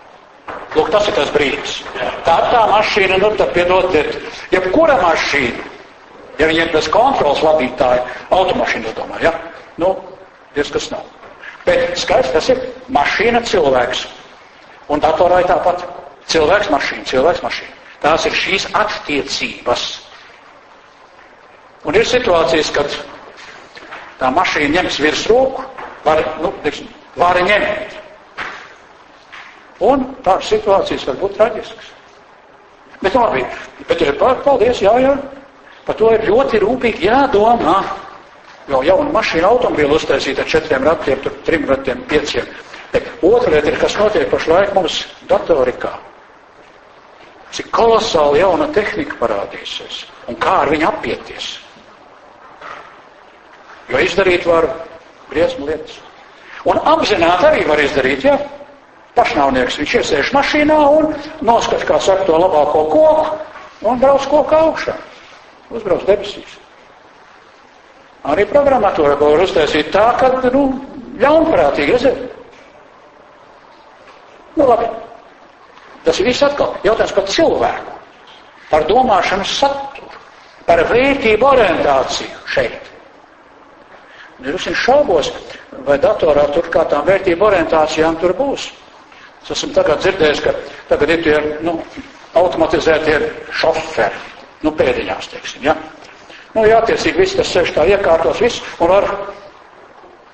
[0.73, 1.77] Lūk, tas ir tas brīdis.
[2.25, 4.17] Tā tā mašīna, nu, tad piedodiet,
[4.53, 5.71] jebkura mašīna
[6.41, 8.01] Ja viņiem bez kontrols vadītāji
[8.33, 9.33] automašīnas domā, ja?
[9.77, 9.95] Nu,
[10.55, 11.05] diez kas nav.
[11.65, 12.59] Bet skaidrs, tas ir
[12.93, 14.05] mašīna cilvēks.
[14.91, 15.85] Un datorā ir tāpat
[16.29, 17.75] cilvēks mašīna, cilvēks mašīna.
[18.03, 19.85] Tās ir šīs attiecības.
[21.87, 22.97] Un ir situācijas, kad
[24.19, 25.63] tā mašīna ņems virsroku,
[26.03, 27.99] var, nu, teiksim, var ņemt.
[29.83, 31.89] Un tādas situācijas var būt traģiskas.
[33.03, 33.41] Bet labi,
[33.87, 35.15] bet ir paldies, jā, jā,
[35.83, 37.75] Par to ir ļoti rūpīgi jādomā.
[38.71, 42.47] Jo jauna mašīna automobīla uztaisīta ar četriem ratiem, tur trim ratiem, pieciem.
[42.93, 45.91] Bet otra lieta ir, kas notiek pašlaik mums datorikā.
[47.53, 51.49] Cik kolosāli jauna tehnika parādīsies un kā ar viņu apieties.
[53.91, 54.69] Jo izdarīt var
[55.29, 55.99] briesmu lietas.
[56.63, 58.37] Un apzināti arī var izdarīt, ja
[59.17, 61.11] pašnāvnieks viņš iesēž mašīnā un
[61.45, 64.95] noskat, kā saka, to labāko koku un brauc koku augšā
[65.73, 66.62] uzbrauc debesīs.
[68.23, 70.63] Arī programmatūra var uztaisīt tā, ka, nu,
[71.19, 72.21] ļaunprātīgi, redziet.
[74.55, 74.87] Nu, labi.
[76.03, 77.97] Tas viss atkal jautājums par cilvēku,
[78.69, 80.09] par domāšanas saturu,
[80.67, 82.89] par vērtību orientāciju šeit.
[84.43, 85.29] Es šaubos,
[85.87, 88.67] vai datorā tur kā tām vērtību orientācijām tur būs.
[89.43, 90.51] Es esmu tagad dzirdējis, ka
[90.89, 91.77] tagad ir tie, nu,
[92.39, 93.19] automatizētie
[93.51, 94.19] šoferi
[94.63, 95.75] nu, pēdiņās, teiksim, ja.
[96.53, 99.07] Nu, jātiesīgi viss tas sēž tā iekārtos, viss, un var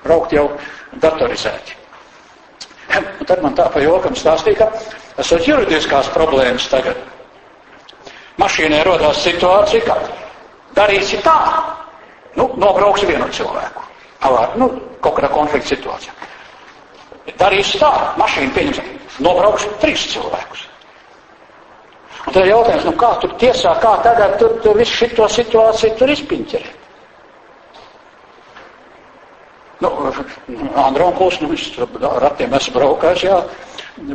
[0.04, 0.50] braukt jau
[1.00, 1.76] datorizēti.
[2.96, 6.98] Un tad man tā pa jokam stāstīja, ka esot juridiskās problēmas tagad.
[8.40, 9.96] Mašīnai rodās situācija, ka
[10.76, 11.36] darīsi tā,
[12.36, 13.86] nu, nobrauks vienu cilvēku.
[14.28, 14.68] Avār, nu,
[15.00, 16.12] kaut kādā konflikta situācijā.
[17.40, 17.90] Darīsi tā,
[18.20, 18.80] mašīna pieņems,
[19.24, 20.69] nobrauks trīs cilvēkus.
[22.26, 26.12] Un tad jautājums, nu kā tur tiesā, kā tagad tur, tur visu šito situāciju tur
[26.14, 26.76] izpiņķerēt?
[29.80, 29.90] Nu,
[30.76, 33.38] Andronkuls, nu, viņš ar ratiem esmu braukājis, jā,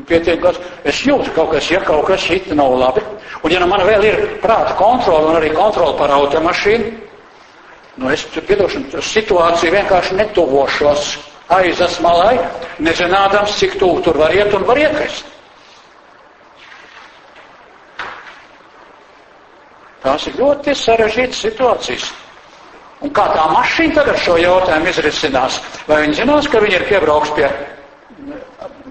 [0.06, 0.60] pietiekās.
[0.86, 3.02] Es jūtu kaut kas, ja kaut kas šit nav labi.
[3.42, 6.94] Un ja nu man vēl ir prāta kontrola un arī kontrola par automašīnu,
[7.96, 11.14] Nu, es tur piedošanu situāciju vienkārši netuvošos
[11.56, 12.34] aizas malai,
[12.84, 15.30] nezinādams, cik tuvu tur var iet un var iekrist.
[20.06, 22.08] Tās ir ļoti sarežģītas situācijas.
[23.04, 25.60] Un kā tā mašīna tagad šo jautājumu izrisinās?
[25.90, 27.50] Vai viņi zinās, ka viņi ir piebrauks pie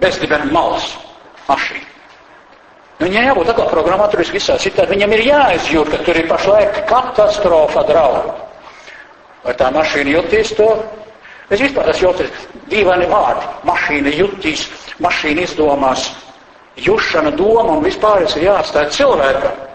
[0.03, 0.91] bezdibena malas
[1.49, 1.91] mašīna?
[2.99, 4.95] Nu, viņai jābūt atkal programmatūriski visā citādi.
[4.95, 8.35] Viņam ir jāizjūt, ka tur ir pašlaik katastrofa draudu.
[9.45, 10.69] Vai tā mašīna jutīs to?
[11.51, 13.51] Es vispār esmu jūtis dīvaini vārdi.
[13.69, 14.67] Mašīna jutīs,
[15.05, 16.07] mašīna izdomās,
[16.87, 19.74] jušana doma un vispār ir jāatstāj cilvēkam.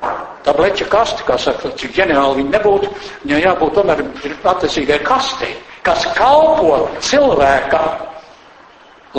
[0.00, 2.88] Tā bleķa kaste, kā saka, cik ģeniāli viņa nebūtu,
[3.24, 4.00] viņai jābūt tomēr
[4.52, 5.50] attiecīgai kastei,
[5.84, 7.80] kas kalpo cilvēka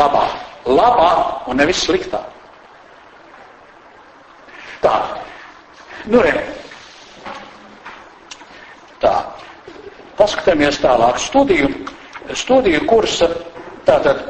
[0.01, 0.23] labā.
[0.65, 1.11] Labā
[1.49, 2.23] un nevis sliktā.
[4.81, 4.95] Tā.
[6.09, 6.33] Nu, re.
[9.01, 9.13] Tā.
[10.17, 11.69] Paskatāmies tālāk studiju,
[12.37, 13.29] studiju kursa,
[13.85, 14.25] tātad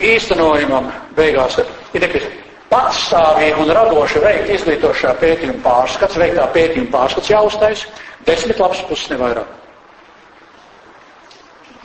[0.00, 1.68] īstenojumam beigās ir
[2.00, 7.84] nepieciešams patstāvīgi un radoši veikt izglītošā pētījuma pārskats, veiktā pētījuma pārskats jāuztais,
[8.26, 9.58] desmit lapas puses nevairāk.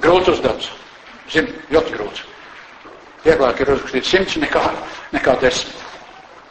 [0.04, 0.70] Grūts uzdevums.
[1.34, 2.24] Zinu, ļoti grūts.
[3.26, 4.62] Vieglāk ir uzrakstīt simts nekā,
[5.16, 5.84] nekā desmit.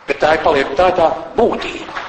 [0.06, 1.06] Bet tā ir paliek tā tā
[1.38, 2.02] būtība.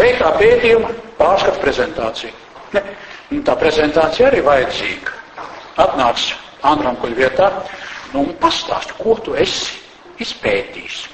[0.00, 0.90] Veiktā pētījuma
[1.20, 2.32] pārskats prezentācija.
[2.74, 2.82] Ne,
[3.46, 5.14] tā prezentācija arī vajadzīga.
[5.84, 6.32] Atnāc
[6.64, 7.50] Andram kuļu vietā,
[8.14, 9.83] nu un pastāst, ko tu esi
[10.22, 11.04] izpētījis.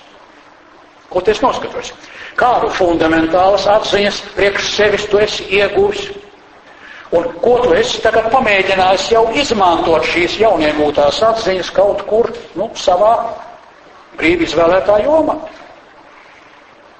[1.11, 1.93] Ko tu esi noskatos?
[2.39, 6.11] Kādu fundamentālas atziņas priekš sevis tu esi ieguvis?
[7.11, 13.17] Un ko tu esi tagad pamēģinājis jau izmantot šīs jauniegūtās atziņas kaut kur, nu, savā
[14.21, 15.35] brīvi izvēlētā jomā?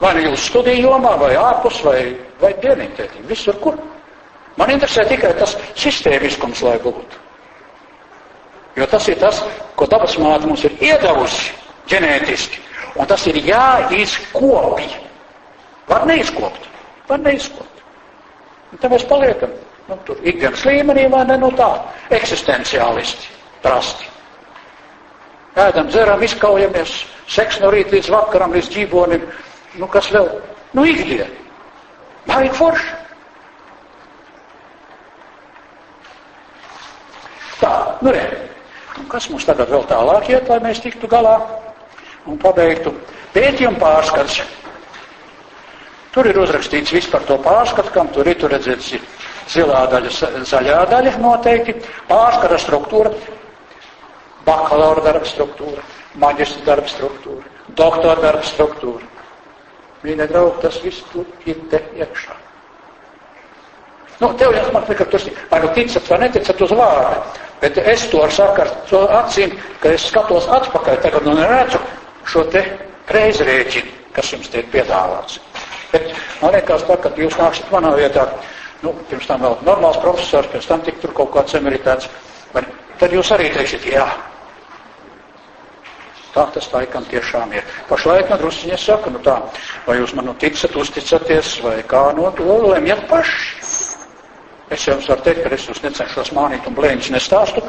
[0.01, 2.01] Vai nu jūsu studiju jomā, vai ārpus, vai,
[2.41, 3.79] vai dienītētī, visur kur.
[4.59, 7.23] Man interesē tikai tas sistēmiskums, lai būtu.
[8.81, 9.45] Jo tas ir tas,
[9.79, 11.60] ko dabas māte mums ir iedavusi
[11.91, 12.63] ģenētiski.
[12.99, 14.87] Un tas ir jāizkopj.
[15.91, 16.69] Var neizkopt.
[17.09, 17.83] Var neizkopt.
[18.71, 19.53] Un tā mēs paliekam.
[19.91, 21.69] Nu, tur ikdienas līmenī vai ne, nu tā,
[22.15, 23.33] eksistenciālisti,
[23.65, 24.07] prasti.
[25.59, 26.93] Ēdam, dzeram, izkaujamies,
[27.27, 29.25] seks no rīta līdz vakaram, līdz dzīvonim.
[29.83, 30.29] Nu, kas vēl?
[30.79, 31.27] Nu, ikdiena.
[32.29, 32.93] Baigi forši.
[37.61, 38.23] Tā, nu re.
[39.01, 41.35] Un kas mums tagad vēl tālāk iet, lai mēs tiktu galā?
[42.31, 42.93] Un pabeigtu
[43.35, 44.41] pētījumu pārskats.
[46.15, 48.95] Tur ir uzrakstīts viss par to pārskatu, kam tur ir tur redzēts
[49.51, 50.11] zilā daļa,
[50.47, 51.77] zaļā daļa noteikti,
[52.09, 53.13] pārskata struktūra,
[54.47, 55.87] bakalaura darba struktūra,
[56.23, 59.07] maģistra darba struktūra, doktora darba struktūra.
[60.01, 62.37] Mīļie draugi, tas viss tur ir te iekšā.
[64.21, 67.21] Nu, tev jāsaka, ka tur ir, vai nu ticat vai neticat uz vārdu,
[67.61, 71.81] bet es to ar saku ar to acīm, ka es skatos atpakaļ tagad un redzu,
[72.29, 72.63] šo te
[73.11, 75.41] reizrēķinu, kas jums tiek piedāvāts.
[75.93, 76.11] Bet
[76.41, 78.27] man liekas tā, ka jūs nāksiet manā vietā,
[78.85, 82.11] nu, pirms tam vēl normāls profesors, pēc tam tik tur kaut kāds emeritēts,
[82.55, 82.65] vai,
[83.01, 84.07] tad jūs arī teiksiet, jā.
[86.31, 87.65] Tā tas laikam tiešām ir.
[87.89, 89.41] Pašlaik man drusciņi saka, nu tā,
[89.87, 93.73] vai jūs man nu ticat, uzticaties, vai kā, nu, to lemjat paši.
[94.71, 97.65] Es jums varu teikt, ka es jūs necenšos mānīt un blēņas nestāstu,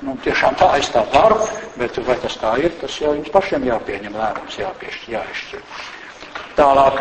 [0.00, 1.36] Nu, tiešām tā es tā varu,
[1.76, 5.66] bet vai tas tā ir, tas jau jums pašiem jāpieņem lēmums, jāpiešķir, jāizšķir.
[6.56, 6.96] Tālāk.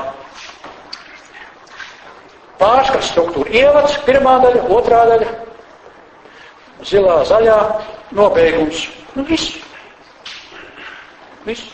[2.60, 3.54] Pārskats struktūra.
[3.56, 5.30] Ievads, pirmā daļa, otrā daļa,
[6.92, 7.58] zilā, zaļā,
[8.20, 8.84] nobeigums.
[9.16, 9.56] Nu, viss.
[11.48, 11.72] Viss.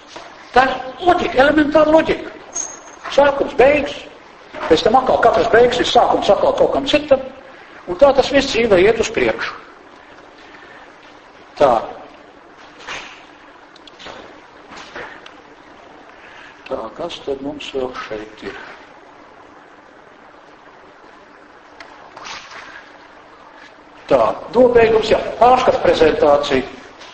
[0.54, 0.78] Tā ir
[1.10, 2.38] loģika, elementāra loģika.
[3.18, 3.98] Sākums, beigas.
[4.70, 7.26] Pēc tam atkal katras beigas ir sākums atkal kaut kam citam.
[7.90, 9.65] Un tā tas viss dzīvē iet uz priekšu.
[11.56, 11.74] Tā.
[16.66, 18.58] Tā, kas tad mums vēl šeit ir?
[24.10, 24.20] Tā,
[24.54, 26.66] nobeigums, jā, pārskats prezentācija.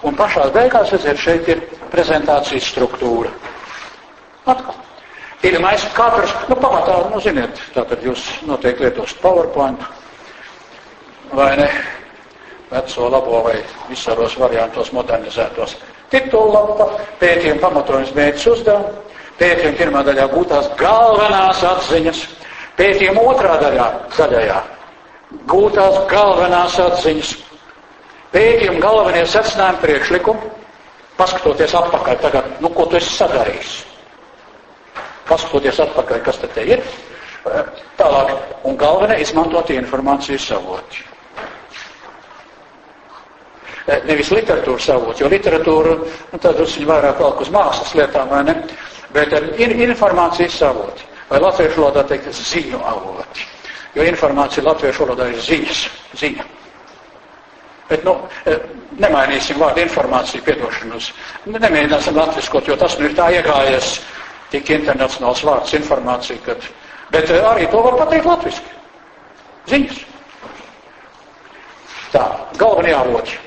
[0.07, 1.61] Un pašās beigās, redziet, šeit ir
[1.93, 3.29] prezentācijas struktūra.
[4.49, 4.79] Atkal.
[5.41, 9.85] Pirmais, katrs, nu, pamatā, nu, ziniet, tātad jūs noteikti lietosiet PowerPoint,
[11.37, 11.69] vai ne?
[12.71, 13.57] Veco labo vai
[13.89, 15.75] visaros variantos modernizētos.
[16.11, 16.87] Titullapa,
[17.21, 18.93] pētījuma pamatojums mērķis uzdevumu,
[19.39, 22.23] pētījuma pirmā daļā gūtās galvenās atziņas,
[22.79, 23.87] pētījuma otrā daļā,
[24.17, 24.57] daļajā,
[25.51, 27.35] gūtās galvenās atziņas,
[28.33, 30.51] pētījuma galvenie secinājumi priekšlikumi,
[31.19, 33.77] paskatoties atpakaļ tagad, nu, ko tu esi sadarījis.
[35.29, 36.83] Paskatoties atpakaļ, kas te te ir,
[37.97, 38.33] Tālāk,
[38.69, 41.01] un galvenā izmantot informācijas avoti.
[44.07, 45.95] Nevis literatūras avots, jo literatūra,
[46.31, 48.55] nu, tā drusku vairāk valk uz mākslas lietām, vai ne?
[49.11, 51.07] Bet ir informācijas avoti.
[51.31, 53.47] Vai latviešu valodā teikt ziņu avoti.
[53.95, 55.81] Jo informācija latviešu valodā ir ziņas,
[56.21, 56.47] ziņa.
[57.89, 58.15] Bet, nu,
[59.03, 61.11] nemainīsim vārdu informāciju, piedošanos.
[61.51, 63.97] Nemēģināsim latviskot, jo tas nu ir tā iegājies
[64.53, 66.63] tik internacionāls vārds informācija, kad,
[67.11, 68.75] bet arī to var pateikt latviski.
[69.71, 70.01] Ziņas.
[72.11, 72.25] Tā,
[72.59, 73.39] galvenie avoti.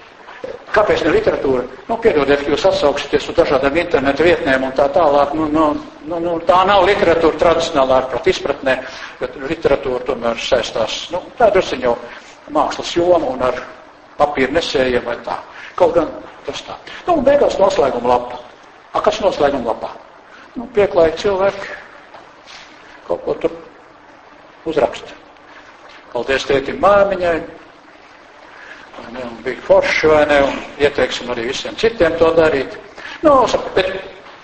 [0.74, 1.62] Kāpēc ne literatūra?
[1.86, 5.34] Nu, piedodiet, ka jūs atsauksieties uz dažādām internetu vietnēm un tā tālāk.
[5.38, 5.68] Nu, nu,
[6.10, 8.74] nu, nu, tā nav literatūra tradicionālā ārprāt izpratnē,
[9.20, 11.04] bet literatūra tomēr saistās.
[11.14, 11.94] Nu, tā drusciņ jau
[12.54, 13.60] mākslas joma un ar
[14.18, 15.38] papīra nesējiem vai tā.
[15.78, 16.10] Kaut gan
[16.48, 16.76] tas tā.
[17.06, 18.42] Nu, un beigās noslēguma lapa.
[18.94, 19.94] A, kas noslēguma lapā?
[20.58, 21.70] Nu, pieklājīgi cilvēki
[23.06, 23.54] kaut ko tur
[24.70, 25.22] uzraksta.
[26.12, 27.38] Paldies tētim māmiņai,
[29.14, 32.76] ne, un bija forši, vai ne, un ieteiksim arī visiem citiem to darīt.
[33.22, 33.36] Nu,
[33.76, 33.90] bet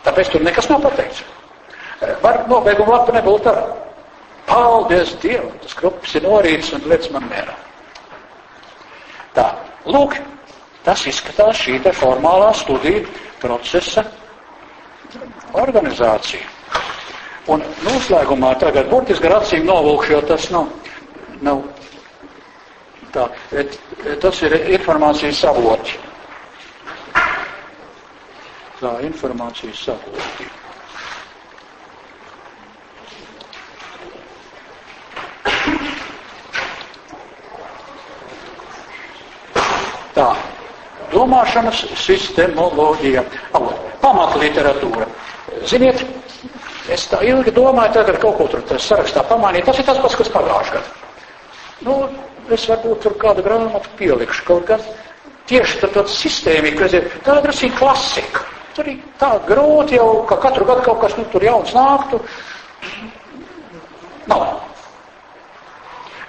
[0.06, 1.24] tāpēc tur nekas nav pateikts.
[2.22, 3.64] Var nobeiguma lapa nebūt ar.
[4.51, 7.55] Paldies Dievam, tas krups ir norīts un liec man mierā.
[9.36, 9.44] Tā,
[9.86, 10.16] lūk,
[10.82, 13.05] tas izskatās šī te formālā studiju
[13.43, 14.02] procesa
[15.60, 16.43] organizācija.
[17.51, 20.66] Un noslēgumā tagad burtiski ar acīm novilkšu, jo tas nav,
[21.47, 21.62] nav
[23.11, 23.27] Tā,
[23.59, 23.74] et,
[24.23, 25.97] tas ir informācijas avoti.
[28.81, 30.47] Tā, informācijas avoti.
[40.15, 40.28] Tā,
[41.11, 43.27] domāšanas sistemoloģija,
[44.07, 45.11] pamatliteratūra.
[45.66, 46.07] Ziniet,
[46.95, 49.66] es tā ilgi domāju, tagad kaut ko tur sarakstā pamanīt.
[49.66, 50.99] Tas ir tas pats, kas pagājušajā gadā.
[51.81, 51.95] Nu,
[52.56, 54.85] es varbūt tur kādu grāmatu pielikšu, kaut gan
[55.51, 58.47] tieši tur tāds sistēmika, kas ir drusīgi klasika.
[58.77, 62.20] Tur ir tā grūti jau, ka katru gadu kaut kas nu, tur jauns nāktu.
[64.31, 64.47] Nav.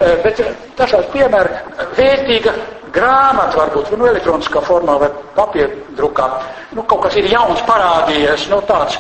[0.02, 0.40] Bet
[0.80, 1.60] dažādi piemēri,
[2.00, 2.56] vērtīga
[2.96, 6.28] grāmata varbūt, nu, elektroniskā formā vai papierdrukā,
[6.74, 8.98] nu, kaut kas ir jauns parādījies, nu, tāds,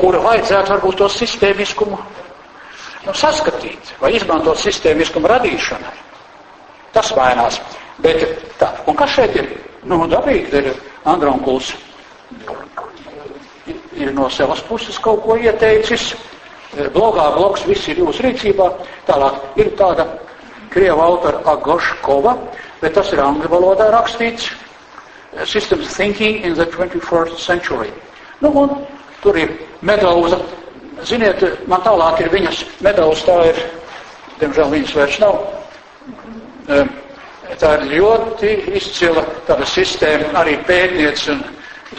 [0.00, 2.00] kura vajadzētu varbūt to sistēmiskumu
[3.04, 5.94] nu, saskatīt vai izmantot sistēmiskumu radīšanai.
[6.94, 7.58] Tas mainās.
[8.02, 8.22] Bet
[8.58, 9.50] tā, un kas šeit ir?
[9.84, 10.70] Nu, dabīgi ir
[11.04, 11.74] Andronkuls
[13.96, 16.14] ir no savas puses kaut ko ieteicis.
[16.94, 18.66] Blogā blogs viss ir jūsu rīcībā.
[19.06, 20.06] Tālāk ir tāda
[20.72, 22.34] krieva autora Agoškova,
[22.80, 24.50] bet tas ir angļu valodā rakstīts.
[25.44, 27.90] Systems Thinking in the 21st Century.
[28.40, 28.86] Nu, un
[29.22, 30.40] tur ir medauza.
[31.04, 33.62] Ziniet, man tālāk ir viņas medauza, tā ir,
[34.40, 35.40] diemžēl viņas vairs nav
[36.64, 41.42] Tā ir ļoti izcila tāda sistēma, arī pētniec un,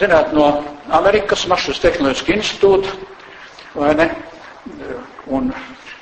[0.00, 0.48] zināt, no
[0.96, 2.94] Amerikas Mašas tehnoloģiska institūta,
[3.76, 4.08] vai ne?
[5.30, 5.52] Un,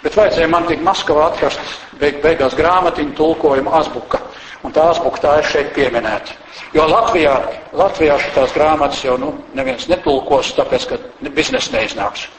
[0.03, 1.61] bet vajadzēja man tik Maskavā atrast
[2.01, 4.21] beig, beigās grāmatiņu tulkojumu azbuka.
[4.65, 6.39] Un tā azbuka tā ir šeit pieminēta.
[6.73, 7.35] Jo Latvijā,
[7.77, 12.31] Latvijā šitās grāmatas jau, nu, neviens netulkos, tāpēc, ka biznesa neiznāks.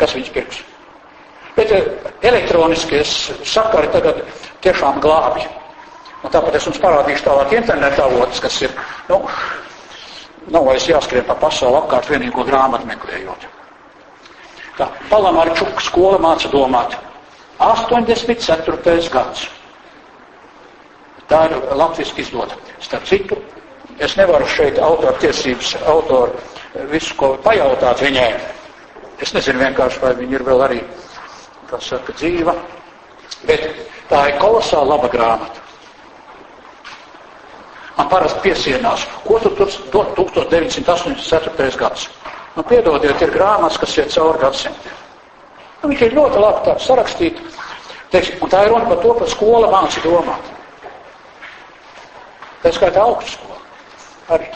[0.00, 0.62] Kas viņus pirks?
[1.52, 1.74] Bet
[2.24, 4.22] elektroniskie sakari tagad
[4.64, 5.46] tiešām glābj.
[6.22, 8.74] Un tāpēc es jums parādīšu tālāk interneta avotus, kas ir,
[9.08, 9.18] nu,
[10.54, 13.48] nav vairs jāskrien pa pasauli apkārt vienīgo grāmatu meklējot.
[14.78, 16.94] Tā, Palamārčuk skola māca domāt.
[17.62, 19.10] 84.
[19.12, 19.48] gads.
[21.30, 22.56] Tā ir latviski izdota.
[22.82, 23.38] Starp citu,
[24.02, 28.30] es nevaru šeit autora tiesības, autoru visu, ko pajautāt viņai.
[29.22, 30.80] Es nezinu vienkārši, vai viņa ir vēl arī,
[31.70, 32.56] kā saka, dzīva.
[33.46, 33.68] Bet
[34.12, 35.60] Tā ir kolosāla laba grāmata.
[37.96, 39.70] Man parasti piesienās, ko tu tur
[40.16, 41.78] 1984.
[41.80, 42.08] gads.
[42.52, 44.98] Nu, piedodiet, ir grāmatas, kas iet cauri gadsimtiem.
[45.80, 47.40] Nu, viņš ir ļoti labi tā sarakstīt.
[48.12, 50.50] Teiksim, un tā ir runa par to, ka skola māca domāt.
[52.62, 53.56] Tā skaitā augstu skolu.
[54.36, 54.50] Arī.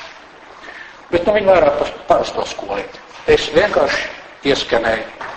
[1.14, 2.84] Bet nu, viņi vairāk par parasto skolu.
[3.32, 5.32] Es vienkārši ieskanēju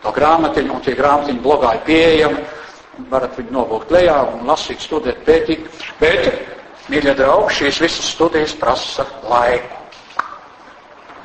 [0.00, 2.48] to grāmatiņu, un tie grāmatiņi blogā ir pieejami
[3.10, 5.68] varat viņu novilkt lejā un lasīt, studēt, pētīt.
[6.00, 6.30] Bet,
[6.92, 9.76] mīļie draugi, šīs visas studijas prasa laiku.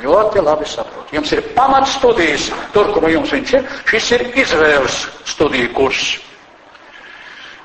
[0.04, 1.12] Ļoti labi saprot.
[1.16, 3.68] Jums ir pamatstudijas, tur, kur jums viņš ir.
[3.88, 6.04] Šis ir izvēles studiju kurs.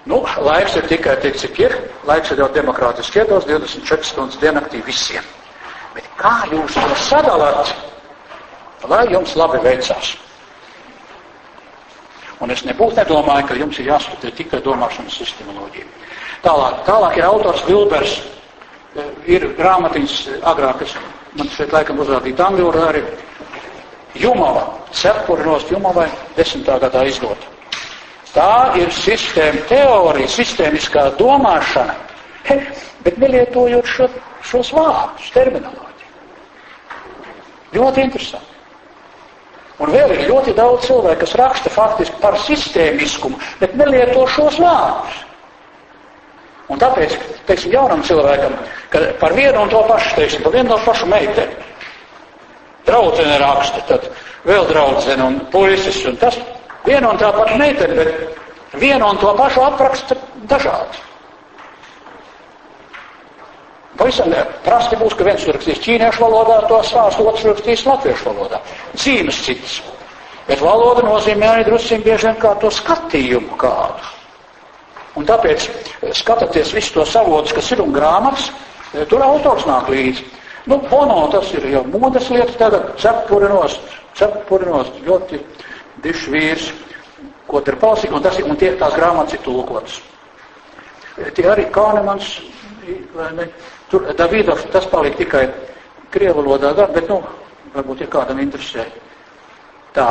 [0.08, 1.76] Nu, laiks ir tikai tik, cik ir.
[2.08, 5.26] Laiks ir jau demokrātiski iedos 24 stundas diennaktī visiem.
[5.94, 7.74] Bet kā jūs to sadalāt,
[8.88, 10.14] lai jums labi veicās?
[12.40, 15.88] Un es nebūtu nedomāju, ka jums ir jāskatē tikai domāšanas sistemoloģija.
[16.44, 18.14] Tālāk, tālāk ir autors Vilbers,
[19.28, 20.14] ir grāmatiņas
[20.48, 20.94] agrāk, es,
[21.36, 23.04] man šeit laikam uzrādīt angļu arī,
[24.18, 24.64] Jumava,
[24.96, 27.46] cepuri nost Jumavai, desmitā gadā izdota.
[28.34, 31.94] Tā ir sistēma teorija, sistēmiskā domāšana,
[32.48, 32.56] he,
[33.04, 34.08] bet nelietojot šo,
[34.46, 36.14] šos vārdus, terminoloģiju.
[37.76, 38.49] Ļoti interesanti.
[39.80, 45.22] Un vēl ir ļoti daudz cilvēku, kas raksta faktiski par sistēmiskumu, bet nelieto šos vārdus.
[46.70, 47.16] Un tāpēc,
[47.48, 48.54] teiksim, jaunam cilvēkam,
[48.92, 51.56] ka par vienu un to pašu, teiksim, par vienu un to pašu meiteni,
[52.86, 54.06] draudzene raksta, tad
[54.46, 56.38] vēl draudzene un puisis, un tas
[56.84, 60.18] vienu un tā pašu meiteni, bet vienu un to pašu apraksta
[60.50, 61.09] dažādi.
[64.00, 64.32] Pavisam
[64.64, 68.60] prasti būs, ka viens rakstīs ķīniešu valodā to stāstu, otrs rakstīs latviešu valodā.
[68.96, 69.74] Zīmes citas.
[70.46, 74.08] Bet valoda nozīmē arī drusciņ bieži vien kā to skatījumu kādu.
[75.20, 75.66] Un tāpēc
[76.16, 78.48] skatoties visus tos avotus, kas ir un grāmatas,
[79.10, 80.24] tur autors nāk līdzi.
[80.70, 83.84] Nu, bono tas ir jau modes lieta tagad, cepurinost,
[84.16, 85.40] cepurinost, ļoti
[86.04, 86.70] dišs vīrs,
[87.50, 90.00] ko tur palsīgi, un, tas, un tie, tās grāmatas ir tulkotas.
[91.36, 92.38] Tie arī Kānemans,
[93.16, 93.48] vai ne,
[93.90, 95.46] Tur Davidovs tas palika tikai
[96.14, 97.20] krievu valodā gan, bet, nu,
[97.74, 98.84] varbūt, ja kādam interesē.
[99.94, 100.06] Tā,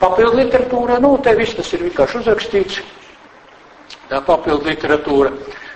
[0.00, 2.80] papildu literatūra, nu, te viss tas ir vienkārši uzrakstīts.
[4.10, 5.32] Tā papildu literatūra,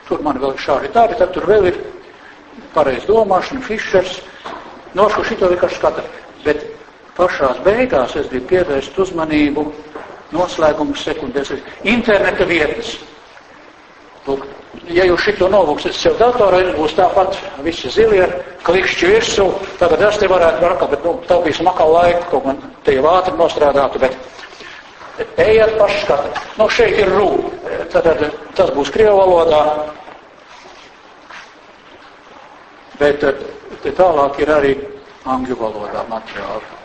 [0.08, 1.80] tur man vēl šādi tādi, tad tur vēl ir
[2.74, 4.20] pareiz domāšana, Fišers,
[4.94, 6.04] nošu šito vienkārši skata.
[6.44, 6.66] Bet
[7.16, 9.64] pašās beigās es gribu pievērst uzmanību
[10.34, 11.54] noslēgumu sekundēs.
[11.88, 12.98] Interneta vietas.
[14.26, 14.42] Lūk,
[14.92, 18.26] ja jūs šito novūksiet sev datorā, būs tāpat visi zilie,
[18.66, 19.46] klikšķi virsū,
[19.80, 23.32] tagad es te varētu rakāt, bet, nu, taupīsim atkal laiku, kaut man te jau ātri
[23.38, 26.42] nostrādātu, bet ejiet paši skatīt.
[26.60, 27.30] Nu, šeit ir rū,
[27.94, 28.10] tad
[28.58, 29.62] tas būs krievu valodā,
[33.00, 33.24] bet
[33.80, 34.74] te tālāk ir arī
[35.24, 36.76] angļu valodā materiāli.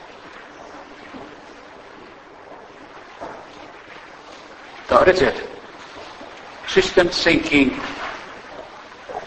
[4.85, 5.39] Tā redziet,
[6.67, 7.71] system thinking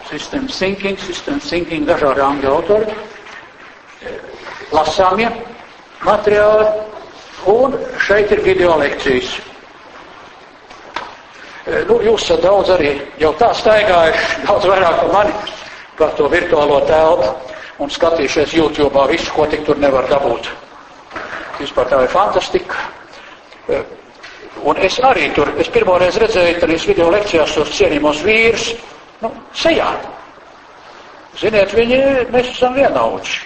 [0.09, 2.95] System Thinking, System Thinking, dažādi angļu autori,
[4.73, 5.27] lasāmie
[6.01, 6.65] materiāli,
[7.53, 7.75] un
[8.07, 9.35] šeit ir video lekcijas.
[11.69, 15.53] E, nu, jūs esat daudz arī jau tā staigājuši, daudz vairāk par mani,
[16.01, 17.29] par to virtuālo telpu,
[17.77, 20.49] un skatījušies YouTube visu, ko tik tur nevar dabūt.
[21.61, 22.81] Vispār tā ir fantastika.
[24.67, 28.71] Un es arī tur, es pirmoreiz redzēju, tad es video lekcijās tos cienījumos vīrus,
[29.19, 29.89] Nu, sejā.
[31.39, 31.99] Ziniet, viņi,
[32.33, 33.41] mēs esam vienaudži.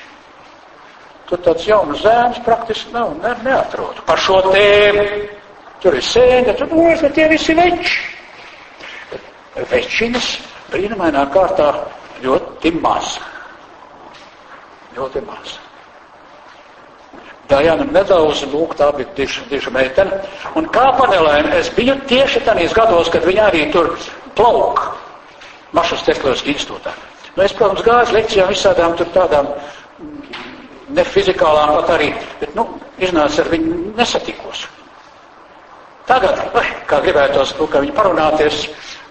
[1.30, 4.04] Tur tāds jauns zēns praktiski nav, ne, neatrod.
[4.06, 5.06] Par šo tēmu.
[5.82, 7.98] Tur ir sēņa, tur nu, bet tie visi veči.
[9.72, 10.30] Večinas
[10.72, 11.74] brīnumainā kārtā
[12.24, 13.18] ļoti maz.
[14.96, 15.58] Ļoti maz.
[17.52, 20.20] Dajana nedaudz, lūk, tā bija diša, diša meitene.
[20.60, 23.92] Un kā panelēm es biju tieši tanīs gados, kad viņa arī tur
[24.38, 24.94] plauka.
[25.74, 26.94] Mašas tehnoloģiskā institūtā.
[27.34, 29.50] Nu, es, protams, gāju uz lekcijām visādām tur tādām
[30.94, 32.68] ne fizikālām pat arī, bet, nu,
[33.02, 34.68] iznāca ar viņu nesatikos.
[36.08, 38.64] Tagad, vai, kā gribētos, nu, ka viņi parunāties,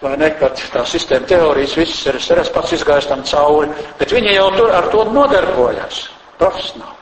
[0.02, 4.36] vai ne, kad tā sistēma teorijas viss ir, es pats izgājis tam cauri, bet viņi
[4.36, 6.04] jau tur ar to nodarbojas,
[6.38, 7.02] profesionāli.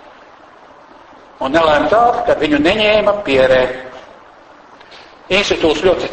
[1.41, 3.63] Un nelēma tā, ka viņu neņēma pierē.
[5.31, 6.11] Institūts ļoti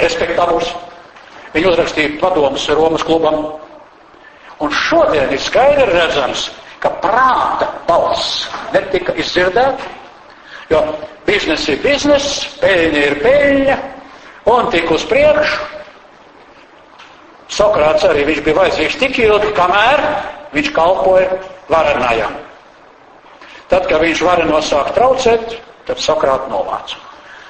[0.00, 0.72] respektabls,
[1.56, 3.38] Viņi uzrakstīja padomus Romas klubam.
[4.60, 8.44] Un šodien ir skaidri redzams, ka prāta balss
[8.74, 9.88] netika izdzirdēta,
[10.68, 10.82] jo
[11.28, 13.76] biznesa ir biznesa, peļņa ir peļņa,
[14.52, 15.64] un tik uz priekšu.
[17.56, 20.02] Sokrāts arī viņš bija vajadzīgs tik ilgi, kamēr
[20.52, 21.40] viņš kalpoja
[21.72, 22.36] varenājam.
[23.70, 25.56] Tad, kad viņš vareno sāk traucēt,
[25.86, 27.00] tad Sokrāta novāca.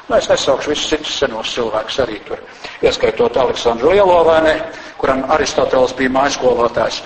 [0.06, 2.40] Nu, es nesaukšu visus citus senos cilvēkus arī tur,
[2.86, 4.54] ieskaitot Aleksandru Lielo vai ne,
[5.00, 7.00] kuram Aristoteles bija mājaskolotājs.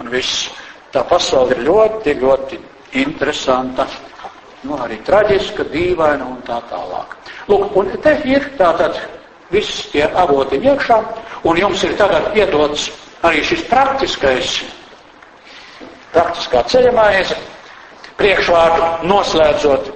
[0.00, 0.46] Un viss
[0.94, 2.58] tā pasaule ir ļoti, ļoti
[3.02, 3.86] interesanta,
[4.64, 7.12] nu, arī traģiska, dīvaina un tā tālāk.
[7.50, 8.96] Lūk, un te ir tātad
[9.52, 10.96] viss tie avoti iekšā,
[11.46, 12.88] un jums ir tagad iedots
[13.26, 14.56] arī šis praktiskais,
[16.16, 17.36] praktiskā ceļamaize,
[18.16, 19.94] priekšvārdu noslēdzot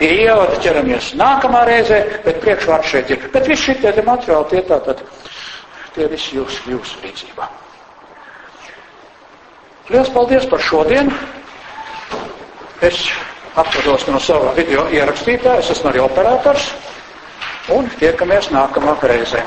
[0.00, 3.24] Pie ievada ķeramies nākamā reizē, bet priekšvārds šeit ir.
[3.34, 5.02] Bet visi šitie te materiāli tie tātad,
[5.92, 7.48] tie visi jūs, jūsu rīcībā.
[9.92, 11.12] Liels paldies par šodienu.
[12.80, 13.02] Es
[13.60, 16.70] atvados no sava video ierakstītāja, es esmu arī operators.
[17.70, 19.44] un tiekamies nākamā reizē.